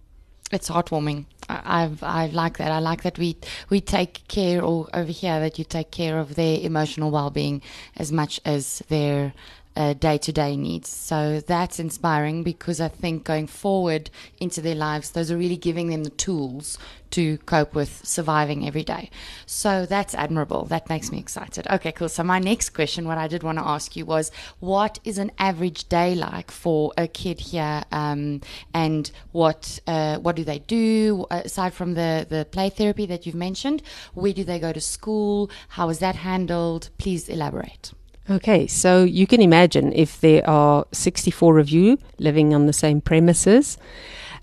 it's 0.52 0.68
heartwarming. 0.68 1.24
I, 1.48 1.82
I've 1.82 2.02
I 2.02 2.26
like 2.26 2.58
that. 2.58 2.70
I 2.70 2.78
like 2.78 3.02
that 3.02 3.18
we 3.18 3.36
we 3.70 3.80
take 3.80 4.26
care, 4.28 4.62
or 4.62 4.88
over 4.94 5.10
here 5.10 5.40
that 5.40 5.58
you 5.58 5.64
take 5.64 5.90
care 5.90 6.18
of 6.18 6.34
their 6.34 6.58
emotional 6.60 7.10
well 7.10 7.30
being 7.30 7.62
as 7.96 8.12
much 8.12 8.40
as 8.44 8.82
their 8.88 9.32
day 9.74 10.18
to 10.18 10.32
day 10.32 10.56
needs. 10.56 10.88
So 10.88 11.40
that's 11.40 11.78
inspiring 11.78 12.42
because 12.42 12.80
I 12.80 12.88
think 12.88 13.24
going 13.24 13.46
forward 13.46 14.10
into 14.38 14.60
their 14.60 14.74
lives, 14.74 15.10
those 15.10 15.30
are 15.30 15.36
really 15.36 15.56
giving 15.56 15.88
them 15.88 16.04
the 16.04 16.10
tools 16.10 16.78
to 17.12 17.38
cope 17.38 17.74
with 17.74 18.04
surviving 18.04 18.66
every 18.66 18.82
day. 18.82 19.10
So 19.46 19.86
that's 19.86 20.14
admirable. 20.14 20.64
That 20.64 20.88
makes 20.88 21.12
me 21.12 21.18
excited. 21.18 21.66
Okay, 21.70 21.92
cool. 21.92 22.08
So 22.08 22.24
my 22.24 22.38
next 22.38 22.70
question, 22.70 23.06
what 23.06 23.18
I 23.18 23.28
did 23.28 23.42
want 23.42 23.58
to 23.58 23.64
ask 23.64 23.94
you 23.96 24.04
was, 24.04 24.30
what 24.60 24.98
is 25.04 25.18
an 25.18 25.30
average 25.38 25.88
day 25.88 26.14
like 26.14 26.50
for 26.50 26.92
a 26.96 27.06
kid 27.06 27.38
here, 27.40 27.82
um, 27.92 28.40
and 28.74 29.10
what 29.32 29.78
uh, 29.86 30.18
what 30.18 30.36
do 30.36 30.44
they 30.44 30.60
do 30.60 31.26
aside 31.30 31.74
from 31.74 31.94
the 31.94 32.26
the 32.28 32.46
play 32.50 32.70
therapy 32.70 33.06
that 33.06 33.26
you've 33.26 33.34
mentioned? 33.34 33.82
Where 34.14 34.32
do 34.32 34.44
they 34.44 34.58
go 34.58 34.72
to 34.72 34.80
school? 34.80 35.50
How 35.68 35.90
is 35.90 35.98
that 35.98 36.16
handled? 36.16 36.88
Please 36.98 37.28
elaborate. 37.28 37.92
Okay, 38.30 38.68
so 38.68 39.02
you 39.02 39.26
can 39.26 39.42
imagine 39.42 39.92
if 39.92 40.20
there 40.20 40.48
are 40.48 40.86
64 40.92 41.58
of 41.58 41.70
you 41.70 41.98
living 42.18 42.54
on 42.54 42.66
the 42.66 42.72
same 42.72 43.00
premises, 43.00 43.78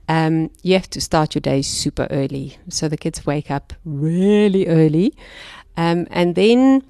um, 0.09 0.49
you 0.63 0.73
have 0.73 0.89
to 0.89 0.99
start 0.99 1.34
your 1.34 1.41
day 1.41 1.61
super 1.61 2.07
early. 2.11 2.57
So 2.67 2.89
the 2.89 2.97
kids 2.97 3.25
wake 3.25 3.49
up 3.49 3.71
really 3.86 4.67
early 4.67 5.13
um, 5.77 6.07
and 6.11 6.36
then 6.36 6.84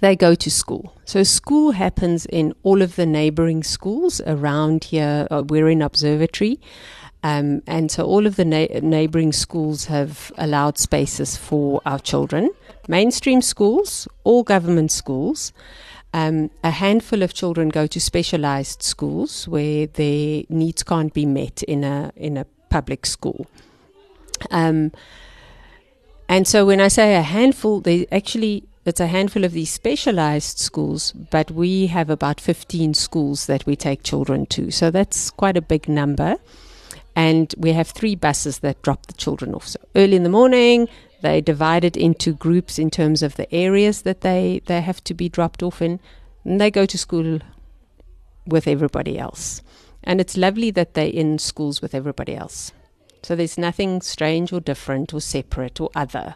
they 0.00 0.14
go 0.14 0.34
to 0.34 0.50
school. 0.50 0.94
So 1.06 1.22
school 1.22 1.72
happens 1.72 2.26
in 2.26 2.54
all 2.62 2.82
of 2.82 2.96
the 2.96 3.06
neighboring 3.06 3.62
schools 3.62 4.20
around 4.26 4.84
here. 4.84 5.26
Uh, 5.30 5.42
we're 5.46 5.68
in 5.68 5.80
observatory. 5.80 6.60
Um, 7.22 7.62
and 7.66 7.90
so 7.90 8.04
all 8.04 8.26
of 8.26 8.36
the 8.36 8.44
na- 8.44 8.80
neighboring 8.82 9.32
schools 9.32 9.86
have 9.86 10.32
allowed 10.36 10.76
spaces 10.76 11.36
for 11.36 11.80
our 11.86 12.00
children. 12.00 12.50
Mainstream 12.88 13.40
schools, 13.40 14.08
all 14.24 14.42
government 14.42 14.90
schools. 14.90 15.52
Um, 16.14 16.50
a 16.62 16.70
handful 16.70 17.22
of 17.22 17.32
children 17.32 17.70
go 17.70 17.86
to 17.86 18.00
specialized 18.00 18.82
schools 18.82 19.48
where 19.48 19.86
their 19.86 20.42
needs 20.48 20.82
can't 20.82 21.12
be 21.14 21.24
met 21.24 21.62
in 21.62 21.84
a 21.84 22.12
in 22.16 22.36
a 22.36 22.44
public 22.68 23.06
school. 23.06 23.46
Um, 24.50 24.92
and 26.28 26.46
so 26.46 26.66
when 26.66 26.80
I 26.80 26.88
say 26.88 27.14
a 27.14 27.22
handful, 27.22 27.80
they 27.80 28.06
actually 28.12 28.64
it's 28.84 29.00
a 29.00 29.06
handful 29.06 29.44
of 29.44 29.52
these 29.52 29.70
specialized 29.70 30.58
schools, 30.58 31.12
but 31.12 31.50
we 31.52 31.86
have 31.86 32.10
about 32.10 32.40
15 32.40 32.94
schools 32.94 33.46
that 33.46 33.64
we 33.64 33.76
take 33.76 34.02
children 34.02 34.46
to. 34.46 34.72
So 34.72 34.90
that's 34.90 35.30
quite 35.30 35.56
a 35.56 35.62
big 35.62 35.88
number. 35.88 36.36
And 37.14 37.54
we 37.56 37.72
have 37.72 37.88
three 37.88 38.16
buses 38.16 38.58
that 38.60 38.82
drop 38.82 39.06
the 39.06 39.12
children 39.12 39.54
off. 39.54 39.68
So 39.68 39.78
early 39.94 40.16
in 40.16 40.24
the 40.24 40.28
morning, 40.28 40.88
they 41.22 41.40
divide 41.40 41.84
it 41.84 41.96
into 41.96 42.34
groups 42.34 42.78
in 42.78 42.90
terms 42.90 43.22
of 43.22 43.36
the 43.36 43.52
areas 43.54 44.02
that 44.02 44.20
they, 44.20 44.60
they 44.66 44.80
have 44.80 45.02
to 45.04 45.14
be 45.14 45.28
dropped 45.28 45.62
off 45.62 45.80
in. 45.80 46.00
And 46.44 46.60
they 46.60 46.70
go 46.70 46.86
to 46.86 46.98
school 46.98 47.38
with 48.46 48.66
everybody 48.66 49.18
else. 49.18 49.62
And 50.04 50.20
it's 50.20 50.36
lovely 50.36 50.70
that 50.72 50.94
they're 50.94 51.06
in 51.06 51.38
schools 51.38 51.80
with 51.80 51.94
everybody 51.94 52.34
else. 52.34 52.72
So 53.22 53.36
there's 53.36 53.56
nothing 53.56 54.00
strange 54.00 54.52
or 54.52 54.60
different 54.60 55.14
or 55.14 55.20
separate 55.20 55.80
or 55.80 55.90
other. 55.94 56.34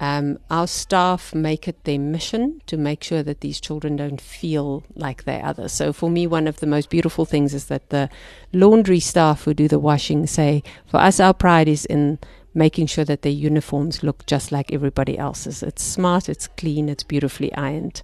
Um, 0.00 0.38
our 0.48 0.66
staff 0.66 1.34
make 1.34 1.68
it 1.68 1.84
their 1.84 1.98
mission 1.98 2.62
to 2.66 2.78
make 2.78 3.04
sure 3.04 3.22
that 3.22 3.42
these 3.42 3.60
children 3.60 3.96
don't 3.96 4.20
feel 4.20 4.82
like 4.96 5.24
they're 5.24 5.44
other. 5.44 5.68
So 5.68 5.92
for 5.92 6.08
me, 6.08 6.26
one 6.26 6.48
of 6.48 6.60
the 6.60 6.66
most 6.66 6.88
beautiful 6.88 7.26
things 7.26 7.52
is 7.52 7.66
that 7.66 7.90
the 7.90 8.08
laundry 8.52 8.98
staff 8.98 9.44
who 9.44 9.52
do 9.52 9.68
the 9.68 9.78
washing 9.78 10.26
say, 10.26 10.62
for 10.86 10.96
us, 10.96 11.20
our 11.20 11.34
pride 11.34 11.68
is 11.68 11.84
in 11.84 12.18
making 12.54 12.86
sure 12.86 13.04
that 13.04 13.22
their 13.22 13.32
uniforms 13.32 14.02
look 14.02 14.26
just 14.26 14.50
like 14.52 14.72
everybody 14.72 15.16
else's. 15.16 15.62
It's 15.62 15.82
smart, 15.82 16.28
it's 16.28 16.48
clean, 16.48 16.88
it's 16.88 17.04
beautifully 17.04 17.54
ironed. 17.54 18.02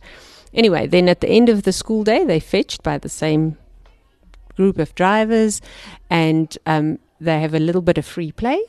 Anyway, 0.54 0.86
then 0.86 1.08
at 1.08 1.20
the 1.20 1.28
end 1.28 1.48
of 1.48 1.64
the 1.64 1.72
school 1.72 2.04
day, 2.04 2.24
they're 2.24 2.40
fetched 2.40 2.82
by 2.82 2.98
the 2.98 3.08
same 3.08 3.58
group 4.56 4.78
of 4.78 4.94
drivers 4.94 5.60
and 6.08 6.56
um, 6.66 6.98
they 7.20 7.40
have 7.40 7.54
a 7.54 7.58
little 7.58 7.82
bit 7.82 7.98
of 7.98 8.06
free 8.06 8.32
play. 8.32 8.62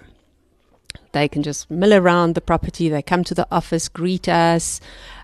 They 1.14 1.28
can 1.28 1.44
just 1.44 1.72
mill 1.72 1.94
around 1.94 2.36
the 2.36 2.42
property, 2.42 2.90
they 2.90 3.02
come 3.02 3.24
to 3.26 3.34
the 3.34 3.48
office, 3.52 3.88
greet 3.88 4.28
us, 4.28 4.82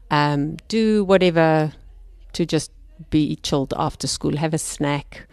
um, 0.09 0.57
do 0.67 1.03
whatever 1.03 1.73
to 2.33 2.45
just 2.45 2.71
be 3.09 3.35
chilled 3.37 3.73
after 3.77 4.07
school, 4.07 4.37
have 4.37 4.53
a 4.53 4.57
snack. 4.57 5.27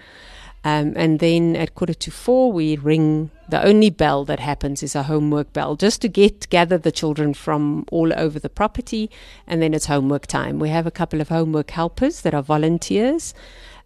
Um, 0.62 0.92
and 0.94 1.20
then 1.20 1.56
at 1.56 1.74
quarter 1.74 1.94
to 1.94 2.10
four, 2.10 2.52
we 2.52 2.76
ring. 2.76 3.30
The 3.48 3.64
only 3.64 3.88
bell 3.90 4.24
that 4.26 4.40
happens 4.40 4.82
is 4.82 4.94
a 4.94 5.04
homework 5.04 5.52
bell, 5.52 5.74
just 5.74 6.02
to 6.02 6.08
get 6.08 6.48
gather 6.50 6.76
the 6.76 6.92
children 6.92 7.32
from 7.34 7.86
all 7.90 8.12
over 8.12 8.38
the 8.38 8.50
property, 8.50 9.10
and 9.46 9.62
then 9.62 9.72
it's 9.72 9.86
homework 9.86 10.26
time. 10.26 10.58
We 10.58 10.68
have 10.68 10.86
a 10.86 10.90
couple 10.90 11.20
of 11.20 11.30
homework 11.30 11.70
helpers 11.70 12.20
that 12.20 12.34
are 12.34 12.42
volunteers, 12.42 13.34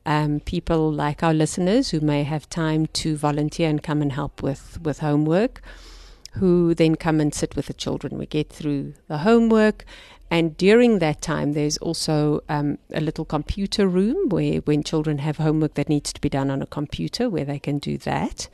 um, 0.05 0.41
people 0.41 0.93
like 0.93 1.23
our 1.23 1.33
listeners 1.33 1.91
who 1.91 2.01
may 2.01 2.25
have 2.25 2.51
time 2.51 2.87
to 2.87 3.17
volunteer 3.17 3.69
and 3.71 3.83
come 3.83 4.03
and 4.03 4.13
help 4.13 4.43
with 4.43 4.81
with 4.83 4.99
homework, 4.99 5.63
who 6.33 6.75
then 6.75 6.97
come 6.97 7.21
and 7.21 7.33
sit 7.33 7.55
with 7.55 7.67
the 7.67 7.73
children. 7.73 8.19
We 8.19 8.27
get 8.27 8.51
through 8.51 8.95
the 9.07 9.19
homework, 9.19 9.85
and 10.31 10.57
during 10.57 10.99
that 10.99 11.21
time, 11.21 11.53
there's 11.53 11.77
also 11.79 12.43
um, 12.49 12.79
a 12.93 13.01
little 13.01 13.25
computer 13.25 13.87
room 13.87 14.29
where, 14.31 14.59
when 14.61 14.83
children 14.83 15.19
have 15.19 15.37
homework 15.37 15.75
that 15.75 15.89
needs 15.89 16.13
to 16.13 16.21
be 16.21 16.29
done 16.29 16.51
on 16.51 16.63
a 16.63 16.67
computer, 16.67 17.29
where 17.29 17.45
they 17.45 17.59
can 17.59 17.79
do 17.79 17.99
that. 17.99 18.49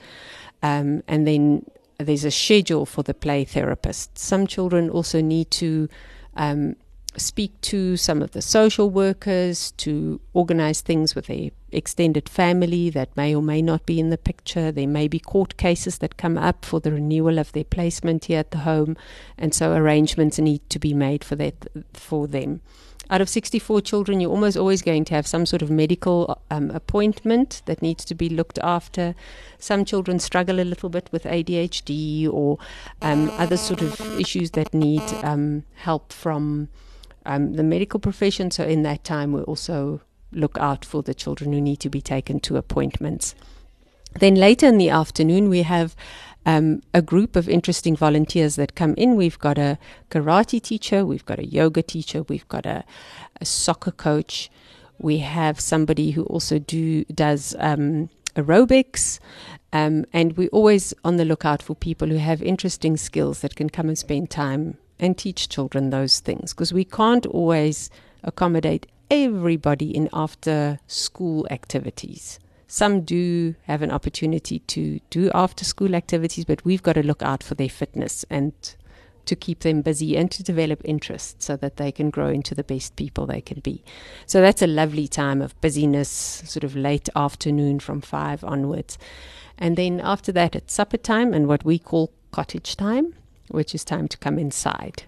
Um, 0.62 1.02
and 1.08 1.26
then 1.26 1.64
there's 1.98 2.24
a 2.24 2.30
schedule 2.30 2.86
for 2.86 3.02
the 3.02 3.14
play 3.14 3.44
therapist. 3.44 4.18
Some 4.18 4.46
children 4.46 4.90
also 4.90 5.20
need 5.20 5.50
to 5.52 5.88
um, 6.36 6.76
speak 7.16 7.60
to 7.60 7.96
some 7.96 8.22
of 8.22 8.30
the 8.32 8.42
social 8.42 8.88
workers 8.88 9.72
to 9.72 10.20
organize 10.32 10.80
things 10.80 11.14
with 11.14 11.26
their 11.26 11.50
extended 11.72 12.28
family 12.28 12.90
that 12.90 13.16
may 13.16 13.34
or 13.34 13.42
may 13.42 13.60
not 13.60 13.84
be 13.86 13.98
in 13.98 14.10
the 14.10 14.18
picture. 14.18 14.70
There 14.70 14.86
may 14.86 15.08
be 15.08 15.18
court 15.18 15.56
cases 15.56 15.98
that 15.98 16.16
come 16.16 16.38
up 16.38 16.64
for 16.64 16.80
the 16.80 16.92
renewal 16.92 17.38
of 17.38 17.52
their 17.52 17.64
placement 17.64 18.26
here 18.26 18.40
at 18.40 18.50
the 18.52 18.58
home, 18.58 18.96
and 19.36 19.54
so 19.54 19.74
arrangements 19.74 20.38
need 20.38 20.68
to 20.70 20.78
be 20.78 20.94
made 20.94 21.24
for 21.24 21.36
that 21.36 21.66
for 21.92 22.26
them. 22.26 22.60
Out 23.12 23.20
of 23.20 23.28
64 23.28 23.80
children, 23.80 24.20
you're 24.20 24.30
almost 24.30 24.56
always 24.56 24.82
going 24.82 25.04
to 25.06 25.14
have 25.14 25.26
some 25.26 25.44
sort 25.44 25.62
of 25.62 25.70
medical 25.70 26.40
um, 26.48 26.70
appointment 26.70 27.60
that 27.66 27.82
needs 27.82 28.04
to 28.04 28.14
be 28.14 28.28
looked 28.28 28.60
after. 28.60 29.16
Some 29.58 29.84
children 29.84 30.20
struggle 30.20 30.60
a 30.60 30.62
little 30.62 30.88
bit 30.88 31.08
with 31.10 31.24
ADHD 31.24 32.32
or 32.32 32.58
um, 33.02 33.28
other 33.30 33.56
sort 33.56 33.82
of 33.82 34.00
issues 34.20 34.52
that 34.52 34.72
need 34.72 35.02
um, 35.24 35.64
help 35.74 36.12
from 36.12 36.68
um, 37.26 37.54
the 37.54 37.62
medical 37.62 38.00
profession. 38.00 38.50
So 38.50 38.64
in 38.64 38.82
that 38.82 39.04
time, 39.04 39.32
we 39.32 39.42
also 39.42 40.00
look 40.32 40.56
out 40.58 40.84
for 40.84 41.02
the 41.02 41.14
children 41.14 41.52
who 41.52 41.60
need 41.60 41.80
to 41.80 41.90
be 41.90 42.00
taken 42.00 42.40
to 42.40 42.56
appointments. 42.56 43.34
Then 44.18 44.34
later 44.34 44.66
in 44.66 44.78
the 44.78 44.90
afternoon, 44.90 45.48
we 45.48 45.62
have 45.62 45.94
um, 46.46 46.82
a 46.94 47.02
group 47.02 47.36
of 47.36 47.48
interesting 47.48 47.96
volunteers 47.96 48.56
that 48.56 48.74
come 48.74 48.94
in. 48.96 49.16
We've 49.16 49.38
got 49.38 49.58
a 49.58 49.78
karate 50.10 50.60
teacher, 50.60 51.04
we've 51.04 51.24
got 51.26 51.38
a 51.38 51.46
yoga 51.46 51.82
teacher, 51.82 52.22
we've 52.22 52.48
got 52.48 52.66
a, 52.66 52.84
a 53.40 53.44
soccer 53.44 53.92
coach. 53.92 54.50
We 54.98 55.18
have 55.18 55.60
somebody 55.60 56.10
who 56.10 56.24
also 56.24 56.58
do 56.58 57.04
does 57.04 57.54
um, 57.58 58.10
aerobics, 58.34 59.18
um, 59.72 60.04
and 60.12 60.36
we're 60.36 60.48
always 60.48 60.92
on 61.04 61.16
the 61.16 61.24
lookout 61.24 61.62
for 61.62 61.74
people 61.74 62.08
who 62.08 62.16
have 62.16 62.42
interesting 62.42 62.96
skills 62.96 63.40
that 63.40 63.56
can 63.56 63.70
come 63.70 63.88
and 63.88 63.98
spend 63.98 64.30
time 64.30 64.76
and 65.00 65.18
teach 65.18 65.48
children 65.48 65.90
those 65.90 66.20
things 66.20 66.52
because 66.52 66.72
we 66.72 66.84
can't 66.84 67.26
always 67.26 67.90
accommodate 68.22 68.86
everybody 69.10 69.94
in 69.94 70.08
after 70.12 70.78
school 70.86 71.46
activities. 71.50 72.38
Some 72.68 73.00
do 73.00 73.56
have 73.62 73.82
an 73.82 73.90
opportunity 73.90 74.60
to 74.60 75.00
do 75.10 75.28
after 75.34 75.64
school 75.64 75.96
activities, 75.96 76.44
but 76.44 76.64
we've 76.64 76.84
got 76.84 76.92
to 76.92 77.02
look 77.02 77.22
out 77.22 77.42
for 77.42 77.56
their 77.56 77.68
fitness 77.68 78.24
and 78.30 78.52
to 79.26 79.36
keep 79.36 79.60
them 79.60 79.82
busy 79.82 80.16
and 80.16 80.30
to 80.30 80.42
develop 80.42 80.80
interest 80.84 81.42
so 81.42 81.56
that 81.56 81.76
they 81.76 81.92
can 81.92 82.10
grow 82.10 82.28
into 82.28 82.54
the 82.54 82.64
best 82.64 82.96
people 82.96 83.26
they 83.26 83.40
can 83.40 83.60
be. 83.60 83.82
So 84.26 84.40
that's 84.40 84.62
a 84.62 84.66
lovely 84.66 85.08
time 85.08 85.42
of 85.42 85.60
busyness, 85.60 86.08
sort 86.08 86.64
of 86.64 86.76
late 86.76 87.08
afternoon 87.16 87.80
from 87.80 88.00
five 88.00 88.44
onwards. 88.44 88.98
And 89.58 89.76
then 89.76 90.00
after 90.00 90.32
that, 90.32 90.54
it's 90.54 90.72
supper 90.72 90.96
time 90.96 91.34
and 91.34 91.46
what 91.46 91.64
we 91.64 91.78
call 91.78 92.12
cottage 92.30 92.76
time, 92.76 93.14
which 93.50 93.74
is 93.74 93.84
time 93.84 94.08
to 94.08 94.18
come 94.18 94.38
inside. 94.38 95.04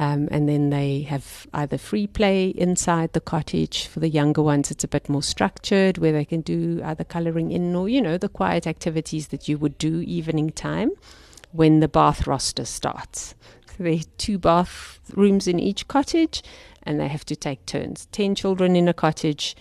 Um, 0.00 0.28
and 0.30 0.48
then 0.48 0.70
they 0.70 1.02
have 1.02 1.46
either 1.52 1.76
free 1.76 2.06
play 2.06 2.50
inside 2.50 3.12
the 3.12 3.20
cottage. 3.20 3.86
For 3.86 3.98
the 3.98 4.08
younger 4.08 4.42
ones, 4.42 4.70
it's 4.70 4.84
a 4.84 4.88
bit 4.88 5.08
more 5.08 5.22
structured 5.22 5.98
where 5.98 6.12
they 6.12 6.24
can 6.24 6.40
do 6.40 6.80
either 6.84 7.02
coloring 7.02 7.50
in 7.50 7.74
or, 7.74 7.88
you 7.88 8.00
know, 8.00 8.16
the 8.16 8.28
quiet 8.28 8.66
activities 8.66 9.28
that 9.28 9.48
you 9.48 9.58
would 9.58 9.76
do 9.76 10.00
evening 10.02 10.50
time 10.50 10.92
when 11.50 11.80
the 11.80 11.88
bath 11.88 12.28
roster 12.28 12.64
starts. 12.64 13.34
So 13.76 13.82
there 13.82 13.94
are 13.94 13.98
two 14.18 14.38
bathrooms 14.38 15.48
in 15.48 15.58
each 15.58 15.88
cottage 15.88 16.42
and 16.84 17.00
they 17.00 17.08
have 17.08 17.24
to 17.26 17.36
take 17.36 17.66
turns. 17.66 18.06
10 18.12 18.36
children 18.36 18.76
in 18.76 18.86
a 18.86 18.94
cottage. 18.94 19.56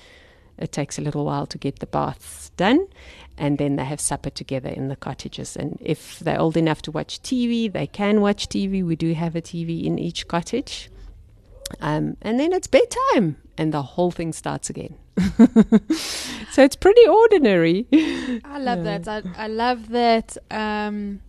It 0.59 0.72
takes 0.72 0.99
a 0.99 1.01
little 1.01 1.26
while 1.26 1.47
to 1.47 1.57
get 1.57 1.80
the 1.80 1.88
baths 1.88 2.51
done 2.57 2.88
and 3.38 3.58
then 3.58 3.76
they 3.76 3.86
have 3.86 4.00
supper 4.00 4.30
together 4.30 4.70
in 4.70 4.88
the 4.88 4.96
cottages. 4.96 5.56
And 5.56 5.78
if 5.80 6.20
they're 6.20 6.40
old 6.40 6.58
enough 6.58 6.82
to 6.84 6.92
watch 6.92 7.22
TV, 7.22 7.72
they 7.72 7.88
can 7.88 8.22
watch 8.22 8.50
TV. 8.50 8.84
We 8.86 8.96
do 8.96 9.14
have 9.14 9.36
a 9.36 9.42
TV 9.42 9.86
in 9.86 10.00
each 10.00 10.28
cottage. 10.28 10.90
Um, 11.82 12.18
and 12.22 12.40
then 12.40 12.54
it's 12.54 12.68
bedtime, 12.68 13.38
and 13.58 13.74
the 13.74 13.82
whole 13.82 14.12
thing 14.12 14.32
starts 14.32 14.70
again. 14.70 14.96
so 16.52 16.64
it's 16.64 16.76
pretty 16.76 17.06
ordinary. 17.08 17.86
I 18.46 18.60
love 18.60 18.86
yeah. 18.86 18.98
that. 19.00 19.08
I, 19.08 19.44
I 19.44 19.48
love 19.48 19.90
that 19.90 20.38
um, 20.50 21.20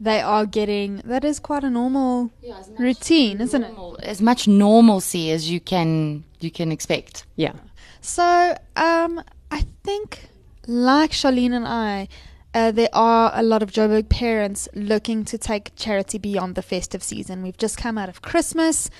they 0.00 0.20
are 0.20 0.46
getting. 0.46 1.02
That 1.04 1.24
is 1.24 1.38
quite 1.38 1.64
a 1.64 1.70
normal 1.70 2.30
yeah, 2.40 2.62
routine, 2.78 3.40
isn't 3.40 3.62
it? 3.62 3.74
As 4.02 4.22
much 4.22 4.48
normalcy 4.48 5.30
as 5.32 5.50
you 5.50 5.60
can 5.60 6.24
you 6.40 6.50
can 6.50 6.72
expect. 6.72 7.26
Yeah. 7.36 7.52
So 8.00 8.56
um, 8.76 9.22
I 9.50 9.64
think 9.82 10.28
like 10.68 11.10
Charlene 11.10 11.52
and 11.52 11.66
I, 11.66 12.08
uh, 12.54 12.70
there 12.70 12.90
are 12.92 13.32
a 13.34 13.42
lot 13.42 13.62
of 13.62 13.70
Joburg 13.72 14.08
parents 14.08 14.68
looking 14.74 15.24
to 15.24 15.38
take 15.38 15.74
charity 15.74 16.18
beyond 16.18 16.54
the 16.54 16.62
festive 16.62 17.02
season. 17.02 17.42
We've 17.42 17.56
just 17.56 17.76
come 17.78 17.98
out 17.98 18.08
of 18.08 18.22
Christmas. 18.22 18.90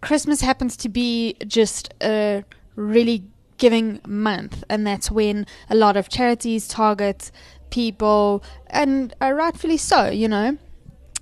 Christmas 0.00 0.42
happens 0.42 0.76
to 0.78 0.88
be 0.88 1.34
just 1.46 1.92
a 2.02 2.44
really 2.76 3.24
giving 3.56 4.00
month, 4.06 4.64
and 4.68 4.86
that's 4.86 5.10
when 5.10 5.46
a 5.70 5.74
lot 5.74 5.96
of 5.96 6.08
charities 6.08 6.68
target 6.68 7.30
people, 7.70 8.44
and 8.66 9.14
uh, 9.20 9.32
rightfully 9.32 9.78
so, 9.78 10.10
you 10.10 10.28
know. 10.28 10.58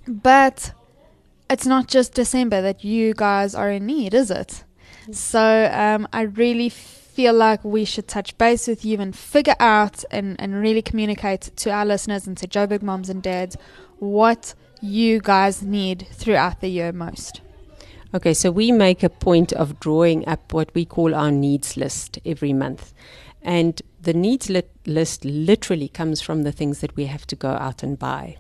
But 0.09 0.73
it's 1.49 1.67
not 1.67 1.87
just 1.87 2.15
December 2.15 2.61
that 2.61 2.83
you 2.83 3.15
guys 3.15 3.55
are 3.55 3.71
in 3.71 3.87
need, 3.87 4.15
is 4.15 4.31
it? 4.31 4.65
Mm. 5.07 5.15
So 5.15 5.71
um, 5.73 6.09
I 6.13 6.23
really 6.23 6.69
feel 7.15 7.35
like 7.35 7.63
we 7.63 7.85
should 7.85 8.09
touch 8.09 8.37
base 8.39 8.67
with 8.67 8.85
you 8.85 8.99
and 8.99 9.15
figure 9.15 9.57
out 9.61 10.03
and, 10.11 10.35
and 10.41 10.55
really 10.55 10.81
communicate 10.81 11.51
to 11.57 11.71
our 11.71 11.85
listeners 11.85 12.27
and 12.27 12.37
to 12.39 12.49
Joburg 12.49 12.81
moms 12.81 13.11
and 13.11 13.23
dads 13.23 13.57
what 13.99 14.55
you 14.81 15.21
guys 15.21 15.63
need 15.63 16.07
throughout 16.13 16.61
the 16.61 16.69
year 16.69 16.91
most. 16.91 17.43
Okay, 18.15 18.33
so 18.35 18.51
we 18.51 18.73
make 18.73 19.03
a 19.03 19.11
point 19.11 19.53
of 19.53 19.79
drawing 19.79 20.27
up 20.27 20.53
what 20.53 20.75
we 20.75 20.85
call 20.85 21.15
our 21.15 21.31
needs 21.31 21.77
list 21.77 22.19
every 22.25 22.53
month. 22.53 22.95
And 23.43 23.81
the 24.01 24.15
needs 24.15 24.49
li- 24.49 24.63
list 24.87 25.25
literally 25.25 25.89
comes 25.89 26.21
from 26.21 26.43
the 26.43 26.53
things 26.53 26.81
that 26.81 26.97
we 26.97 27.07
have 27.07 27.27
to 27.29 27.37
go 27.37 27.51
out 27.51 27.83
and 27.83 27.99
buy. 27.99 28.37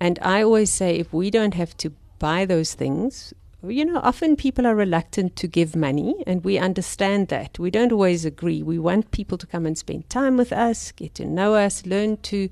And 0.00 0.18
I 0.22 0.42
always 0.42 0.72
say 0.72 0.96
if 0.96 1.12
we 1.12 1.30
don't 1.30 1.54
have 1.54 1.76
to 1.78 1.92
buy 2.18 2.44
those 2.46 2.74
things, 2.74 3.32
you 3.70 3.84
know, 3.84 4.00
often 4.02 4.36
people 4.36 4.66
are 4.66 4.74
reluctant 4.74 5.36
to 5.36 5.46
give 5.46 5.76
money, 5.76 6.22
and 6.26 6.44
we 6.44 6.58
understand 6.58 7.28
that. 7.28 7.58
We 7.58 7.70
don't 7.70 7.92
always 7.92 8.24
agree. 8.24 8.62
We 8.62 8.78
want 8.78 9.10
people 9.10 9.38
to 9.38 9.46
come 9.46 9.66
and 9.66 9.76
spend 9.76 10.08
time 10.10 10.36
with 10.36 10.52
us, 10.52 10.92
get 10.92 11.14
to 11.16 11.24
know 11.24 11.54
us, 11.54 11.86
learn 11.86 12.18
to 12.18 12.48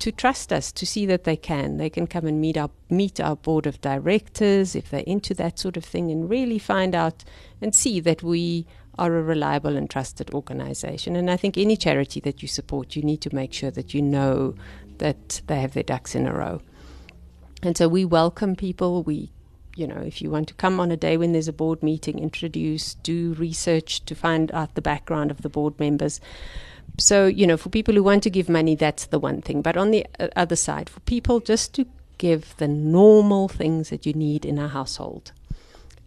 to 0.00 0.10
trust 0.10 0.52
us, 0.52 0.72
to 0.72 0.84
see 0.84 1.06
that 1.06 1.24
they 1.24 1.36
can. 1.36 1.76
They 1.76 1.88
can 1.88 2.06
come 2.06 2.26
and 2.26 2.40
meet 2.40 2.56
our 2.56 2.70
meet 2.90 3.20
our 3.20 3.36
board 3.36 3.66
of 3.66 3.80
directors 3.80 4.74
if 4.74 4.90
they're 4.90 5.00
into 5.06 5.34
that 5.34 5.58
sort 5.58 5.76
of 5.76 5.84
thing, 5.84 6.10
and 6.10 6.28
really 6.28 6.58
find 6.58 6.94
out 6.94 7.24
and 7.60 7.74
see 7.74 8.00
that 8.00 8.22
we 8.22 8.66
are 8.98 9.16
a 9.16 9.22
reliable 9.22 9.76
and 9.76 9.90
trusted 9.90 10.32
organization. 10.32 11.16
And 11.16 11.30
I 11.30 11.36
think 11.36 11.58
any 11.58 11.76
charity 11.76 12.20
that 12.20 12.42
you 12.42 12.48
support, 12.48 12.96
you 12.96 13.02
need 13.02 13.20
to 13.22 13.34
make 13.34 13.52
sure 13.52 13.70
that 13.70 13.94
you 13.94 14.02
know 14.02 14.54
that 14.98 15.42
they 15.46 15.60
have 15.60 15.74
their 15.74 15.82
ducks 15.82 16.14
in 16.14 16.26
a 16.26 16.32
row. 16.32 16.60
And 17.62 17.76
so 17.76 17.88
we 17.88 18.04
welcome 18.04 18.56
people. 18.56 19.02
We 19.02 19.30
you 19.76 19.86
know, 19.86 20.00
if 20.00 20.22
you 20.22 20.30
want 20.30 20.48
to 20.48 20.54
come 20.54 20.80
on 20.80 20.90
a 20.90 20.96
day 20.96 21.16
when 21.16 21.32
there's 21.32 21.48
a 21.48 21.52
board 21.52 21.82
meeting, 21.82 22.18
introduce, 22.18 22.94
do 22.94 23.34
research 23.34 24.04
to 24.06 24.14
find 24.14 24.52
out 24.52 24.74
the 24.74 24.82
background 24.82 25.30
of 25.30 25.42
the 25.42 25.48
board 25.48 25.78
members. 25.80 26.20
So, 26.98 27.26
you 27.26 27.46
know, 27.46 27.56
for 27.56 27.70
people 27.70 27.94
who 27.94 28.02
want 28.02 28.22
to 28.22 28.30
give 28.30 28.48
money, 28.48 28.76
that's 28.76 29.06
the 29.06 29.18
one 29.18 29.42
thing. 29.42 29.62
But 29.62 29.76
on 29.76 29.90
the 29.90 30.06
uh, 30.20 30.28
other 30.36 30.56
side, 30.56 30.88
for 30.88 31.00
people 31.00 31.40
just 31.40 31.74
to 31.74 31.86
give 32.18 32.56
the 32.58 32.68
normal 32.68 33.48
things 33.48 33.90
that 33.90 34.06
you 34.06 34.12
need 34.12 34.44
in 34.44 34.58
a 34.58 34.68
household. 34.68 35.32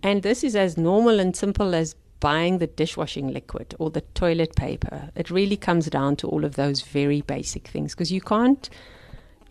And 0.02 0.24
this 0.24 0.44
is 0.44 0.56
as 0.56 0.78
normal 0.78 1.20
and 1.20 1.36
simple 1.36 1.76
as 1.76 1.96
buying 2.20 2.60
the 2.60 2.68
dishwashing 2.68 3.32
liquid 3.34 3.76
or 3.80 3.90
the 3.90 4.02
toilet 4.02 4.56
paper. 4.56 5.10
It 5.16 5.30
really 5.30 5.58
comes 5.58 5.88
down 5.88 6.16
to 6.18 6.28
all 6.28 6.46
of 6.46 6.56
those 6.56 6.82
very 6.82 7.22
basic 7.22 7.68
things 7.68 7.94
because 7.94 8.12
you 8.12 8.22
can't 8.22 8.70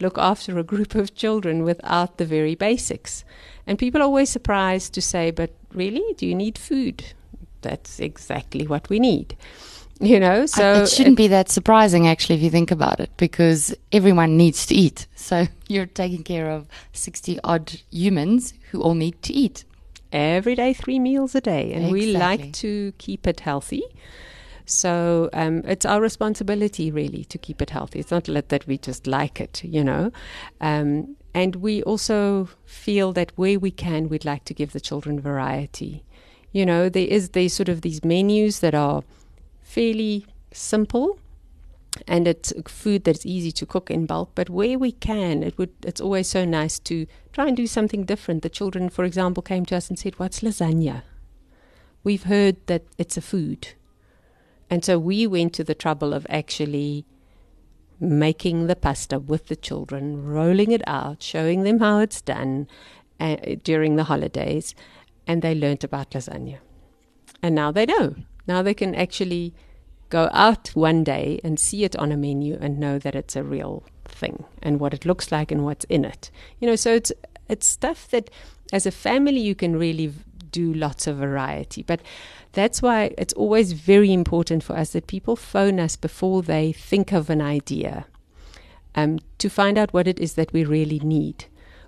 look 0.00 0.18
after 0.18 0.58
a 0.58 0.62
group 0.62 0.94
of 0.94 1.14
children 1.14 1.62
without 1.62 2.18
the 2.18 2.24
very 2.24 2.54
basics. 2.54 3.24
And 3.66 3.78
people 3.78 4.00
are 4.00 4.04
always 4.04 4.30
surprised 4.30 4.94
to 4.94 5.02
say, 5.02 5.30
but 5.30 5.50
really, 5.72 6.14
do 6.14 6.26
you 6.26 6.34
need 6.34 6.58
food? 6.58 7.04
That's 7.62 7.98
exactly 7.98 8.66
what 8.66 8.88
we 8.88 9.00
need. 9.00 9.36
You 9.98 10.20
know, 10.20 10.44
so 10.44 10.82
it 10.82 10.90
shouldn't 10.90 11.14
it, 11.14 11.22
be 11.24 11.28
that 11.28 11.48
surprising 11.48 12.06
actually 12.06 12.34
if 12.36 12.42
you 12.42 12.50
think 12.50 12.70
about 12.70 13.00
it, 13.00 13.10
because 13.16 13.74
everyone 13.92 14.36
needs 14.36 14.66
to 14.66 14.74
eat. 14.74 15.06
So 15.14 15.46
you're 15.68 15.86
taking 15.86 16.22
care 16.22 16.50
of 16.50 16.68
60 16.92 17.40
odd 17.42 17.80
humans 17.90 18.52
who 18.70 18.82
all 18.82 18.94
need 18.94 19.22
to 19.22 19.32
eat. 19.32 19.64
Every 20.12 20.54
day, 20.54 20.74
three 20.74 20.98
meals 20.98 21.34
a 21.34 21.40
day. 21.40 21.72
And 21.72 21.86
exactly. 21.86 21.92
we 21.92 22.12
like 22.12 22.52
to 22.54 22.92
keep 22.98 23.26
it 23.26 23.40
healthy. 23.40 23.84
So 24.66 25.30
um, 25.32 25.62
it's 25.64 25.86
our 25.86 26.00
responsibility, 26.00 26.90
really, 26.90 27.24
to 27.26 27.38
keep 27.38 27.62
it 27.62 27.70
healthy. 27.70 28.00
It's 28.00 28.10
not 28.10 28.24
that 28.24 28.66
we 28.66 28.78
just 28.78 29.06
like 29.06 29.40
it, 29.40 29.62
you 29.64 29.84
know. 29.84 30.10
Um, 30.60 31.16
and 31.32 31.56
we 31.56 31.82
also 31.84 32.48
feel 32.64 33.12
that 33.12 33.32
where 33.36 33.58
we 33.58 33.70
can, 33.70 34.08
we'd 34.08 34.24
like 34.24 34.44
to 34.46 34.54
give 34.54 34.72
the 34.72 34.80
children 34.80 35.20
variety. 35.20 36.04
You 36.50 36.66
know, 36.66 36.88
there 36.88 37.06
is 37.06 37.30
these 37.30 37.54
sort 37.54 37.68
of 37.68 37.82
these 37.82 38.04
menus 38.04 38.60
that 38.60 38.74
are 38.74 39.04
fairly 39.62 40.26
simple 40.52 41.18
and 42.06 42.26
it's 42.28 42.52
food 42.66 43.04
that's 43.04 43.24
easy 43.24 43.50
to 43.52 43.66
cook 43.66 43.90
in 43.90 44.06
bulk 44.06 44.30
but 44.34 44.50
where 44.50 44.78
we 44.78 44.92
can 44.92 45.42
it 45.42 45.56
would 45.58 45.70
it's 45.82 46.00
always 46.00 46.28
so 46.28 46.44
nice 46.44 46.78
to 46.78 47.06
try 47.32 47.46
and 47.46 47.56
do 47.56 47.66
something 47.66 48.04
different 48.04 48.42
the 48.42 48.48
children 48.48 48.88
for 48.88 49.04
example 49.04 49.42
came 49.42 49.64
to 49.64 49.76
us 49.76 49.88
and 49.88 49.98
said 49.98 50.18
what's 50.18 50.40
lasagna 50.40 51.02
we've 52.04 52.24
heard 52.24 52.56
that 52.66 52.82
it's 52.98 53.16
a 53.16 53.22
food 53.22 53.68
and 54.70 54.84
so 54.84 54.98
we 54.98 55.26
went 55.26 55.52
to 55.54 55.64
the 55.64 55.74
trouble 55.74 56.12
of 56.12 56.26
actually 56.28 57.06
making 57.98 58.66
the 58.66 58.76
pasta 58.76 59.18
with 59.18 59.46
the 59.46 59.56
children, 59.56 60.24
rolling 60.24 60.70
it 60.70 60.82
out, 60.86 61.22
showing 61.22 61.62
them 61.62 61.78
how 61.78 62.00
it's 62.00 62.20
done 62.20 62.68
uh, 63.18 63.36
during 63.62 63.96
the 63.96 64.04
holidays, 64.04 64.74
and 65.26 65.42
they 65.42 65.54
learnt 65.54 65.84
about 65.84 66.10
lasagna. 66.10 66.58
And 67.42 67.54
now 67.54 67.72
they 67.72 67.86
know. 67.86 68.14
Now 68.46 68.62
they 68.62 68.74
can 68.74 68.94
actually 68.94 69.54
go 70.08 70.28
out 70.32 70.68
one 70.74 71.02
day 71.02 71.40
and 71.42 71.58
see 71.58 71.84
it 71.84 71.96
on 71.96 72.12
a 72.12 72.16
menu 72.16 72.56
and 72.60 72.78
know 72.78 72.98
that 72.98 73.14
it's 73.14 73.34
a 73.34 73.42
real 73.42 73.82
thing 74.04 74.44
and 74.62 74.78
what 74.78 74.94
it 74.94 75.04
looks 75.04 75.32
like 75.32 75.50
and 75.50 75.64
what's 75.64 75.84
in 75.86 76.04
it. 76.04 76.30
You 76.60 76.68
know, 76.68 76.76
so 76.76 76.94
it's 76.94 77.12
it's 77.48 77.66
stuff 77.66 78.08
that 78.10 78.30
as 78.72 78.86
a 78.86 78.90
family 78.90 79.40
you 79.40 79.54
can 79.54 79.76
really 79.76 80.12
do 80.50 80.72
lots 80.72 81.06
of 81.06 81.16
variety. 81.16 81.82
But 81.82 82.00
that's 82.56 82.80
why 82.80 83.14
it's 83.18 83.34
always 83.34 83.72
very 83.72 84.10
important 84.14 84.64
for 84.64 84.74
us 84.74 84.90
that 84.94 85.06
people 85.06 85.36
phone 85.36 85.78
us 85.78 85.94
before 85.94 86.42
they 86.42 86.72
think 86.72 87.12
of 87.12 87.28
an 87.28 87.42
idea 87.42 88.06
um, 88.94 89.18
to 89.36 89.50
find 89.50 89.76
out 89.76 89.92
what 89.92 90.08
it 90.08 90.18
is 90.18 90.34
that 90.34 90.54
we 90.54 90.64
really 90.64 90.98
need. 91.00 91.44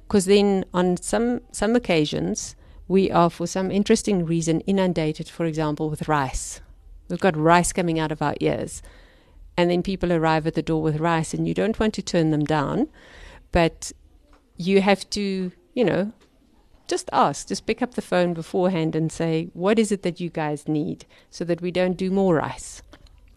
Because 0.06 0.26
then, 0.26 0.66
on 0.74 0.98
some, 0.98 1.40
some 1.52 1.74
occasions, 1.74 2.54
we 2.86 3.10
are, 3.10 3.30
for 3.30 3.46
some 3.46 3.70
interesting 3.70 4.26
reason, 4.26 4.60
inundated, 4.60 5.26
for 5.30 5.46
example, 5.46 5.88
with 5.88 6.06
rice. 6.06 6.60
We've 7.08 7.18
got 7.18 7.34
rice 7.34 7.72
coming 7.72 7.98
out 7.98 8.12
of 8.12 8.20
our 8.20 8.34
ears. 8.40 8.82
And 9.56 9.70
then 9.70 9.82
people 9.82 10.12
arrive 10.12 10.46
at 10.46 10.54
the 10.54 10.62
door 10.62 10.82
with 10.82 11.00
rice, 11.00 11.32
and 11.32 11.48
you 11.48 11.54
don't 11.54 11.80
want 11.80 11.94
to 11.94 12.02
turn 12.02 12.30
them 12.30 12.44
down, 12.44 12.88
but 13.52 13.90
you 14.58 14.82
have 14.82 15.08
to, 15.10 15.50
you 15.72 15.84
know, 15.84 16.12
just 16.88 17.08
ask, 17.12 17.48
just 17.48 17.66
pick 17.66 17.82
up 17.82 17.94
the 17.94 18.02
phone 18.02 18.34
beforehand 18.34 18.96
and 18.96 19.12
say, 19.12 19.50
what 19.52 19.78
is 19.78 19.92
it 19.92 20.02
that 20.02 20.20
you 20.20 20.30
guys 20.30 20.66
need 20.66 21.04
so 21.30 21.44
that 21.44 21.60
we 21.60 21.70
don't 21.70 21.96
do 21.96 22.10
more 22.10 22.36
rice? 22.36 22.82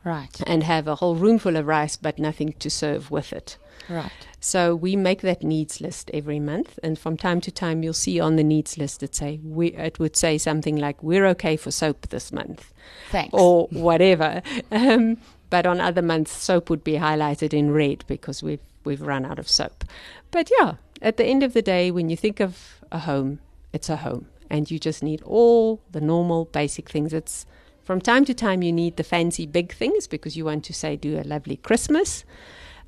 Right. 0.04 0.42
and 0.48 0.64
have 0.64 0.88
a 0.88 0.96
whole 0.96 1.16
room 1.16 1.38
full 1.38 1.56
of 1.56 1.68
rice 1.68 1.96
but 1.96 2.18
nothing 2.18 2.54
to 2.54 2.72
serve 2.72 3.12
with 3.12 3.32
it. 3.32 3.58
Right. 3.88 4.12
So 4.40 4.76
we 4.76 4.96
make 4.96 5.22
that 5.22 5.44
needs 5.44 5.80
list 5.80 6.10
every 6.12 6.40
month, 6.40 6.80
and 6.82 6.98
from 6.98 7.18
time 7.18 7.40
to 7.42 7.52
time 7.52 7.84
you'll 7.84 7.94
see 7.94 8.20
on 8.20 8.36
the 8.36 8.44
needs 8.44 8.78
list 8.78 9.04
it 9.04 9.14
say 9.14 9.40
we 9.44 9.68
it 9.74 10.00
would 10.00 10.16
say 10.16 10.40
something 10.40 10.76
like 10.76 11.04
we're 11.04 11.28
okay 11.28 11.56
for 11.56 11.70
soap 11.70 12.08
this 12.08 12.32
month 12.32 12.74
Thanks. 13.12 13.34
or 13.34 13.68
whatever. 13.68 14.42
Um, 14.72 15.18
but 15.50 15.66
on 15.66 15.82
other 15.82 16.02
months, 16.02 16.32
soap 16.32 16.70
would 16.70 16.84
be 16.84 16.94
highlighted 16.94 17.54
in 17.54 17.72
red 17.72 18.06
because 18.08 18.42
we've 18.42 18.62
we've 18.84 19.02
run 19.02 19.26
out 19.26 19.40
of 19.40 19.50
soap. 19.50 19.84
But 20.32 20.50
yeah, 20.60 20.76
at 21.02 21.18
the 21.18 21.26
end 21.26 21.44
of 21.44 21.54
the 21.54 21.62
day, 21.62 21.92
when 21.92 22.10
you 22.10 22.18
think 22.18 22.40
of 22.40 22.82
a 22.92 23.00
home, 23.00 23.40
it's 23.74 23.90
a 23.90 23.98
home, 23.98 24.28
and 24.50 24.70
you 24.70 24.80
just 24.80 25.02
need 25.04 25.22
all 25.24 25.82
the 25.92 26.02
normal 26.02 26.46
basic 26.46 26.90
things. 26.90 27.14
It's 27.14 27.46
from 27.84 28.02
time 28.02 28.26
to 28.26 28.34
time 28.34 28.62
you 28.62 28.72
need 28.72 28.98
the 28.98 29.04
fancy 29.04 29.46
big 29.46 29.74
things 29.74 30.08
because 30.08 30.38
you 30.38 30.46
want 30.46 30.64
to 30.66 30.74
say 30.74 30.96
do 30.96 31.20
a 31.20 31.24
lovely 31.24 31.58
Christmas. 31.58 32.24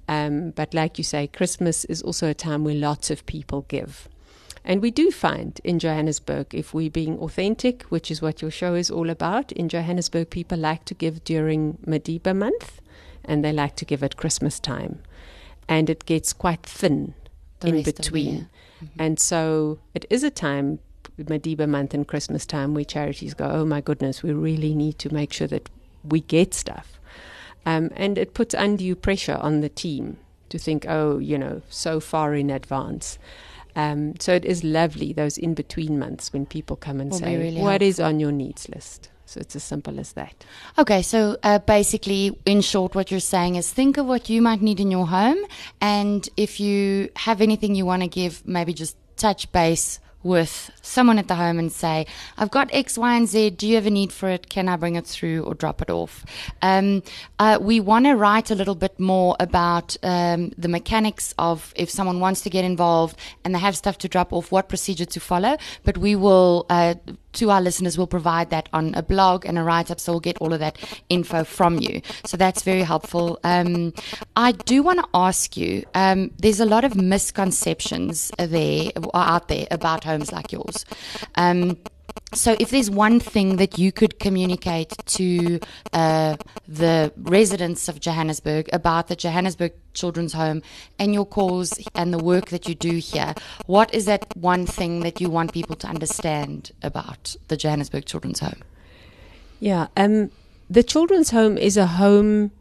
Um, 0.08 0.52
but 0.52 0.74
like 0.74 0.98
you 0.98 1.04
say, 1.04 1.28
Christmas 1.28 1.86
is 1.86 2.02
also 2.02 2.30
a 2.30 2.34
time 2.34 2.64
where 2.64 2.76
lots 2.76 3.10
of 3.10 3.26
people 3.26 3.66
give. 3.68 4.08
And 4.66 4.82
we 4.82 4.91
do 4.91 5.12
find 5.12 5.60
in 5.64 5.80
Johannesburg, 5.80 6.54
if 6.54 6.74
we're 6.74 6.89
being 6.89 7.20
authentic, 7.20 7.84
which 7.84 8.10
is 8.10 8.22
what 8.22 8.41
your 8.41 8.52
show 8.52 8.76
is 8.76 8.89
all 8.89 9.10
about, 9.10 9.52
in 9.52 9.68
Johannesburg, 9.68 10.30
people 10.30 10.58
like 10.58 10.86
to 10.86 10.94
give 10.94 11.24
during 11.24 11.78
Madiba 11.86 12.36
month 12.36 12.82
and 13.26 13.44
they 13.44 13.52
like 13.52 13.76
to 13.78 13.86
give 13.86 14.04
at 14.04 14.18
Christmas 14.18 14.60
time. 14.60 15.00
And 15.68 15.89
it 15.89 16.05
gets 16.05 16.34
quite 16.34 16.64
thin 16.64 17.14
The 17.59 17.68
in 17.68 17.76
rest 17.76 17.88
of 17.88 17.95
the 17.95 18.01
between. 18.01 18.49
And 18.99 19.20
so 19.20 19.80
it 19.93 20.05
is 20.09 20.24
a 20.24 20.30
time, 20.30 20.80
Madiba 21.18 21.68
month 21.68 21.93
and 21.93 22.07
Christmas 22.07 22.45
time, 22.45 22.74
where 22.74 22.84
charities 22.84 23.34
go, 23.34 23.45
oh 23.45 23.66
my 23.66 23.82
goodness, 23.82 24.24
we 24.24 24.34
really 24.34 24.76
need 24.76 24.99
to 24.99 25.14
make 25.14 25.32
sure 25.32 25.47
that 25.47 25.70
we 26.03 26.22
get 26.22 26.53
stuff. 26.53 26.99
Um, 27.66 27.91
and 27.95 28.18
it 28.18 28.34
puts 28.34 28.53
undue 28.53 28.95
pressure 28.95 29.38
on 29.39 29.61
the 29.61 29.70
team 29.70 30.18
to 30.49 30.59
think, 30.59 30.86
oh, 30.88 31.18
you 31.18 31.38
know, 31.38 31.61
so 31.70 31.99
far 31.99 32.36
in 32.36 32.49
advance. 32.49 33.18
Um, 33.76 34.16
so 34.20 34.34
it 34.34 34.45
is 34.45 34.64
lovely 34.64 35.14
those 35.14 35.38
in 35.38 35.53
between 35.53 35.97
months 35.97 36.32
when 36.32 36.45
people 36.45 36.76
come 36.76 36.99
and 36.99 37.09
Will 37.09 37.20
say, 37.20 37.38
really 37.38 37.61
"What 37.61 37.82
is 37.82 37.99
on 37.99 38.20
your 38.20 38.32
needs 38.32 38.70
list?" 38.70 39.09
So 39.34 39.40
it's 39.40 39.56
as 39.56 39.64
simple 39.64 40.00
as 40.00 40.14
that. 40.14 40.46
Okay, 40.78 41.02
so 41.02 41.38
uh, 41.42 41.58
basically, 41.58 42.38
in 42.46 42.62
short, 42.62 42.94
what 42.94 43.10
you're 43.10 43.20
saying 43.20 43.56
is 43.56 43.72
think 43.72 43.98
of 43.98 44.06
what 44.06 44.30
you 44.30 44.44
might 44.44 44.62
need 44.62 44.80
in 44.80 44.92
your 44.92 45.08
home, 45.08 45.40
and 45.82 46.30
if 46.38 46.60
you 46.60 47.10
have 47.16 47.42
anything 47.42 47.74
you 47.74 47.84
want 47.84 48.04
to 48.04 48.08
give, 48.08 48.48
maybe 48.48 48.76
just 48.76 48.96
touch 49.18 49.52
base 49.52 50.00
with 50.22 50.70
someone 50.84 51.18
at 51.18 51.28
the 51.28 51.36
home 51.36 51.58
and 51.58 51.72
say, 51.72 52.06
I've 52.38 52.52
got 52.52 52.70
X, 52.72 52.96
Y, 52.96 53.16
and 53.16 53.28
Z. 53.28 53.50
Do 53.52 53.68
you 53.68 53.76
have 53.76 53.88
a 53.88 53.90
need 53.90 54.14
for 54.14 54.30
it? 54.30 54.50
Can 54.50 54.70
I 54.70 54.76
bring 54.76 54.96
it 54.96 55.08
through 55.08 55.44
or 55.44 55.56
drop 55.56 55.82
it 55.82 55.90
off? 55.90 56.26
Um, 56.62 57.02
uh, 57.40 57.58
we 57.60 57.80
want 57.80 58.06
to 58.06 58.14
write 58.14 58.52
a 58.52 58.56
little 58.56 58.76
bit 58.76 59.00
more 59.00 59.36
about 59.40 59.98
um, 60.04 60.52
the 60.58 60.70
mechanics 60.70 61.34
of 61.40 61.74
if 61.76 61.90
someone 61.90 62.20
wants 62.20 62.42
to 62.42 62.52
get 62.52 62.64
involved 62.64 63.18
and 63.44 63.54
they 63.54 63.60
have 63.60 63.76
stuff 63.76 63.98
to 63.98 64.08
drop 64.08 64.32
off, 64.32 64.52
what 64.52 64.70
procedure 64.70 65.06
to 65.06 65.20
follow. 65.20 65.58
But 65.84 65.98
we 65.98 66.16
will, 66.16 66.68
uh, 66.70 66.96
to 67.34 67.50
our 67.52 67.62
listeners, 67.62 67.98
we'll 67.98 68.08
provide 68.08 68.50
that 68.50 68.70
on 68.74 68.94
a 68.96 69.04
blog 69.04 69.46
and 69.46 69.58
a 69.58 69.64
write 69.64 69.92
up. 69.92 70.00
So 70.00 70.14
we'll 70.14 70.20
get 70.20 70.38
all 70.40 70.54
of 70.54 70.60
that 70.60 70.78
info 71.10 71.44
from 71.44 71.80
you. 71.80 72.02
So 72.26 72.38
that's 72.38 72.64
very 72.64 72.82
helpful. 72.82 73.40
Um, 73.44 73.94
I 74.36 74.54
do 74.54 74.84
want 74.84 75.00
to 75.00 75.08
ask 75.14 75.58
you 75.58 75.84
um, 75.94 76.32
there's 76.38 76.60
a 76.60 76.66
lot 76.66 76.84
of 76.84 76.96
misconceptions 76.96 78.32
there 78.38 78.92
out 79.14 79.48
there 79.48 79.68
about 79.72 80.04
homes 80.04 80.32
like 80.32 80.52
yours. 80.52 80.86
Um, 81.36 81.78
so, 82.34 82.56
if 82.60 82.70
there's 82.70 82.90
one 82.90 83.20
thing 83.20 83.58
that 83.58 83.78
you 83.78 83.92
could 83.92 84.20
communicate 84.20 84.94
to 85.06 85.60
uh, 85.92 86.38
the 86.68 87.14
residents 87.18 87.88
of 87.88 88.00
Johannesburg 88.00 88.70
about 88.74 89.08
the 89.08 89.16
Johannesburg 89.16 89.74
Children's 89.94 90.34
Home 90.34 90.62
and 91.00 91.14
your 91.14 91.26
cause 91.26 91.80
and 91.96 92.14
the 92.14 92.18
work 92.18 92.50
that 92.50 92.68
you 92.68 92.76
do 92.76 92.98
here, 92.98 93.34
what 93.66 93.94
is 93.94 94.06
that 94.06 94.36
one 94.36 94.66
thing 94.66 95.02
that 95.02 95.22
you 95.22 95.30
want 95.30 95.54
people 95.54 95.76
to 95.78 95.88
understand 95.88 96.72
about 96.82 97.36
the 97.48 97.58
Johannesburg 97.58 98.06
Children's 98.06 98.40
Home? 98.40 98.62
Yeah. 99.60 99.88
Um, 99.96 100.32
the 100.70 100.84
children's 100.84 101.32
home 101.32 101.58
is 101.58 101.78
a 101.78 101.86
home, 101.86 102.52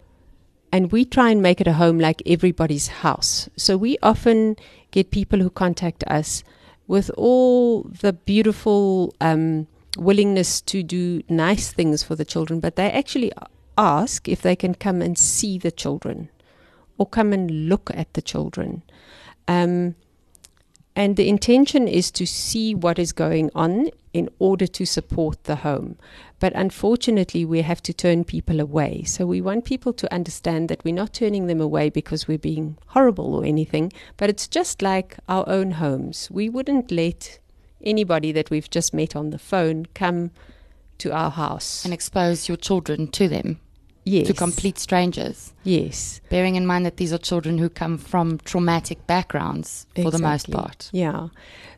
and 0.71 0.93
we 0.93 1.05
try 1.05 1.31
and 1.31 1.43
make 1.43 1.61
it 1.61 1.67
a 1.67 1.73
home 1.73 1.99
like 1.99 2.23
everybody's 2.27 2.89
house. 2.89 3.49
So 3.57 3.77
we 3.77 3.99
often 4.03 4.57
get 4.91 5.11
people 5.11 5.39
who 5.41 5.51
contact 5.51 6.05
us 6.05 6.45
with 6.93 7.11
all 7.17 7.85
the 8.03 8.13
beautiful 8.13 9.15
um, 9.19 9.67
willingness 9.97 10.61
to 10.61 10.83
do 10.83 11.23
nice 11.27 11.73
things 11.73 12.03
for 12.03 12.15
the 12.15 12.25
children, 12.25 12.61
but 12.61 12.77
they 12.77 12.91
actually 12.91 13.33
ask 13.79 14.29
if 14.29 14.43
they 14.43 14.55
can 14.55 14.75
come 14.75 15.01
and 15.01 15.17
see 15.17 15.57
the 15.57 15.71
children 15.71 16.29
or 16.99 17.07
come 17.07 17.33
and 17.33 17.71
look 17.71 17.91
at 17.95 18.13
the 18.13 18.21
children. 18.21 18.83
Um, 19.49 19.95
and 20.95 21.17
the 21.17 21.29
intention 21.29 21.89
is 21.89 22.11
to 22.13 22.27
see 22.27 22.75
what 22.75 22.99
is 22.99 23.13
going 23.13 23.51
on 23.55 23.89
in 24.13 24.29
order 24.39 24.67
to 24.67 24.85
support 24.85 25.45
the 25.45 25.57
home. 25.57 25.97
But 26.39 26.53
unfortunately, 26.55 27.45
we 27.45 27.63
have 27.63 27.83
to 27.85 27.95
turn 27.95 28.25
people 28.25 28.61
away. 28.61 29.05
So 29.05 29.25
we 29.25 29.41
want 29.41 29.65
people 29.65 29.93
to 29.95 30.13
understand 30.13 30.69
that 30.69 30.85
we're 30.85 30.95
not 30.95 31.15
turning 31.15 31.47
them 31.47 31.61
away 31.61 31.89
because 31.89 32.29
we're 32.29 32.37
being 32.37 32.77
horrible 32.89 33.35
or 33.35 33.45
anything, 33.45 33.93
but 34.17 34.29
it's 34.29 34.49
just 34.49 34.83
like 34.83 35.17
our 35.29 35.49
own 35.49 35.73
homes. 35.73 36.29
We 36.31 36.49
wouldn't 36.49 36.91
let 36.91 37.39
anybody 37.83 38.33
that 38.33 38.51
we've 38.51 38.69
just 38.69 38.93
met 38.93 39.17
on 39.17 39.31
the 39.31 39.39
phone 39.39 39.87
come 39.95 40.31
to 40.99 41.13
our 41.13 41.31
house. 41.31 41.85
And 41.85 41.95
expose 41.95 42.49
your 42.49 42.57
children 42.57 43.09
to 43.09 43.29
them, 43.29 43.61
yes. 44.05 44.27
to 44.27 44.35
complete 44.35 44.79
strangers. 44.79 45.53
Yes. 45.65 46.21
Bearing 46.29 46.57
in 46.57 46.67
mind 46.67 46.87
that 46.87 46.97
these 46.97 47.13
are 47.13 47.19
children 47.19 47.59
who 47.59 47.69
come 47.69 47.99
from 47.99 48.39
traumatic 48.39 49.07
backgrounds 49.07 49.87
for 49.95 50.11
the 50.11 50.19
most 50.19 50.51
part. 50.51 50.91
Yeah. 50.93 51.29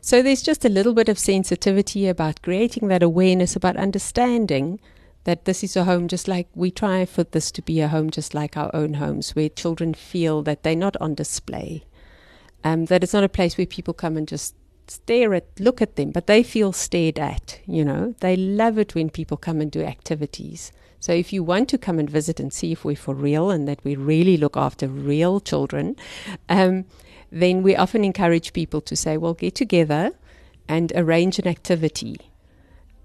So 0.01 0.21
there's 0.21 0.41
just 0.41 0.65
a 0.65 0.69
little 0.69 0.93
bit 0.93 1.09
of 1.09 1.19
sensitivity 1.19 2.07
about 2.07 2.41
creating 2.41 2.87
that 2.89 3.03
awareness, 3.03 3.55
about 3.55 3.77
understanding 3.77 4.79
that 5.23 5.45
this 5.45 5.63
is 5.63 5.75
a 5.75 5.83
home 5.83 6.07
just 6.07 6.27
like 6.27 6.47
we 6.53 6.69
try 6.69 7.05
for 7.05 7.23
this 7.23 7.51
to 7.51 7.61
be 7.61 7.81
a 7.81 7.87
home 7.87 8.11
just 8.11 8.33
like 8.33 8.55
our 8.55 8.69
own 8.75 8.95
homes, 8.95 9.35
where 9.35 9.49
children 9.49 9.93
feel 9.93 10.43
that 10.43 10.63
they're 10.63 10.75
not 10.75 10.95
on 10.97 11.15
display. 11.15 11.83
Um, 12.63 12.85
that 12.85 13.03
it's 13.03 13.13
not 13.13 13.23
a 13.23 13.29
place 13.29 13.57
where 13.57 13.67
people 13.67 13.93
come 13.93 14.17
and 14.17 14.27
just 14.27 14.55
stare 14.87 15.33
at, 15.33 15.47
look 15.59 15.81
at 15.81 15.95
them, 15.95 16.11
but 16.11 16.27
they 16.27 16.43
feel 16.43 16.71
stared 16.71 17.19
at, 17.19 17.59
you 17.65 17.83
know. 17.83 18.15
They 18.19 18.35
love 18.35 18.77
it 18.77 18.95
when 18.95 19.09
people 19.09 19.37
come 19.37 19.61
and 19.61 19.71
do 19.71 19.81
activities. 19.81 20.71
So 20.99 21.13
if 21.13 21.31
you 21.31 21.43
want 21.43 21.69
to 21.69 21.77
come 21.77 21.99
and 21.99 22.09
visit 22.09 22.39
and 22.39 22.51
see 22.51 22.71
if 22.71 22.83
we're 22.83 22.95
for 22.95 23.13
real 23.13 23.49
and 23.49 23.67
that 23.67 23.83
we 23.83 23.95
really 23.95 24.37
look 24.37 24.57
after 24.57 24.87
real 24.87 25.39
children, 25.39 25.95
um, 26.49 26.85
then 27.31 27.63
we 27.63 27.75
often 27.75 28.03
encourage 28.03 28.53
people 28.53 28.81
to 28.81 28.95
say, 28.95 29.17
well, 29.17 29.33
get 29.33 29.55
together 29.55 30.11
and 30.67 30.91
arrange 30.95 31.37
an 31.39 31.47
activity. 31.47 32.17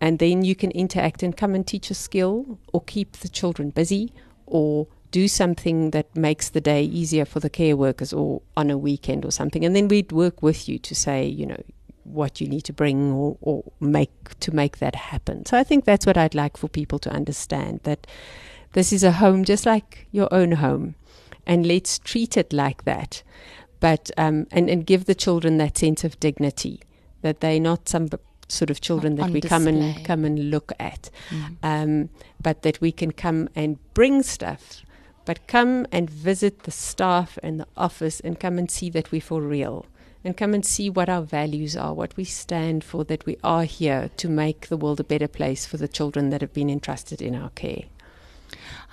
And 0.00 0.18
then 0.18 0.44
you 0.44 0.54
can 0.54 0.70
interact 0.70 1.22
and 1.22 1.36
come 1.36 1.54
and 1.54 1.66
teach 1.66 1.90
a 1.90 1.94
skill 1.94 2.58
or 2.72 2.82
keep 2.82 3.18
the 3.18 3.28
children 3.28 3.70
busy 3.70 4.12
or 4.46 4.86
do 5.10 5.28
something 5.28 5.90
that 5.90 6.14
makes 6.16 6.50
the 6.50 6.60
day 6.60 6.82
easier 6.84 7.24
for 7.24 7.40
the 7.40 7.50
care 7.50 7.76
workers 7.76 8.12
or 8.12 8.42
on 8.56 8.70
a 8.70 8.78
weekend 8.78 9.24
or 9.24 9.30
something. 9.30 9.64
And 9.64 9.74
then 9.74 9.88
we'd 9.88 10.12
work 10.12 10.42
with 10.42 10.68
you 10.68 10.78
to 10.78 10.94
say, 10.94 11.26
you 11.26 11.46
know, 11.46 11.62
what 12.12 12.40
you 12.40 12.46
need 12.48 12.62
to 12.64 12.72
bring 12.72 13.12
or, 13.12 13.36
or 13.40 13.64
make 13.80 14.10
to 14.40 14.54
make 14.54 14.78
that 14.78 14.94
happen. 14.94 15.44
So 15.46 15.56
I 15.56 15.64
think 15.64 15.84
that's 15.84 16.06
what 16.06 16.16
I'd 16.16 16.34
like 16.34 16.56
for 16.56 16.68
people 16.68 16.98
to 17.00 17.10
understand 17.10 17.80
that 17.84 18.06
this 18.72 18.92
is 18.92 19.02
a 19.02 19.12
home 19.12 19.44
just 19.44 19.66
like 19.66 20.06
your 20.12 20.28
own 20.32 20.52
home. 20.52 20.94
And 21.46 21.66
let's 21.66 21.98
treat 21.98 22.36
it 22.36 22.52
like 22.52 22.84
that. 22.84 23.22
But 23.80 24.10
um, 24.18 24.46
and, 24.52 24.68
and 24.70 24.84
give 24.86 25.06
the 25.06 25.14
children 25.14 25.56
that 25.58 25.78
sense 25.78 26.04
of 26.04 26.20
dignity 26.20 26.80
that 27.22 27.40
they're 27.40 27.60
not 27.60 27.88
some 27.88 28.06
b- 28.06 28.18
sort 28.48 28.70
of 28.70 28.80
children 28.80 29.16
that 29.16 29.30
we 29.30 29.40
come 29.40 29.66
and 29.66 30.04
come 30.04 30.24
and 30.24 30.50
look 30.50 30.72
at 30.78 31.10
Mm. 31.30 31.56
um, 31.62 32.08
but 32.42 32.62
that 32.62 32.80
we 32.80 32.92
can 32.92 33.12
come 33.12 33.48
and 33.54 33.78
bring 33.94 34.22
stuff, 34.22 34.82
but 35.24 35.46
come 35.46 35.86
and 35.92 36.10
visit 36.10 36.64
the 36.64 36.70
staff 36.70 37.38
and 37.42 37.60
the 37.60 37.66
office 37.76 38.20
and 38.20 38.38
come 38.40 38.58
and 38.58 38.70
see 38.70 38.90
that 38.90 39.10
we're 39.12 39.20
for 39.20 39.40
real. 39.40 39.86
And 40.22 40.36
come 40.36 40.52
and 40.52 40.64
see 40.64 40.90
what 40.90 41.08
our 41.08 41.22
values 41.22 41.76
are, 41.76 41.94
what 41.94 42.16
we 42.16 42.24
stand 42.24 42.84
for, 42.84 43.04
that 43.04 43.24
we 43.24 43.38
are 43.42 43.64
here 43.64 44.10
to 44.18 44.28
make 44.28 44.68
the 44.68 44.76
world 44.76 45.00
a 45.00 45.04
better 45.04 45.28
place 45.28 45.64
for 45.64 45.78
the 45.78 45.88
children 45.88 46.28
that 46.30 46.42
have 46.42 46.52
been 46.52 46.68
entrusted 46.68 47.22
in 47.22 47.34
our 47.34 47.50
care. 47.50 47.84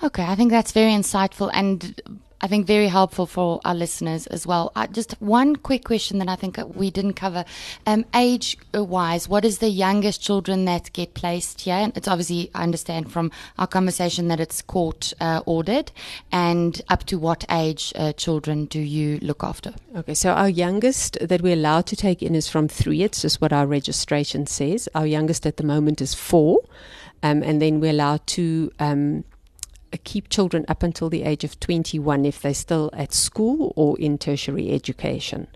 Okay, 0.02 0.24
I 0.24 0.34
think 0.36 0.50
that's 0.50 0.72
very 0.72 0.92
insightful 0.92 1.50
and 1.52 2.00
I 2.40 2.46
think 2.46 2.66
very 2.66 2.86
helpful 2.86 3.26
for 3.26 3.60
our 3.64 3.74
listeners 3.74 4.26
as 4.28 4.46
well. 4.46 4.70
Uh, 4.76 4.86
just 4.86 5.12
one 5.20 5.56
quick 5.56 5.84
question 5.84 6.18
that 6.18 6.28
I 6.28 6.36
think 6.36 6.58
we 6.74 6.90
didn't 6.90 7.14
cover. 7.14 7.44
Um, 7.84 8.04
age 8.14 8.56
wise, 8.72 9.28
what 9.28 9.44
is 9.44 9.58
the 9.58 9.68
youngest 9.68 10.22
children 10.22 10.64
that 10.66 10.92
get 10.92 11.14
placed 11.14 11.62
here? 11.62 11.74
And 11.74 11.96
it's 11.96 12.06
obviously, 12.06 12.50
I 12.54 12.62
understand 12.62 13.10
from 13.10 13.32
our 13.58 13.66
conversation 13.66 14.28
that 14.28 14.38
it's 14.38 14.62
court 14.62 15.12
uh, 15.20 15.42
ordered. 15.46 15.90
And 16.30 16.80
up 16.88 17.04
to 17.06 17.18
what 17.18 17.44
age 17.50 17.92
uh, 17.96 18.12
children 18.12 18.66
do 18.66 18.80
you 18.80 19.18
look 19.20 19.42
after? 19.42 19.74
Okay, 19.96 20.14
so 20.14 20.30
our 20.30 20.48
youngest 20.48 21.18
that 21.20 21.42
we're 21.42 21.54
allowed 21.54 21.86
to 21.86 21.96
take 21.96 22.22
in 22.22 22.36
is 22.36 22.48
from 22.48 22.68
three. 22.68 23.02
It's 23.02 23.22
just 23.22 23.40
what 23.40 23.52
our 23.52 23.66
registration 23.66 24.46
says. 24.46 24.88
Our 24.94 25.06
youngest 25.06 25.44
at 25.44 25.56
the 25.56 25.64
moment 25.64 26.00
is 26.00 26.14
four, 26.14 26.60
um, 27.24 27.42
and 27.42 27.60
then 27.60 27.80
we're 27.80 27.90
allowed 27.90 28.24
to 28.28 28.70
um, 28.78 29.24
keep 29.96 30.28
children 30.28 30.64
up 30.68 30.82
until 30.82 31.08
the 31.08 31.22
age 31.22 31.44
of 31.44 31.58
21 31.60 32.26
if 32.26 32.42
they're 32.42 32.52
still 32.52 32.90
at 32.92 33.12
school 33.12 33.72
or 33.76 33.98
in 33.98 34.18
tertiary 34.18 34.70
education. 34.72 35.48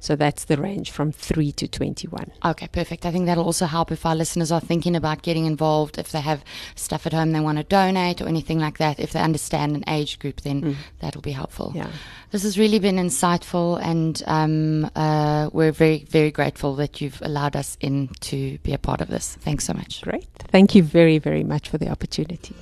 So 0.00 0.16
that's 0.16 0.46
the 0.46 0.56
range 0.56 0.90
from 0.90 1.12
3 1.12 1.52
to 1.52 1.68
21. 1.68 2.32
Okay, 2.46 2.68
perfect. 2.68 3.04
I 3.04 3.12
think 3.12 3.26
that'll 3.26 3.44
also 3.44 3.66
help 3.66 3.92
if 3.92 4.06
our 4.06 4.16
listeners 4.16 4.50
are 4.50 4.60
thinking 4.60 4.96
about 4.96 5.20
getting 5.20 5.44
involved, 5.44 5.98
if 5.98 6.10
they 6.10 6.22
have 6.22 6.42
stuff 6.74 7.06
at 7.06 7.12
home 7.12 7.32
they 7.32 7.40
want 7.40 7.58
to 7.58 7.64
donate 7.64 8.22
or 8.22 8.26
anything 8.26 8.58
like 8.58 8.78
that. 8.78 8.98
If 8.98 9.12
they 9.12 9.20
understand 9.20 9.76
an 9.76 9.84
age 9.86 10.18
group, 10.18 10.40
then 10.40 10.62
mm. 10.62 10.76
that'll 11.00 11.20
be 11.20 11.32
helpful. 11.32 11.72
Yeah. 11.74 11.90
This 12.30 12.44
has 12.44 12.58
really 12.58 12.78
been 12.78 12.96
insightful, 12.96 13.78
and 13.82 14.22
um, 14.26 14.90
uh, 14.96 15.50
we're 15.52 15.72
very, 15.72 16.04
very 16.08 16.30
grateful 16.30 16.76
that 16.76 17.00
you've 17.00 17.20
allowed 17.20 17.54
us 17.54 17.76
in 17.80 18.08
to 18.20 18.56
be 18.58 18.72
a 18.72 18.78
part 18.78 19.02
of 19.02 19.08
this. 19.08 19.36
Thanks 19.40 19.64
so 19.64 19.74
much. 19.74 20.00
Great. 20.00 20.26
Thank 20.48 20.74
you 20.74 20.82
very, 20.82 21.18
very 21.18 21.44
much 21.44 21.68
for 21.68 21.76
the 21.76 21.88
opportunity. 21.88 22.54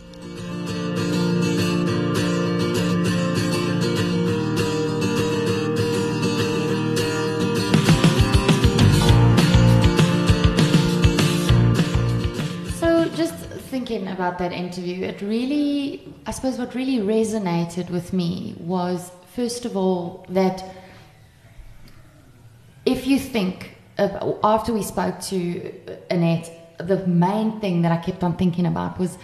Thinking 13.88 14.08
about 14.08 14.38
that 14.38 14.52
interview, 14.52 15.04
it 15.04 15.20
really, 15.22 16.12
I 16.26 16.30
suppose, 16.30 16.58
what 16.58 16.74
really 16.74 16.98
resonated 16.98 17.90
with 17.90 18.12
me 18.12 18.54
was, 18.58 19.10
first 19.34 19.64
of 19.64 19.76
all, 19.76 20.26
that 20.28 20.62
if 22.84 23.06
you 23.06 23.18
think, 23.18 23.76
after 23.98 24.72
we 24.72 24.82
spoke 24.82 25.20
to 25.20 25.72
Annette, 26.10 26.76
the 26.78 27.06
main 27.06 27.60
thing 27.60 27.82
that 27.82 27.92
I 27.92 27.96
kept 27.96 28.22
on 28.22 28.36
thinking 28.36 28.66
about 28.66 28.98
was 28.98 29.16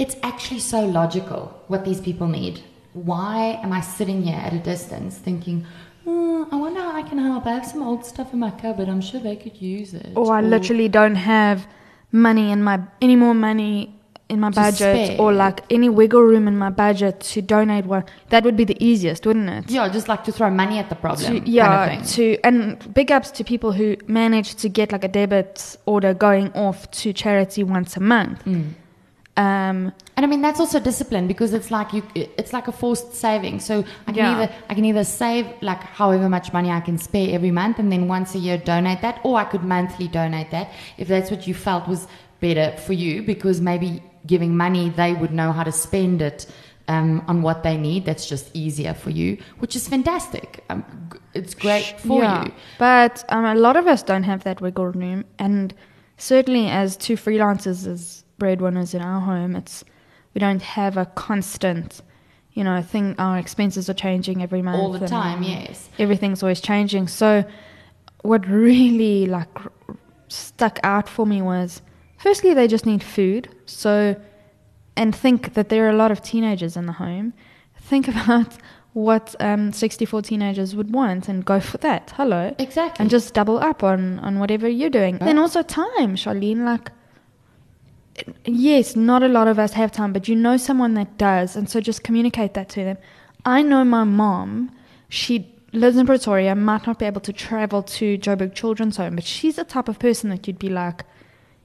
it's 0.00 0.16
actually 0.22 0.60
so 0.60 0.80
logical 0.84 1.62
what 1.68 1.84
these 1.84 2.00
people 2.00 2.26
need. 2.26 2.62
Why 2.94 3.60
am 3.62 3.72
I 3.72 3.82
sitting 3.82 4.22
here 4.22 4.40
at 4.46 4.52
a 4.54 4.58
distance 4.58 5.18
thinking, 5.18 5.66
oh, 6.06 6.48
I 6.50 6.56
wonder 6.56 6.80
how 6.80 6.92
I 6.92 7.02
can 7.02 7.18
help? 7.18 7.46
I 7.46 7.50
have 7.50 7.66
some 7.66 7.82
old 7.82 8.04
stuff 8.06 8.32
in 8.32 8.38
my 8.40 8.50
cupboard. 8.50 8.88
I'm 8.88 9.02
sure 9.02 9.20
they 9.20 9.36
could 9.36 9.60
use 9.60 9.92
it. 9.92 10.12
Or 10.16 10.34
I 10.34 10.40
literally 10.40 10.88
don't 10.88 11.16
have 11.16 11.66
money 12.10 12.50
in 12.50 12.62
my 12.62 12.80
any 13.00 13.14
more 13.14 13.34
money 13.34 13.94
in 14.30 14.40
my 14.40 14.50
budget 14.50 15.06
spare. 15.06 15.20
or 15.20 15.32
like 15.32 15.60
any 15.70 15.88
wiggle 15.88 16.22
room 16.22 16.48
in 16.48 16.56
my 16.56 16.70
budget 16.70 17.20
to 17.20 17.42
donate 17.42 17.84
one 17.84 18.04
that 18.30 18.42
would 18.44 18.56
be 18.56 18.64
the 18.64 18.76
easiest 18.84 19.26
wouldn't 19.26 19.48
it 19.48 19.70
yeah 19.70 19.88
just 19.88 20.08
like 20.08 20.24
to 20.24 20.32
throw 20.32 20.50
money 20.50 20.78
at 20.78 20.88
the 20.88 20.94
problem 20.94 21.40
to, 21.40 21.50
yeah 21.50 21.88
kind 21.88 22.02
of 22.02 22.08
to 22.08 22.36
and 22.42 22.94
big 22.94 23.12
ups 23.12 23.30
to 23.30 23.44
people 23.44 23.72
who 23.72 23.96
manage 24.06 24.54
to 24.56 24.68
get 24.68 24.90
like 24.90 25.04
a 25.04 25.08
debit 25.08 25.76
order 25.86 26.14
going 26.14 26.52
off 26.52 26.88
to 26.90 27.12
charity 27.12 27.62
once 27.62 27.96
a 27.96 28.00
month 28.00 28.44
mm. 28.44 28.72
Um, 29.40 29.90
and 30.16 30.26
I 30.26 30.26
mean 30.26 30.42
that's 30.42 30.60
also 30.60 30.78
discipline 30.78 31.26
because 31.26 31.54
it's 31.54 31.70
like 31.70 31.94
you, 31.94 32.02
it's 32.14 32.52
like 32.52 32.68
a 32.68 32.72
forced 32.72 33.14
saving. 33.14 33.58
So 33.60 33.84
I 34.06 34.12
can 34.12 34.16
yeah. 34.16 34.32
either 34.32 34.52
I 34.68 34.74
can 34.74 34.84
either 34.84 35.02
save 35.02 35.46
like 35.62 35.82
however 35.82 36.28
much 36.28 36.52
money 36.52 36.70
I 36.70 36.80
can 36.80 36.98
spare 36.98 37.34
every 37.34 37.50
month, 37.50 37.78
and 37.78 37.90
then 37.90 38.06
once 38.06 38.34
a 38.34 38.38
year 38.38 38.58
donate 38.58 39.00
that, 39.00 39.20
or 39.24 39.38
I 39.38 39.44
could 39.44 39.64
monthly 39.64 40.08
donate 40.08 40.50
that 40.50 40.70
if 40.98 41.08
that's 41.08 41.30
what 41.30 41.46
you 41.46 41.54
felt 41.54 41.88
was 41.88 42.06
better 42.40 42.76
for 42.86 42.92
you 42.92 43.22
because 43.22 43.62
maybe 43.62 44.02
giving 44.26 44.54
money, 44.54 44.90
they 44.90 45.14
would 45.14 45.32
know 45.32 45.52
how 45.52 45.64
to 45.64 45.72
spend 45.72 46.20
it 46.20 46.46
um, 46.88 47.24
on 47.26 47.40
what 47.40 47.62
they 47.62 47.78
need. 47.78 48.04
That's 48.04 48.26
just 48.28 48.54
easier 48.54 48.92
for 48.92 49.08
you, 49.08 49.38
which 49.60 49.74
is 49.74 49.88
fantastic. 49.88 50.62
Um, 50.68 50.84
it's 51.32 51.54
great 51.54 51.94
for 51.98 52.22
yeah, 52.22 52.44
you. 52.44 52.52
But 52.78 53.24
um, 53.30 53.46
a 53.46 53.54
lot 53.54 53.76
of 53.76 53.86
us 53.86 54.02
don't 54.02 54.24
have 54.24 54.44
that 54.44 54.60
wiggle 54.60 54.88
room. 54.88 55.24
And 55.38 55.72
certainly, 56.18 56.68
as 56.68 56.98
two 56.98 57.16
freelancers, 57.16 57.86
as 57.86 58.24
breadwinners 58.40 58.94
in 58.94 59.02
our 59.02 59.20
home, 59.20 59.54
it's 59.54 59.84
we 60.34 60.40
don't 60.40 60.62
have 60.62 60.96
a 60.96 61.06
constant. 61.06 62.02
You 62.52 62.64
know, 62.64 62.82
thing. 62.82 63.14
Our 63.16 63.38
expenses 63.38 63.88
are 63.88 63.94
changing 63.94 64.42
every 64.42 64.60
month. 64.60 64.82
All 64.82 64.92
the 64.92 65.06
time, 65.06 65.44
yes. 65.44 65.88
Everything's 66.00 66.42
always 66.42 66.60
changing. 66.60 67.06
So, 67.06 67.44
what 68.22 68.44
really 68.48 69.26
like 69.26 69.56
stuck 70.26 70.80
out 70.82 71.08
for 71.08 71.24
me 71.24 71.40
was 71.42 71.80
Firstly, 72.20 72.52
they 72.52 72.68
just 72.68 72.84
need 72.84 73.02
food. 73.02 73.48
So, 73.64 74.14
and 74.94 75.16
think 75.16 75.54
that 75.54 75.70
there 75.70 75.86
are 75.86 75.90
a 75.90 75.96
lot 75.96 76.10
of 76.10 76.20
teenagers 76.20 76.76
in 76.76 76.84
the 76.84 76.92
home. 76.92 77.32
Think 77.80 78.08
about 78.14 78.58
what 78.92 79.34
um, 79.40 79.72
64 79.72 80.22
teenagers 80.22 80.76
would 80.76 80.92
want 80.92 81.28
and 81.28 81.44
go 81.44 81.60
for 81.60 81.78
that. 81.78 82.12
Hello. 82.16 82.54
Exactly. 82.58 83.02
And 83.02 83.08
just 83.08 83.32
double 83.32 83.58
up 83.58 83.82
on, 83.82 84.18
on 84.18 84.38
whatever 84.38 84.68
you're 84.68 84.90
doing. 84.90 85.14
Right. 85.14 85.26
Then 85.26 85.38
also 85.38 85.62
time, 85.62 86.14
Charlene. 86.14 86.64
Like, 86.64 86.92
yes, 88.44 88.96
not 88.96 89.22
a 89.22 89.28
lot 89.28 89.48
of 89.48 89.58
us 89.58 89.72
have 89.72 89.92
time, 89.92 90.12
but 90.12 90.28
you 90.28 90.36
know 90.36 90.56
someone 90.56 90.94
that 90.94 91.18
does. 91.18 91.56
And 91.56 91.68
so 91.68 91.80
just 91.80 92.02
communicate 92.02 92.54
that 92.54 92.68
to 92.70 92.84
them. 92.84 92.98
I 93.44 93.62
know 93.62 93.84
my 93.84 94.04
mom, 94.04 94.70
she 95.08 95.54
lives 95.72 95.96
in 95.96 96.06
Pretoria, 96.06 96.54
might 96.54 96.86
not 96.86 96.98
be 96.98 97.06
able 97.06 97.20
to 97.22 97.32
travel 97.32 97.82
to 97.82 98.18
Joburg 98.18 98.54
Children's 98.54 98.96
Home, 98.96 99.14
but 99.14 99.24
she's 99.24 99.56
the 99.56 99.64
type 99.64 99.88
of 99.88 99.98
person 99.98 100.30
that 100.30 100.46
you'd 100.46 100.58
be 100.58 100.68
like, 100.68 101.04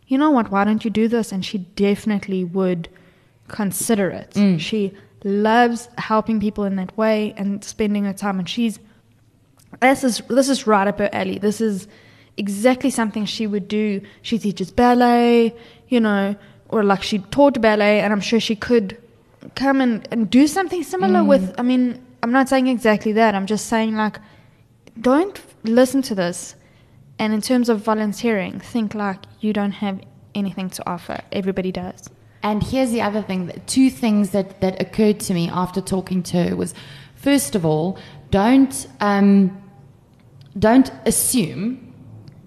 you 0.07 0.17
know 0.17 0.29
what, 0.29 0.51
why 0.51 0.63
don't 0.63 0.85
you 0.85 0.91
do 0.91 1.07
this? 1.07 1.31
And 1.31 1.43
she 1.43 1.57
definitely 1.57 2.43
would 2.43 2.89
consider 3.47 4.09
it. 4.09 4.31
Mm. 4.31 4.59
She 4.59 4.93
loves 5.23 5.89
helping 5.97 6.39
people 6.39 6.63
in 6.63 6.75
that 6.75 6.95
way 6.95 7.33
and 7.37 7.63
spending 7.63 8.05
her 8.05 8.13
time. 8.13 8.37
And 8.39 8.47
she's, 8.47 8.79
this 9.81 10.03
is, 10.03 10.21
this 10.29 10.49
is 10.49 10.67
right 10.67 10.87
up 10.87 10.99
her 10.99 11.09
alley. 11.11 11.39
This 11.39 11.59
is 11.59 11.87
exactly 12.37 12.89
something 12.89 13.25
she 13.25 13.47
would 13.47 13.67
do. 13.67 14.01
She 14.21 14.37
teaches 14.37 14.71
ballet, 14.71 15.55
you 15.89 15.99
know, 15.99 16.35
or 16.69 16.83
like 16.83 17.03
she 17.03 17.19
taught 17.19 17.61
ballet, 17.61 17.99
and 18.01 18.11
I'm 18.11 18.21
sure 18.21 18.39
she 18.39 18.55
could 18.55 18.97
come 19.55 19.81
and, 19.81 20.07
and 20.11 20.29
do 20.29 20.47
something 20.47 20.83
similar 20.83 21.19
mm. 21.19 21.27
with, 21.27 21.53
I 21.57 21.61
mean, 21.61 22.03
I'm 22.23 22.31
not 22.31 22.49
saying 22.49 22.67
exactly 22.67 23.11
that. 23.13 23.35
I'm 23.35 23.45
just 23.45 23.67
saying, 23.67 23.95
like, 23.95 24.19
don't 24.99 25.39
listen 25.63 26.01
to 26.03 26.15
this 26.15 26.55
and 27.19 27.33
in 27.33 27.41
terms 27.41 27.69
of 27.69 27.79
volunteering, 27.79 28.59
think 28.59 28.93
like 28.93 29.19
you 29.39 29.53
don't 29.53 29.71
have 29.71 30.01
anything 30.33 30.69
to 30.71 30.89
offer. 30.89 31.21
Everybody 31.31 31.71
does. 31.71 32.09
And 32.43 32.61
here's 32.61 32.91
the 32.91 33.01
other 33.01 33.21
thing 33.21 33.51
two 33.65 33.89
things 33.89 34.31
that, 34.31 34.61
that 34.61 34.81
occurred 34.81 35.19
to 35.21 35.33
me 35.33 35.49
after 35.49 35.81
talking 35.81 36.21
to 36.23 36.43
her 36.43 36.55
was 36.55 36.73
first 37.15 37.55
of 37.55 37.65
all, 37.65 37.97
don't, 38.31 38.87
um, 38.99 39.61
don't 40.59 40.91
assume 41.05 41.84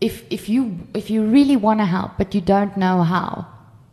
if, 0.01 0.25
if, 0.31 0.49
you, 0.49 0.79
if 0.95 1.11
you 1.11 1.25
really 1.25 1.57
want 1.57 1.81
to 1.81 1.87
help 1.87 2.13
but 2.19 2.35
you 2.35 2.41
don't 2.41 2.77
know 2.77 3.03
how, 3.03 3.47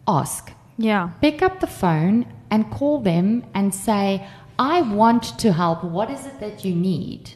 ask. 0.07 0.51
Yeah. 0.77 1.09
Pick 1.21 1.41
up 1.41 1.59
the 1.59 1.67
phone 1.67 2.25
and 2.51 2.69
call 2.69 2.99
them 2.99 3.45
and 3.53 3.73
say, 3.73 4.27
I 4.57 4.81
want 4.81 5.39
to 5.39 5.51
help. 5.51 5.83
What 5.83 6.09
is 6.09 6.25
it 6.25 6.39
that 6.39 6.63
you 6.63 6.75
need? 6.75 7.31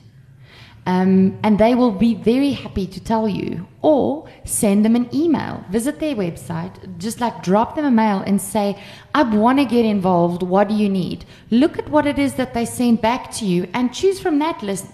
Um, 0.85 1.37
and 1.43 1.59
they 1.59 1.75
will 1.75 1.91
be 1.91 2.15
very 2.15 2.51
happy 2.51 2.87
to 2.87 2.99
tell 2.99 3.27
you. 3.27 3.67
Or 3.81 4.27
send 4.45 4.83
them 4.83 4.95
an 4.95 5.13
email, 5.13 5.63
visit 5.69 5.99
their 5.99 6.15
website, 6.15 6.97
just 6.97 7.21
like 7.21 7.43
drop 7.43 7.75
them 7.75 7.85
a 7.85 7.91
mail 7.91 8.23
and 8.25 8.41
say, 8.41 8.81
I 9.13 9.23
want 9.23 9.59
to 9.59 9.65
get 9.65 9.85
involved. 9.85 10.41
What 10.41 10.69
do 10.69 10.75
you 10.75 10.89
need? 10.89 11.25
Look 11.51 11.77
at 11.77 11.89
what 11.89 12.05
it 12.05 12.17
is 12.17 12.35
that 12.35 12.53
they 12.53 12.65
send 12.65 13.01
back 13.01 13.31
to 13.33 13.45
you 13.45 13.67
and 13.73 13.93
choose 13.93 14.19
from 14.19 14.39
that 14.39 14.63
list. 14.63 14.85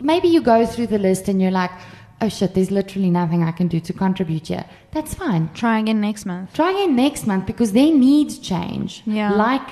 Maybe 0.00 0.28
you 0.28 0.42
go 0.42 0.66
through 0.66 0.88
the 0.88 0.98
list 0.98 1.28
and 1.28 1.40
you're 1.40 1.50
like, 1.50 1.72
oh 2.20 2.28
shit, 2.28 2.54
there's 2.54 2.70
literally 2.70 3.10
nothing 3.10 3.42
I 3.42 3.52
can 3.52 3.68
do 3.68 3.80
to 3.80 3.92
contribute 3.92 4.48
here. 4.48 4.64
That's 4.92 5.14
fine. 5.14 5.50
Try 5.54 5.80
again 5.80 6.00
next 6.00 6.26
month. 6.26 6.52
Try 6.54 6.70
again 6.70 6.96
next 6.96 7.26
month 7.26 7.46
because 7.46 7.72
their 7.72 7.92
needs 7.92 8.38
change. 8.38 9.02
Yeah. 9.06 9.32
Like 9.32 9.68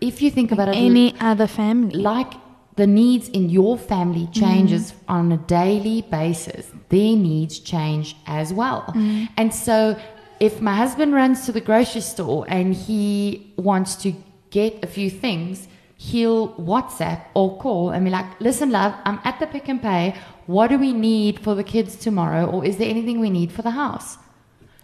if 0.00 0.22
you 0.22 0.30
think 0.30 0.52
about 0.52 0.68
it, 0.68 0.76
any 0.76 1.14
other 1.20 1.46
family. 1.46 1.96
Like 1.96 2.32
the 2.76 2.86
needs 2.86 3.28
in 3.28 3.50
your 3.50 3.78
family 3.78 4.26
changes 4.32 4.92
mm. 4.92 4.96
on 5.08 5.32
a 5.32 5.36
daily 5.36 6.02
basis 6.02 6.70
their 6.88 7.16
needs 7.16 7.58
change 7.58 8.16
as 8.26 8.52
well 8.52 8.84
mm. 8.88 9.28
and 9.36 9.54
so 9.54 9.96
if 10.40 10.60
my 10.60 10.74
husband 10.74 11.14
runs 11.14 11.46
to 11.46 11.52
the 11.52 11.60
grocery 11.60 12.00
store 12.00 12.44
and 12.48 12.74
he 12.74 13.52
wants 13.56 13.94
to 13.94 14.12
get 14.50 14.82
a 14.82 14.86
few 14.86 15.08
things 15.08 15.68
he'll 15.96 16.48
whatsapp 16.56 17.22
or 17.34 17.56
call 17.58 17.90
and 17.90 18.04
be 18.04 18.10
like 18.10 18.26
listen 18.40 18.70
love 18.70 18.92
i'm 19.04 19.20
at 19.24 19.38
the 19.38 19.46
Pick 19.46 19.68
and 19.68 19.80
Pay 19.80 20.14
what 20.46 20.68
do 20.68 20.78
we 20.78 20.92
need 20.92 21.38
for 21.38 21.54
the 21.54 21.64
kids 21.64 21.96
tomorrow 21.96 22.44
or 22.46 22.64
is 22.64 22.76
there 22.76 22.88
anything 22.88 23.20
we 23.20 23.30
need 23.30 23.50
for 23.50 23.62
the 23.62 23.70
house 23.70 24.18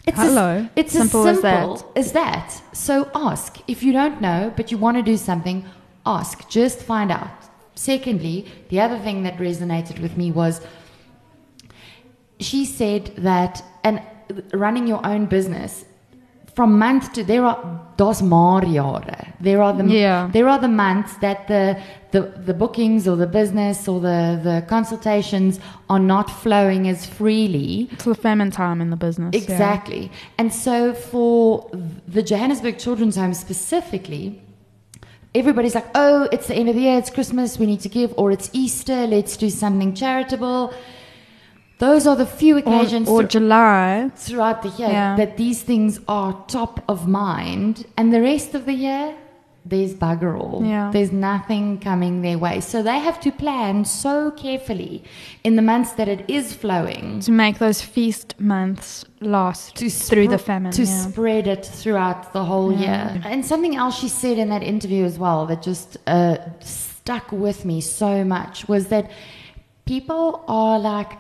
it's 0.07 0.19
Hello. 0.19 0.57
As, 0.57 0.69
it's 0.77 0.93
simple 0.93 1.27
as 1.27 1.41
simple 1.41 1.77
that. 1.77 1.99
as 1.99 2.13
that. 2.13 2.63
So 2.73 3.11
ask. 3.15 3.59
If 3.69 3.83
you 3.83 3.93
don't 3.93 4.21
know, 4.21 4.53
but 4.57 4.71
you 4.71 4.79
want 4.79 4.97
to 4.97 5.03
do 5.03 5.17
something, 5.17 5.65
ask. 6.07 6.49
Just 6.49 6.81
find 6.81 7.13
out. 7.13 7.31
Secondly, 7.75 8.51
the 8.71 8.81
other 8.81 8.99
thing 8.99 9.23
that 9.25 9.37
resonated 9.39 10.01
with 10.01 10.17
me 10.17 10.33
was 10.33 10.61
she 12.39 12.65
said 12.65 13.07
that 13.17 13.63
and 13.85 14.03
running 14.53 14.87
your 14.87 15.05
own 15.07 15.27
business 15.27 15.85
from 16.55 16.78
month 16.78 17.12
to 17.14 17.24
there 17.24 17.44
are 17.44 17.59
dos 17.96 18.22
mariare. 18.22 19.32
There 19.40 19.62
are 19.62 19.72
the 19.72 19.84
yeah. 19.84 20.28
there 20.32 20.48
are 20.48 20.59
the 20.59 20.68
months 20.68 21.16
that 21.18 21.48
the, 21.48 21.80
the 22.12 22.20
the 22.48 22.55
bookings 22.55 23.07
or 23.07 23.16
the 23.16 23.26
business 23.26 23.88
or 23.88 24.01
the 24.01 24.40
the 24.42 24.64
consultations 24.68 25.61
are 25.88 25.98
not 25.98 26.30
flowing 26.30 26.88
as 26.88 27.07
freely. 27.07 27.88
It's 27.92 28.05
the 28.05 28.14
famine 28.14 28.51
time 28.51 28.80
in 28.80 28.90
the 28.90 28.96
business. 28.96 29.34
Exactly. 29.34 30.03
Yeah. 30.03 30.38
And 30.38 30.53
so 30.53 30.94
for 30.94 31.70
the 32.09 32.22
Johannesburg 32.22 32.78
Children's 32.78 33.16
Home 33.16 33.34
specifically, 33.34 34.42
everybody's 35.34 35.74
like, 35.74 35.86
oh, 35.94 36.28
it's 36.32 36.48
the 36.48 36.55
end 36.55 36.68
of 36.68 36.74
the 36.74 36.82
year, 36.82 36.98
it's 36.98 37.11
Christmas, 37.11 37.59
we 37.59 37.66
need 37.66 37.80
to 37.80 37.88
give, 37.88 38.12
or 38.16 38.32
it's 38.32 38.51
Easter, 38.53 39.07
let's 39.07 39.36
do 39.36 39.51
something 39.51 39.94
charitable. 39.94 40.74
Those 41.87 42.07
are 42.07 42.16
the 42.24 42.26
few 42.43 42.55
occasions 42.59 43.09
or 43.09 43.22
thr- 43.22 43.28
July. 43.39 44.11
throughout 44.24 44.59
the 44.62 44.68
year 44.81 44.91
Yeah. 44.91 45.16
that 45.16 45.37
these 45.37 45.61
things 45.70 45.93
are 46.07 46.31
top 46.47 46.74
of 46.93 46.99
mind, 47.09 47.74
and 47.97 48.12
the 48.16 48.20
rest 48.33 48.55
of 48.55 48.62
the 48.66 48.74
year, 48.89 49.14
there's 49.72 49.95
bugger 49.95 50.33
all. 50.41 50.62
Yeah. 50.64 50.91
There's 50.97 51.12
nothing 51.12 51.64
coming 51.78 52.14
their 52.26 52.39
way. 52.47 52.61
So 52.61 52.76
they 52.83 52.99
have 53.09 53.18
to 53.26 53.31
plan 53.45 53.85
so 53.85 54.31
carefully 54.45 54.95
in 55.45 55.53
the 55.57 55.62
months 55.72 55.93
that 55.99 56.09
it 56.09 56.20
is 56.28 56.47
flowing 56.62 57.20
To 57.20 57.33
make 57.33 57.57
those 57.59 57.81
feast 57.97 58.28
months 58.39 59.05
last 59.20 59.76
to 59.76 59.89
through 59.91 60.28
the 60.28 60.39
famine. 60.51 60.72
to 60.72 60.85
yeah. 60.85 61.03
spread 61.09 61.47
it 61.47 61.64
throughout 61.81 62.33
the 62.33 62.45
whole 62.51 62.72
Yeah. 62.72 63.12
year. 63.14 63.22
And 63.33 63.45
something 63.53 63.74
else 63.76 63.95
she 64.03 64.09
said 64.09 64.37
in 64.39 64.49
that 64.55 64.62
interview 64.74 65.05
as 65.05 65.18
well 65.18 65.41
that 65.51 65.61
just 65.62 65.99
uh, 66.07 66.37
stuck 66.61 67.26
with 67.47 67.64
me 67.70 67.81
so 67.83 68.12
much 68.24 68.55
was 68.68 68.85
that 68.89 69.05
people 69.85 70.43
are 70.49 70.78
like 70.78 71.12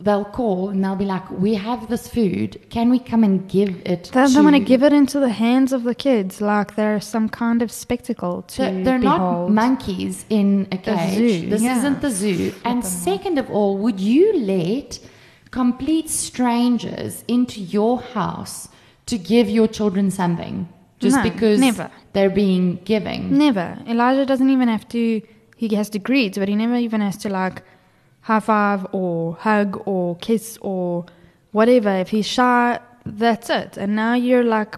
they'll 0.00 0.24
call 0.24 0.70
and 0.70 0.82
they'll 0.82 0.96
be 0.96 1.04
like, 1.04 1.26
"We 1.30 1.54
have 1.54 1.88
this 1.88 2.08
food. 2.08 2.58
Can 2.70 2.88
we 2.90 2.98
come 2.98 3.22
and 3.22 3.46
give 3.48 3.70
it?" 3.84 4.04
They 4.14 4.26
don't 4.34 4.44
want 4.44 4.56
to 4.56 4.60
give 4.72 4.82
it 4.82 4.92
into 4.92 5.20
the 5.20 5.28
hands 5.28 5.72
of 5.72 5.82
the 5.84 5.94
kids 5.94 6.40
like 6.40 6.74
they're 6.76 7.00
some 7.00 7.28
kind 7.28 7.60
of 7.62 7.70
spectacle 7.70 8.42
to 8.42 8.62
They're, 8.62 8.84
they're 8.84 8.98
not 8.98 9.48
monkeys 9.48 10.24
in 10.30 10.68
a 10.72 10.78
cage. 10.78 11.14
zoo, 11.18 11.50
This 11.50 11.62
yeah. 11.62 11.78
isn't 11.78 12.00
the 12.00 12.10
zoo. 12.10 12.52
And 12.64 12.84
second 12.84 13.38
of 13.38 13.50
all, 13.50 13.76
would 13.78 14.00
you 14.00 14.26
let 14.38 14.98
complete 15.50 16.08
strangers 16.08 17.24
into 17.28 17.60
your 17.60 18.00
house 18.00 18.68
to 19.06 19.18
give 19.18 19.48
your 19.50 19.66
children 19.68 20.10
something 20.10 20.68
just 21.00 21.16
No, 21.16 21.22
because 21.22 21.58
never. 21.60 21.90
they're 22.12 22.30
being 22.30 22.78
giving? 22.84 23.36
Never. 23.36 23.78
Elijah 23.86 24.24
doesn't 24.26 24.50
even 24.50 24.68
have 24.68 24.88
to. 24.90 25.20
He 25.56 25.74
has 25.74 25.90
to 25.90 25.98
greet, 25.98 26.36
but 26.36 26.48
he 26.48 26.54
never 26.56 26.76
even 26.76 27.00
has 27.02 27.16
to 27.18 27.28
like 27.28 27.62
high 28.22 28.40
five 28.40 28.86
or 28.92 29.34
hug 29.36 29.82
or 29.86 30.16
kiss 30.16 30.58
or 30.60 31.06
whatever. 31.52 31.90
If 31.96 32.08
he's 32.10 32.26
shy, 32.26 32.78
that's 33.06 33.50
it. 33.50 33.76
And 33.76 33.96
now 33.96 34.14
you're 34.14 34.44
like, 34.44 34.76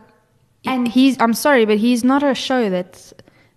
And- 0.64 0.88
he's. 0.88 1.16
I'm 1.20 1.34
sorry, 1.34 1.64
but 1.66 1.78
he's 1.78 2.04
not 2.04 2.22
a 2.22 2.34
show 2.34 2.70
that 2.70 3.12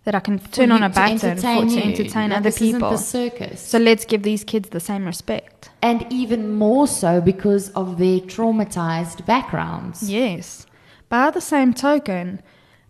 that 0.05 0.13
I 0.13 0.19
can 0.19 0.37
turn 0.37 0.71
on 0.71 0.83
a 0.83 0.89
to 0.89 0.93
button 0.95 1.17
for 1.37 1.41
to 1.75 1.83
entertain 1.83 2.31
other 2.31 2.43
this 2.43 2.61
isn't 2.61 2.75
people. 2.75 2.91
the 2.91 2.97
circus. 2.97 3.59
So 3.59 3.79
let's 3.79 4.05
give 4.05 4.21
these 4.21 4.43
kids 4.43 4.69
the 4.69 4.79
same 4.79 5.05
respect. 5.05 5.69
and 5.81 6.05
even 6.11 6.53
more 6.53 6.87
so 6.87 7.21
because 7.21 7.69
of 7.71 7.97
their 7.97 8.19
traumatized 8.19 9.25
backgrounds. 9.25 10.09
Yes. 10.09 10.65
By 11.09 11.29
the 11.31 11.41
same 11.41 11.73
token, 11.73 12.41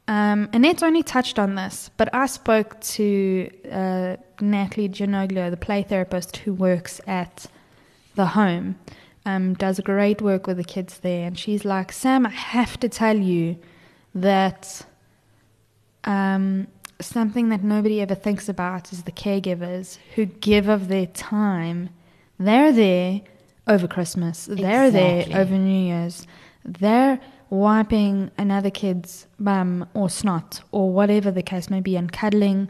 um, 0.07 0.49
Annette 0.53 0.83
only 0.83 1.03
touched 1.03 1.39
on 1.39 1.55
this, 1.55 1.89
but 1.97 2.13
I 2.13 2.27
spoke 2.27 2.79
to 2.81 3.49
uh, 3.71 4.15
Natalie 4.39 4.87
Gianoglio, 4.87 5.49
the 5.49 5.57
play 5.57 5.83
therapist 5.83 6.37
who 6.37 6.53
works 6.53 7.01
at 7.07 7.47
the 8.15 8.27
home, 8.27 8.75
um, 9.25 9.55
does 9.55 9.79
great 9.79 10.21
work 10.21 10.45
with 10.47 10.57
the 10.57 10.63
kids 10.63 10.99
there. 10.99 11.25
And 11.27 11.37
she's 11.37 11.65
like, 11.65 11.91
Sam, 11.91 12.25
I 12.25 12.29
have 12.29 12.79
to 12.81 12.89
tell 12.89 13.17
you 13.17 13.57
that 14.13 14.85
um, 16.03 16.67
something 17.01 17.49
that 17.49 17.63
nobody 17.63 17.99
ever 18.01 18.15
thinks 18.15 18.47
about 18.47 18.93
is 18.93 19.03
the 19.03 19.11
caregivers 19.11 19.97
who 20.15 20.25
give 20.25 20.67
of 20.69 20.87
their 20.87 21.07
time. 21.07 21.89
They're 22.39 22.71
there 22.71 23.21
over 23.67 23.87
Christmas. 23.87 24.45
They're 24.45 24.85
Exactly. 24.85 25.33
there 25.33 25.41
over 25.41 25.55
New 25.57 25.87
Year's. 25.87 26.27
They're 26.63 27.19
wiping 27.49 28.31
another 28.37 28.69
kid's 28.69 29.27
bum 29.39 29.87
or 29.93 30.09
snot 30.09 30.61
or 30.71 30.91
whatever 30.91 31.31
the 31.31 31.43
case 31.43 31.69
may 31.69 31.79
be 31.81 31.95
and 31.95 32.11
cuddling 32.11 32.69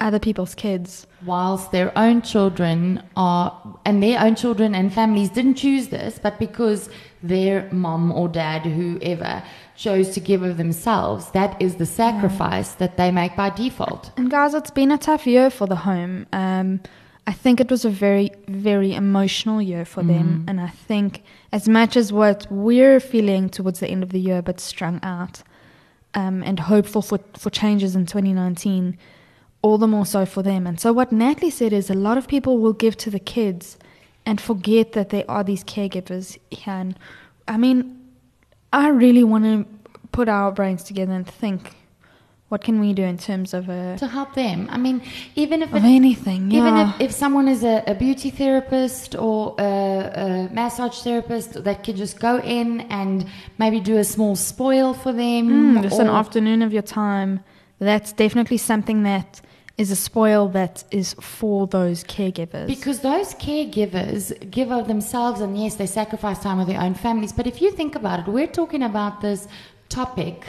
other 0.00 0.18
people's 0.18 0.54
kids. 0.56 1.06
whilst 1.24 1.70
their 1.70 1.96
own 1.96 2.20
children 2.20 3.00
are 3.16 3.78
and 3.84 4.02
their 4.02 4.20
own 4.20 4.34
children 4.34 4.74
and 4.74 4.92
families 4.92 5.30
didn't 5.30 5.54
choose 5.54 5.88
this 5.88 6.18
but 6.18 6.36
because 6.38 6.90
their 7.22 7.68
mom 7.70 8.10
or 8.10 8.28
dad 8.28 8.62
whoever 8.62 9.40
chose 9.76 10.10
to 10.10 10.20
give 10.20 10.42
of 10.42 10.56
themselves 10.56 11.30
that 11.30 11.56
is 11.62 11.76
the 11.76 11.86
sacrifice 11.86 12.72
that 12.74 12.96
they 12.96 13.10
make 13.12 13.36
by 13.36 13.48
default 13.50 14.10
And 14.16 14.28
guys, 14.30 14.52
it's 14.54 14.70
been 14.72 14.90
a 14.90 14.98
tough 14.98 15.26
year 15.26 15.48
for 15.48 15.66
the 15.66 15.76
home. 15.76 16.26
Um, 16.32 16.80
I 17.26 17.32
think 17.32 17.58
it 17.60 17.70
was 17.70 17.84
a 17.86 17.90
very, 17.90 18.30
very 18.48 18.92
emotional 18.94 19.62
year 19.62 19.84
for 19.86 20.02
them. 20.02 20.44
And 20.46 20.60
I 20.60 20.68
think 20.68 21.22
as 21.54 21.68
much 21.68 21.96
as 21.96 22.12
what 22.12 22.48
we're 22.50 22.98
feeling 22.98 23.48
towards 23.48 23.78
the 23.78 23.86
end 23.86 24.02
of 24.02 24.10
the 24.10 24.18
year, 24.18 24.42
but 24.42 24.58
strung 24.58 24.98
out 25.04 25.44
um, 26.12 26.42
and 26.42 26.58
hopeful 26.58 27.00
for, 27.00 27.20
for 27.38 27.48
changes 27.48 27.94
in 27.94 28.06
2019, 28.06 28.98
all 29.62 29.78
the 29.78 29.86
more 29.86 30.04
so 30.04 30.26
for 30.26 30.42
them. 30.42 30.66
And 30.66 30.80
so 30.80 30.92
what 30.92 31.12
Natalie 31.12 31.50
said 31.50 31.72
is 31.72 31.88
a 31.88 31.94
lot 31.94 32.18
of 32.18 32.26
people 32.26 32.58
will 32.58 32.72
give 32.72 32.96
to 32.96 33.08
the 33.08 33.20
kids 33.20 33.78
and 34.26 34.40
forget 34.40 34.94
that 34.94 35.10
there 35.10 35.24
are 35.28 35.44
these 35.44 35.62
caregivers. 35.62 36.38
And 36.66 36.98
I 37.46 37.56
mean, 37.56 38.04
I 38.72 38.88
really 38.88 39.22
want 39.22 39.44
to 39.44 39.64
put 40.10 40.28
our 40.28 40.50
brains 40.50 40.82
together 40.82 41.12
and 41.12 41.24
think, 41.24 41.70
what 42.50 42.62
can 42.62 42.78
we 42.78 42.92
do 42.92 43.02
in 43.02 43.18
terms 43.18 43.54
of 43.54 43.68
a 43.68 43.96
to 43.98 44.06
help 44.06 44.34
them 44.34 44.68
i 44.70 44.76
mean 44.76 45.00
even 45.34 45.62
if 45.62 45.72
of 45.72 45.84
it, 45.84 45.88
anything? 45.88 46.50
Yeah. 46.50 46.60
even 46.60 46.76
if, 46.76 47.00
if 47.00 47.12
someone 47.12 47.48
is 47.48 47.64
a, 47.64 47.82
a 47.86 47.94
beauty 47.94 48.30
therapist 48.30 49.16
or 49.16 49.54
a, 49.58 49.64
a 49.64 50.48
massage 50.52 50.98
therapist 51.02 51.64
that 51.64 51.82
can 51.82 51.96
just 51.96 52.20
go 52.20 52.38
in 52.40 52.82
and 52.82 53.26
maybe 53.58 53.80
do 53.80 53.96
a 53.96 54.04
small 54.04 54.36
spoil 54.36 54.94
for 54.94 55.12
them 55.12 55.24
Mm, 55.74 55.82
just 55.82 56.00
an 56.00 56.08
afternoon 56.08 56.62
of 56.62 56.72
your 56.72 56.82
time. 56.82 57.40
That's 57.78 58.12
definitely 58.12 58.58
something 58.58 59.02
that 59.02 59.40
is 59.76 59.90
a 59.90 59.96
spoil 59.96 60.48
that 60.48 60.84
is 60.90 61.14
for 61.14 61.66
those 61.66 62.04
caregivers. 62.04 62.66
Because 62.66 63.00
those 63.00 63.34
caregivers 63.34 64.22
give 64.50 64.70
of 64.70 64.86
themselves, 64.86 65.40
and 65.40 65.58
yes, 65.60 65.74
they 65.74 65.86
sacrifice 65.86 66.38
time 66.38 66.58
with 66.58 66.68
their 66.68 66.80
own 66.80 66.94
families. 66.94 67.32
But 67.32 67.46
if 67.46 67.60
you 67.60 67.70
think 67.72 67.96
about 67.96 68.20
it, 68.20 68.26
we're 68.30 68.46
talking 68.46 68.82
about 68.82 69.20
this 69.20 69.48
topic 69.88 70.44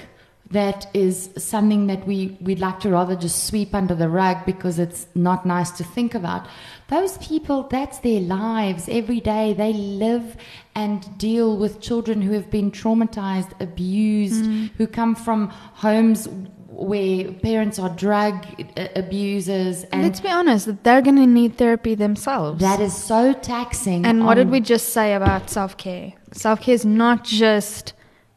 that 0.55 0.87
is 0.93 1.29
something 1.37 1.87
that 1.87 2.07
we, 2.07 2.37
we'd 2.39 2.59
like 2.59 2.79
to 2.79 2.89
rather 2.89 3.15
just 3.15 3.45
sweep 3.45 3.75
under 3.75 3.93
the 3.93 4.07
rug 4.07 4.45
because 4.45 4.79
it's 4.79 5.07
not 5.13 5.45
nice 5.45 5.69
to 5.71 5.83
think 5.83 6.15
about. 6.15 6.47
Those 6.87 7.17
people, 7.17 7.63
that's 7.63 7.99
their 7.99 8.21
lives 8.21 8.87
every 8.87 9.19
day. 9.19 9.53
They 9.53 9.73
live 9.73 10.37
and 10.73 11.17
deal 11.17 11.57
with 11.57 11.81
children 11.81 12.21
who 12.21 12.31
have 12.33 12.49
been 12.49 12.71
traumatized, 12.71 13.51
abused, 13.59 14.45
who 14.77 14.87
come 14.87 15.13
from 15.13 15.49
homes 15.49 16.29
where 16.69 17.31
parents 17.31 17.77
are 17.79 17.89
drug 17.89 18.45
uh, 18.77 18.87
abusers 18.95 19.83
and 19.85 20.03
Let's 20.03 20.19
be 20.19 20.29
honest, 20.29 20.83
they're 20.83 21.01
going 21.01 21.15
to 21.15 21.25
need 21.25 21.57
therapy 21.57 21.95
themselves. 21.95 22.61
that 22.61 22.79
is 22.79 22.95
so 22.95 23.33
taxing. 23.33 24.05
and 24.05 24.25
what 24.25 24.35
did 24.35 24.49
we 24.49 24.59
just 24.59 24.89
say 24.89 25.13
about 25.13 25.49
self 25.49 25.75
care? 25.77 26.13
Self 26.31 26.61
care 26.61 26.75
is 26.75 26.85
not 26.85 27.23
just 27.23 27.93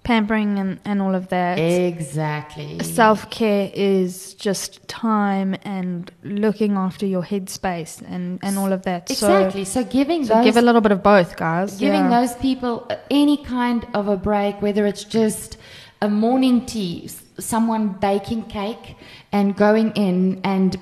pampering 0.09 0.59
and, 0.59 0.81
and 0.87 1.03
all 1.03 1.15
of 1.15 1.29
that. 1.29 1.59
Exactly. 1.59 2.79
Self 2.83 3.29
care 3.29 3.71
is 3.75 4.33
just 4.47 4.71
time 4.89 5.55
and 5.65 6.11
looking 6.23 6.73
after 6.77 7.05
your 7.05 7.23
headspace 7.23 8.01
and, 8.15 8.41
and 8.43 8.57
all 8.57 8.73
of 8.73 8.85
that. 8.85 9.11
Exactly. 9.11 9.67
So, 9.67 9.85
giving 9.85 10.25
So, 10.25 10.29
so 10.29 10.35
those 10.37 10.45
give 10.47 10.57
a 10.57 10.63
little 10.63 10.81
bit 10.81 10.93
of 10.93 11.03
both, 11.03 11.37
guys. 11.37 11.77
giving 11.79 12.07
Yeah. 12.07 12.21
those 12.21 12.35
people 12.37 12.91
any 13.11 13.37
kind 13.37 13.87
of 13.93 14.09
a 14.09 14.17
break, 14.17 14.63
whether 14.63 14.87
it's 14.87 15.05
just 15.05 15.59
a 16.01 16.09
morning 16.09 16.65
tea, 16.65 17.11
someone 17.39 17.89
baking 17.89 18.45
cake, 18.45 18.97
and 19.31 19.55
going 19.57 19.91
in 19.93 20.41
and 20.43 20.79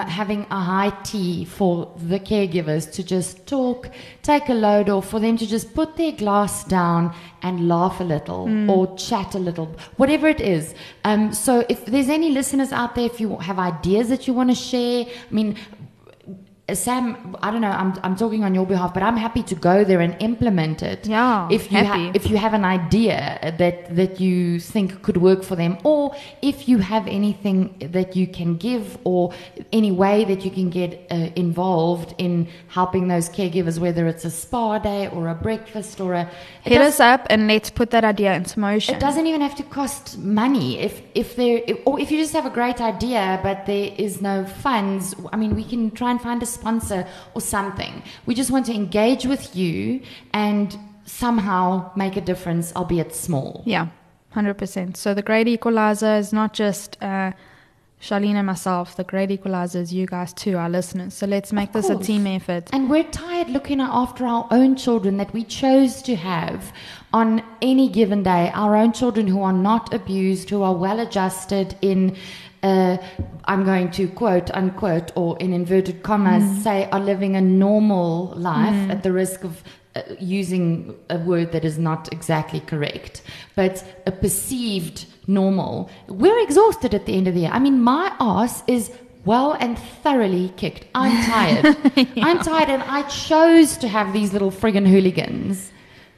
having 0.00 0.46
a 0.50 0.60
high 0.60 0.90
tea 1.02 1.44
for 1.44 1.90
the 1.96 2.20
caregivers 2.20 2.92
to 2.92 3.02
just 3.02 3.46
talk, 3.46 3.88
take 4.22 4.48
a 4.50 4.54
load 4.54 4.90
off, 4.90 5.08
for 5.08 5.18
them 5.18 5.38
to 5.38 5.46
just 5.46 5.74
put 5.74 5.96
their 5.96 6.12
glass 6.12 6.64
down 6.64 7.14
and 7.42 7.68
laugh 7.68 7.98
a 8.00 8.04
little 8.04 8.70
or 8.70 8.94
chat 8.96 9.34
a 9.34 9.38
little, 9.38 9.74
whatever 9.96 10.28
it 10.28 10.40
is. 10.40 10.74
Um, 11.04 11.32
so 11.32 11.64
if 11.70 11.86
there's 11.86 12.10
any 12.10 12.30
listeners 12.30 12.70
out 12.70 12.94
there, 12.94 13.06
if 13.06 13.18
you 13.18 13.36
have 13.38 13.58
ideas 13.58 14.10
that 14.10 14.26
you 14.26 14.34
want 14.34 14.50
to 14.50 14.56
share, 14.56 15.06
I 15.06 15.34
mean, 15.34 15.56
Sam, 16.72 17.36
I 17.42 17.50
don't 17.50 17.60
know. 17.60 17.70
I'm, 17.70 17.92
I'm 18.04 18.16
talking 18.16 18.44
on 18.44 18.54
your 18.54 18.64
behalf, 18.64 18.94
but 18.94 19.02
I'm 19.02 19.16
happy 19.16 19.42
to 19.42 19.54
go 19.56 19.82
there 19.84 20.00
and 20.00 20.16
implement 20.22 20.80
it. 20.82 21.06
Yeah, 21.06 21.48
If 21.50 21.70
you 21.72 21.78
happy. 21.78 22.04
ha- 22.06 22.12
if 22.14 22.30
you 22.30 22.36
have 22.38 22.54
an 22.54 22.64
idea 22.64 23.54
that 23.58 23.94
that 23.96 24.20
you 24.20 24.60
think 24.60 25.02
could 25.02 25.16
work 25.16 25.42
for 25.42 25.56
them, 25.56 25.76
or 25.82 26.14
if 26.40 26.68
you 26.68 26.78
have 26.78 27.08
anything 27.08 27.74
that 27.90 28.14
you 28.14 28.26
can 28.28 28.56
give, 28.56 28.96
or 29.04 29.34
any 29.72 29.90
way 29.90 30.24
that 30.24 30.44
you 30.44 30.50
can 30.52 30.70
get 30.70 31.04
uh, 31.10 31.30
involved 31.34 32.14
in 32.18 32.46
helping 32.68 33.08
those 33.08 33.28
caregivers, 33.28 33.78
whether 33.80 34.06
it's 34.06 34.24
a 34.24 34.30
spa 34.30 34.78
day 34.78 35.08
or 35.08 35.28
a 35.28 35.34
breakfast 35.34 36.00
or 36.00 36.14
a 36.14 36.30
Hit 36.62 36.80
us 36.80 37.00
up 37.00 37.26
and 37.28 37.48
let's 37.48 37.70
put 37.70 37.90
that 37.90 38.04
idea 38.04 38.34
into 38.34 38.60
motion. 38.60 38.94
it 38.94 39.00
doesn't 39.00 39.26
even 39.26 39.40
have 39.40 39.56
to 39.56 39.64
cost 39.64 40.16
money. 40.18 40.78
If 40.78 41.02
if 41.14 41.34
there 41.34 41.60
or 41.84 41.98
if 41.98 42.12
you 42.12 42.18
just 42.18 42.32
have 42.34 42.46
a 42.46 42.50
great 42.60 42.80
idea 42.80 43.40
but 43.42 43.66
there 43.66 43.90
is 43.98 44.22
no 44.22 44.46
funds, 44.46 45.12
I 45.32 45.36
mean, 45.36 45.56
we 45.56 45.64
can 45.64 45.90
try 45.90 46.12
and 46.12 46.20
find 46.20 46.40
a 46.40 46.46
sponsor 46.52 47.06
or 47.34 47.40
something. 47.40 48.02
We 48.26 48.34
just 48.34 48.50
want 48.50 48.66
to 48.66 48.74
engage 48.74 49.24
with 49.26 49.56
you 49.56 50.02
and 50.32 50.76
somehow 51.04 51.90
make 51.96 52.16
a 52.16 52.20
difference, 52.20 52.72
albeit 52.74 53.14
small. 53.14 53.62
Yeah, 53.66 53.88
hundred 54.30 54.54
percent. 54.54 54.96
So 54.96 55.14
the 55.14 55.22
great 55.22 55.48
equalizer 55.48 56.14
is 56.16 56.32
not 56.32 56.52
just 56.52 57.02
uh, 57.02 57.32
Charlene 58.02 58.34
and 58.34 58.46
myself, 58.46 58.96
the 58.96 59.04
great 59.04 59.30
equalizers, 59.30 59.92
you 59.92 60.06
guys 60.06 60.32
too, 60.32 60.56
our 60.56 60.68
listeners. 60.68 61.14
So 61.14 61.24
let's 61.24 61.52
make 61.52 61.70
this 61.72 61.88
a 61.88 61.96
team 61.96 62.26
effort. 62.26 62.68
And 62.72 62.90
we're 62.90 63.04
tired 63.04 63.48
looking 63.48 63.80
after 63.80 64.26
our 64.26 64.48
own 64.50 64.74
children 64.74 65.18
that 65.18 65.32
we 65.32 65.44
chose 65.44 66.02
to 66.02 66.16
have 66.16 66.72
on 67.12 67.44
any 67.62 67.88
given 67.88 68.24
day. 68.24 68.50
Our 68.54 68.74
own 68.74 68.92
children 68.92 69.28
who 69.28 69.40
are 69.42 69.52
not 69.52 69.94
abused, 69.94 70.50
who 70.50 70.62
are 70.62 70.74
well 70.74 70.98
adjusted 70.98 71.76
in, 71.80 72.16
uh, 72.62 72.96
I'm 73.44 73.64
going 73.64 73.90
to 73.92 74.08
quote, 74.08 74.50
unquote, 74.52 75.10
or 75.16 75.36
in 75.38 75.52
inverted 75.52 76.02
commas, 76.02 76.44
say, 76.62 76.88
are 76.92 77.00
living 77.00 77.34
a 77.36 77.40
normal 77.40 78.32
life 78.36 78.90
at 78.90 79.02
the 79.02 79.12
risk 79.12 79.42
of 79.44 79.64
uh, 79.96 80.02
using 80.20 80.94
a 81.10 81.18
word 81.18 81.52
that 81.52 81.64
is 81.64 81.78
not 81.78 82.10
exactly 82.12 82.60
correct, 82.60 83.22
but 83.56 83.84
a 84.06 84.12
perceived 84.12 85.06
normal. 85.26 85.90
We're 86.08 86.38
exhausted 86.38 86.94
at 86.94 87.06
the 87.06 87.14
end 87.16 87.26
of 87.28 87.34
the 87.34 87.40
year. 87.40 87.50
I 87.52 87.58
mean, 87.58 87.82
my 87.82 88.14
ass 88.20 88.62
is 88.66 88.92
well 89.24 89.52
and 89.54 89.78
thoroughly 90.02 90.52
kicked. 90.56 90.86
I'm 90.94 91.24
tired. 91.24 91.76
I'm 92.22 92.38
tired, 92.38 92.68
and 92.68 92.82
I 92.84 93.02
chose 93.08 93.76
to 93.78 93.88
have 93.88 94.12
these 94.12 94.32
little 94.32 94.50
friggin' 94.50 94.86
hooligans. 94.86 95.71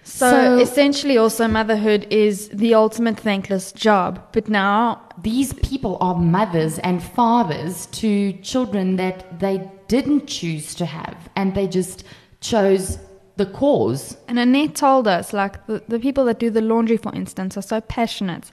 So, 0.05 0.59
essentially, 0.59 1.17
also, 1.17 1.49
motherhood 1.49 2.07
is 2.11 2.49
the 2.51 2.75
ultimate 2.75 3.19
thankless 3.19 3.73
job. 3.73 4.23
But 4.33 4.49
now, 4.49 5.01
these 5.23 5.55
people 5.55 5.97
are 6.01 6.15
mothers 6.15 6.79
and 6.81 7.03
fathers 7.03 7.87
to 7.87 8.33
children 8.35 8.97
that 8.97 9.41
they 9.41 9.69
didn't 9.89 10.27
choose 10.27 10.75
to 10.77 10.85
have, 10.85 11.17
and 11.37 11.55
they 11.55 11.67
just 11.67 12.05
chose 12.41 12.99
the 13.37 13.47
cause. 13.47 14.17
and 14.29 14.39
Annette 14.39 14.77
told 14.77 15.09
us, 15.09 15.33
like, 15.33 15.67
the, 15.67 15.83
the 15.89 15.99
people 15.99 16.25
that 16.27 16.39
do 16.39 16.51
the 16.51 16.61
laundry, 16.61 16.99
for 16.99 17.13
instance, 17.15 17.57
are 17.57 17.63
so 17.63 17.81
passionate 17.81 18.53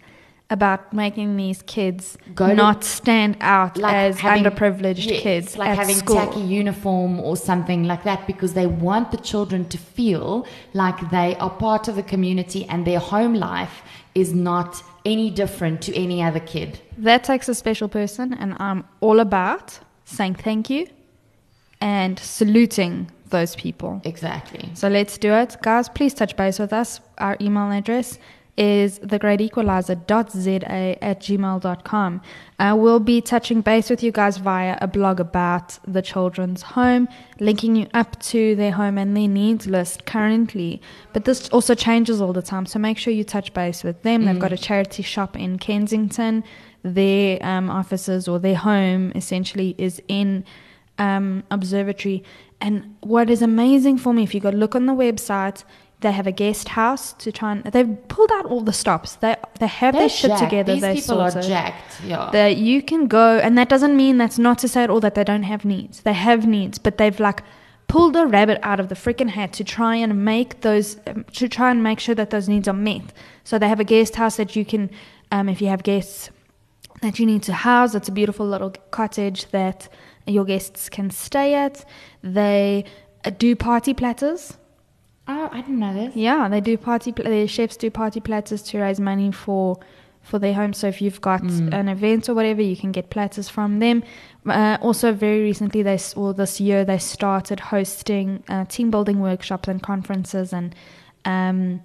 about 0.51 0.93
making 0.93 1.37
these 1.37 1.61
kids 1.63 2.17
Go 2.35 2.49
to- 2.49 2.53
not 2.53 2.83
stand 2.83 3.37
out 3.41 3.77
Like 3.77 3.95
as 3.95 4.19
having- 4.19 4.43
underprivileged 4.43 5.07
yes, 5.09 5.21
kids 5.23 5.57
like 5.57 5.75
having 5.75 5.95
school. 5.95 6.17
tacky 6.17 6.41
uniform 6.41 7.19
or 7.19 7.35
something 7.37 7.85
like 7.85 8.03
that, 8.03 8.27
because 8.27 8.53
they 8.53 8.67
want 8.67 9.09
the 9.11 9.17
children 9.17 9.65
to 9.69 9.77
feel 9.77 10.45
like 10.73 10.97
they 11.09 11.35
are 11.37 11.49
part 11.49 11.87
of 11.87 11.95
the 11.95 12.03
community 12.03 12.65
and 12.69 12.85
their 12.85 12.99
home 12.99 13.33
life 13.33 13.81
is 14.13 14.33
not 14.33 14.83
any 15.05 15.29
different 15.31 15.81
to 15.81 15.95
any 15.95 16.21
other 16.21 16.39
kid. 16.41 16.79
That 16.97 17.23
takes 17.23 17.47
a 17.49 17.55
special 17.55 17.87
person, 17.87 18.33
and 18.33 18.55
I'm 18.59 18.83
all 18.99 19.19
about 19.19 19.79
saying 20.05 20.35
thank 20.35 20.69
you 20.69 20.85
and 21.79 22.19
saluting 22.19 23.09
those 23.29 23.55
people. 23.55 24.01
Exactly. 24.03 24.69
So 24.73 24.89
let's 24.89 25.17
do 25.17 25.33
it. 25.33 25.55
Guys, 25.61 25.87
please 25.89 26.13
touch 26.13 26.35
base 26.35 26.59
with 26.59 26.73
us. 26.73 26.99
Our 27.17 27.37
email 27.39 27.71
address 27.71 28.19
is 28.57 28.99
thegreatequalizer.za 28.99 31.03
at 31.03 31.19
gmail.com. 31.19 32.21
Uh, 32.59 32.75
we'll 32.77 32.99
be 32.99 33.21
touching 33.21 33.61
base 33.61 33.89
with 33.89 34.03
you 34.03 34.11
guys 34.11 34.37
via 34.37 34.77
a 34.81 34.87
blog 34.87 35.19
about 35.19 35.79
the 35.87 36.01
children's 36.01 36.61
home, 36.61 37.07
linking 37.39 37.75
you 37.75 37.87
up 37.93 38.19
to 38.21 38.55
their 38.55 38.71
home 38.71 38.97
and 38.97 39.15
their 39.15 39.27
needs 39.27 39.67
list 39.67 40.05
currently. 40.05 40.81
But 41.13 41.25
this 41.25 41.49
also 41.49 41.75
changes 41.75 42.21
all 42.21 42.33
the 42.33 42.41
time, 42.41 42.65
so 42.65 42.79
make 42.79 42.97
sure 42.97 43.13
you 43.13 43.23
touch 43.23 43.53
base 43.53 43.83
with 43.83 44.01
them. 44.03 44.25
They've 44.25 44.39
got 44.39 44.51
a 44.51 44.57
charity 44.57 45.03
shop 45.03 45.37
in 45.37 45.57
Kensington. 45.57 46.43
Their 46.83 47.43
um, 47.45 47.69
offices 47.69 48.27
or 48.27 48.39
their 48.39 48.55
home 48.55 49.11
essentially 49.15 49.75
is 49.77 50.01
in 50.07 50.43
um, 50.97 51.43
observatory. 51.51 52.23
And 52.59 52.95
what 53.01 53.29
is 53.29 53.41
amazing 53.41 53.97
for 53.97 54.13
me, 54.13 54.23
if 54.23 54.35
you 54.35 54.39
go 54.39 54.49
look 54.49 54.75
on 54.75 54.85
the 54.85 54.93
website, 54.93 55.63
they 56.01 56.11
have 56.11 56.27
a 56.27 56.31
guest 56.31 56.69
house 56.69 57.13
to 57.13 57.31
try 57.31 57.53
and 57.53 57.63
they've 57.63 58.07
pulled 58.07 58.31
out 58.31 58.45
all 58.45 58.61
the 58.61 58.73
stops. 58.73 59.15
They 59.15 59.35
they 59.59 59.67
have 59.67 59.93
They're 59.93 60.03
their 60.03 60.09
shit 60.09 60.31
jacked. 60.31 60.43
together. 60.43 60.73
These 60.73 60.81
they 60.81 60.95
people 60.95 61.21
are 61.21 61.31
jacked. 61.31 62.01
Yeah. 62.03 62.29
That 62.31 62.57
you 62.57 62.81
can 62.81 63.07
go, 63.07 63.39
and 63.39 63.57
that 63.57 63.69
doesn't 63.69 63.95
mean 63.95 64.17
that's 64.17 64.39
not 64.39 64.57
to 64.59 64.67
say 64.67 64.83
at 64.83 64.89
all 64.89 64.99
that 65.01 65.15
they 65.15 65.23
don't 65.23 65.43
have 65.43 65.63
needs. 65.63 66.01
They 66.01 66.13
have 66.13 66.45
needs, 66.45 66.77
but 66.77 66.97
they've 66.97 67.19
like 67.19 67.43
pulled 67.87 68.15
a 68.15 68.25
rabbit 68.25 68.59
out 68.63 68.79
of 68.79 68.87
the 68.89 68.95
freaking 68.95 69.29
hat 69.29 69.53
to 69.53 69.63
try 69.63 69.95
and 69.95 70.23
make 70.25 70.61
those 70.61 70.97
um, 71.07 71.25
to 71.33 71.47
try 71.47 71.71
and 71.71 71.83
make 71.83 71.99
sure 71.99 72.15
that 72.15 72.29
those 72.29 72.49
needs 72.49 72.67
are 72.67 72.73
met. 72.73 73.13
So 73.43 73.59
they 73.59 73.69
have 73.69 73.79
a 73.79 73.83
guest 73.85 74.15
house 74.15 74.37
that 74.37 74.55
you 74.55 74.65
can, 74.65 74.89
um, 75.31 75.49
if 75.49 75.61
you 75.61 75.67
have 75.67 75.83
guests 75.83 76.29
that 77.01 77.19
you 77.19 77.25
need 77.25 77.43
to 77.43 77.53
house. 77.53 77.93
It's 77.95 78.09
a 78.09 78.11
beautiful 78.11 78.47
little 78.47 78.71
cottage 78.91 79.49
that 79.51 79.89
your 80.25 80.45
guests 80.45 80.89
can 80.89 81.09
stay 81.09 81.53
at. 81.53 81.83
They 82.23 82.85
uh, 83.25 83.31
do 83.31 83.55
party 83.55 83.93
platters. 83.93 84.57
Oh, 85.27 85.49
I 85.51 85.61
didn't 85.61 85.79
know 85.79 85.93
this. 85.93 86.15
Yeah, 86.15 86.47
they 86.49 86.61
do 86.61 86.77
party. 86.77 87.11
Pl- 87.11 87.25
their 87.25 87.47
chefs 87.47 87.77
do 87.77 87.89
party 87.89 88.19
platters 88.19 88.61
to 88.63 88.79
raise 88.79 88.99
money 88.99 89.31
for 89.31 89.77
for 90.23 90.37
their 90.37 90.53
home. 90.53 90.71
So 90.73 90.87
if 90.87 91.01
you've 91.01 91.19
got 91.21 91.41
an 91.73 91.89
event 91.89 92.29
or 92.29 92.35
whatever, 92.35 92.61
you 92.61 92.75
can 92.77 92.91
get 92.91 93.09
platters 93.09 93.49
from 93.49 93.79
them. 93.79 94.03
Uh, 94.45 94.77
also, 94.81 95.11
very 95.13 95.41
recently, 95.41 95.81
they 95.83 95.99
well 96.15 96.33
this 96.33 96.59
year 96.61 96.85
they 96.85 96.97
started 96.99 97.59
hosting 97.59 98.43
uh, 98.49 98.65
team 98.65 98.91
building 98.91 99.19
workshops 99.19 99.67
and 99.67 99.81
conferences 99.81 100.53
and 100.53 100.75
um, 101.25 101.81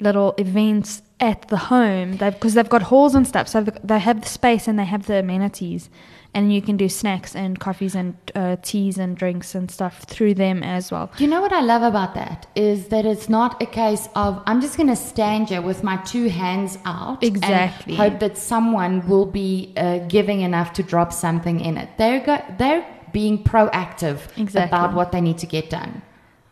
little 0.00 0.34
events 0.38 1.02
at 1.20 1.48
the 1.48 1.56
home. 1.56 2.16
They've 2.18 2.32
because 2.32 2.54
they've 2.54 2.68
got 2.68 2.82
halls 2.82 3.14
and 3.14 3.26
stuff, 3.26 3.48
so 3.48 3.62
they- 3.62 3.78
they 3.82 3.98
have 3.98 4.20
the 4.20 4.28
space 4.28 4.68
and 4.68 4.78
they 4.78 4.84
have 4.84 5.06
the 5.06 5.18
amenities. 5.20 5.88
And 6.34 6.52
you 6.52 6.60
can 6.60 6.76
do 6.76 6.88
snacks 6.88 7.36
and 7.36 7.60
coffees 7.60 7.94
and 7.94 8.16
uh, 8.34 8.56
teas 8.62 8.98
and 8.98 9.16
drinks 9.16 9.54
and 9.54 9.70
stuff 9.70 10.02
through 10.02 10.34
them 10.34 10.62
as 10.64 10.90
well. 10.90 11.10
You 11.18 11.28
know 11.28 11.40
what 11.40 11.52
I 11.52 11.60
love 11.60 11.82
about 11.82 12.14
that 12.16 12.46
is 12.56 12.88
that 12.88 13.06
it's 13.06 13.28
not 13.28 13.62
a 13.62 13.66
case 13.66 14.08
of 14.16 14.42
I'm 14.46 14.60
just 14.60 14.76
going 14.76 14.88
to 14.88 14.96
stand 14.96 15.48
here 15.50 15.62
with 15.62 15.84
my 15.84 15.96
two 15.98 16.28
hands 16.28 16.76
out 16.84 17.22
Exactly. 17.22 17.94
and 17.94 18.02
hope 18.02 18.20
that 18.20 18.36
someone 18.36 19.06
will 19.08 19.26
be 19.26 19.72
uh, 19.76 19.98
giving 20.08 20.40
enough 20.40 20.72
to 20.74 20.82
drop 20.82 21.12
something 21.12 21.60
in 21.60 21.76
it. 21.78 21.88
They're 21.98 22.20
go- 22.24 22.44
they're 22.58 22.84
being 23.12 23.44
proactive 23.44 24.18
Exactly. 24.36 24.62
about 24.76 24.92
what 24.94 25.12
they 25.12 25.20
need 25.20 25.38
to 25.38 25.46
get 25.46 25.70
done. 25.70 26.02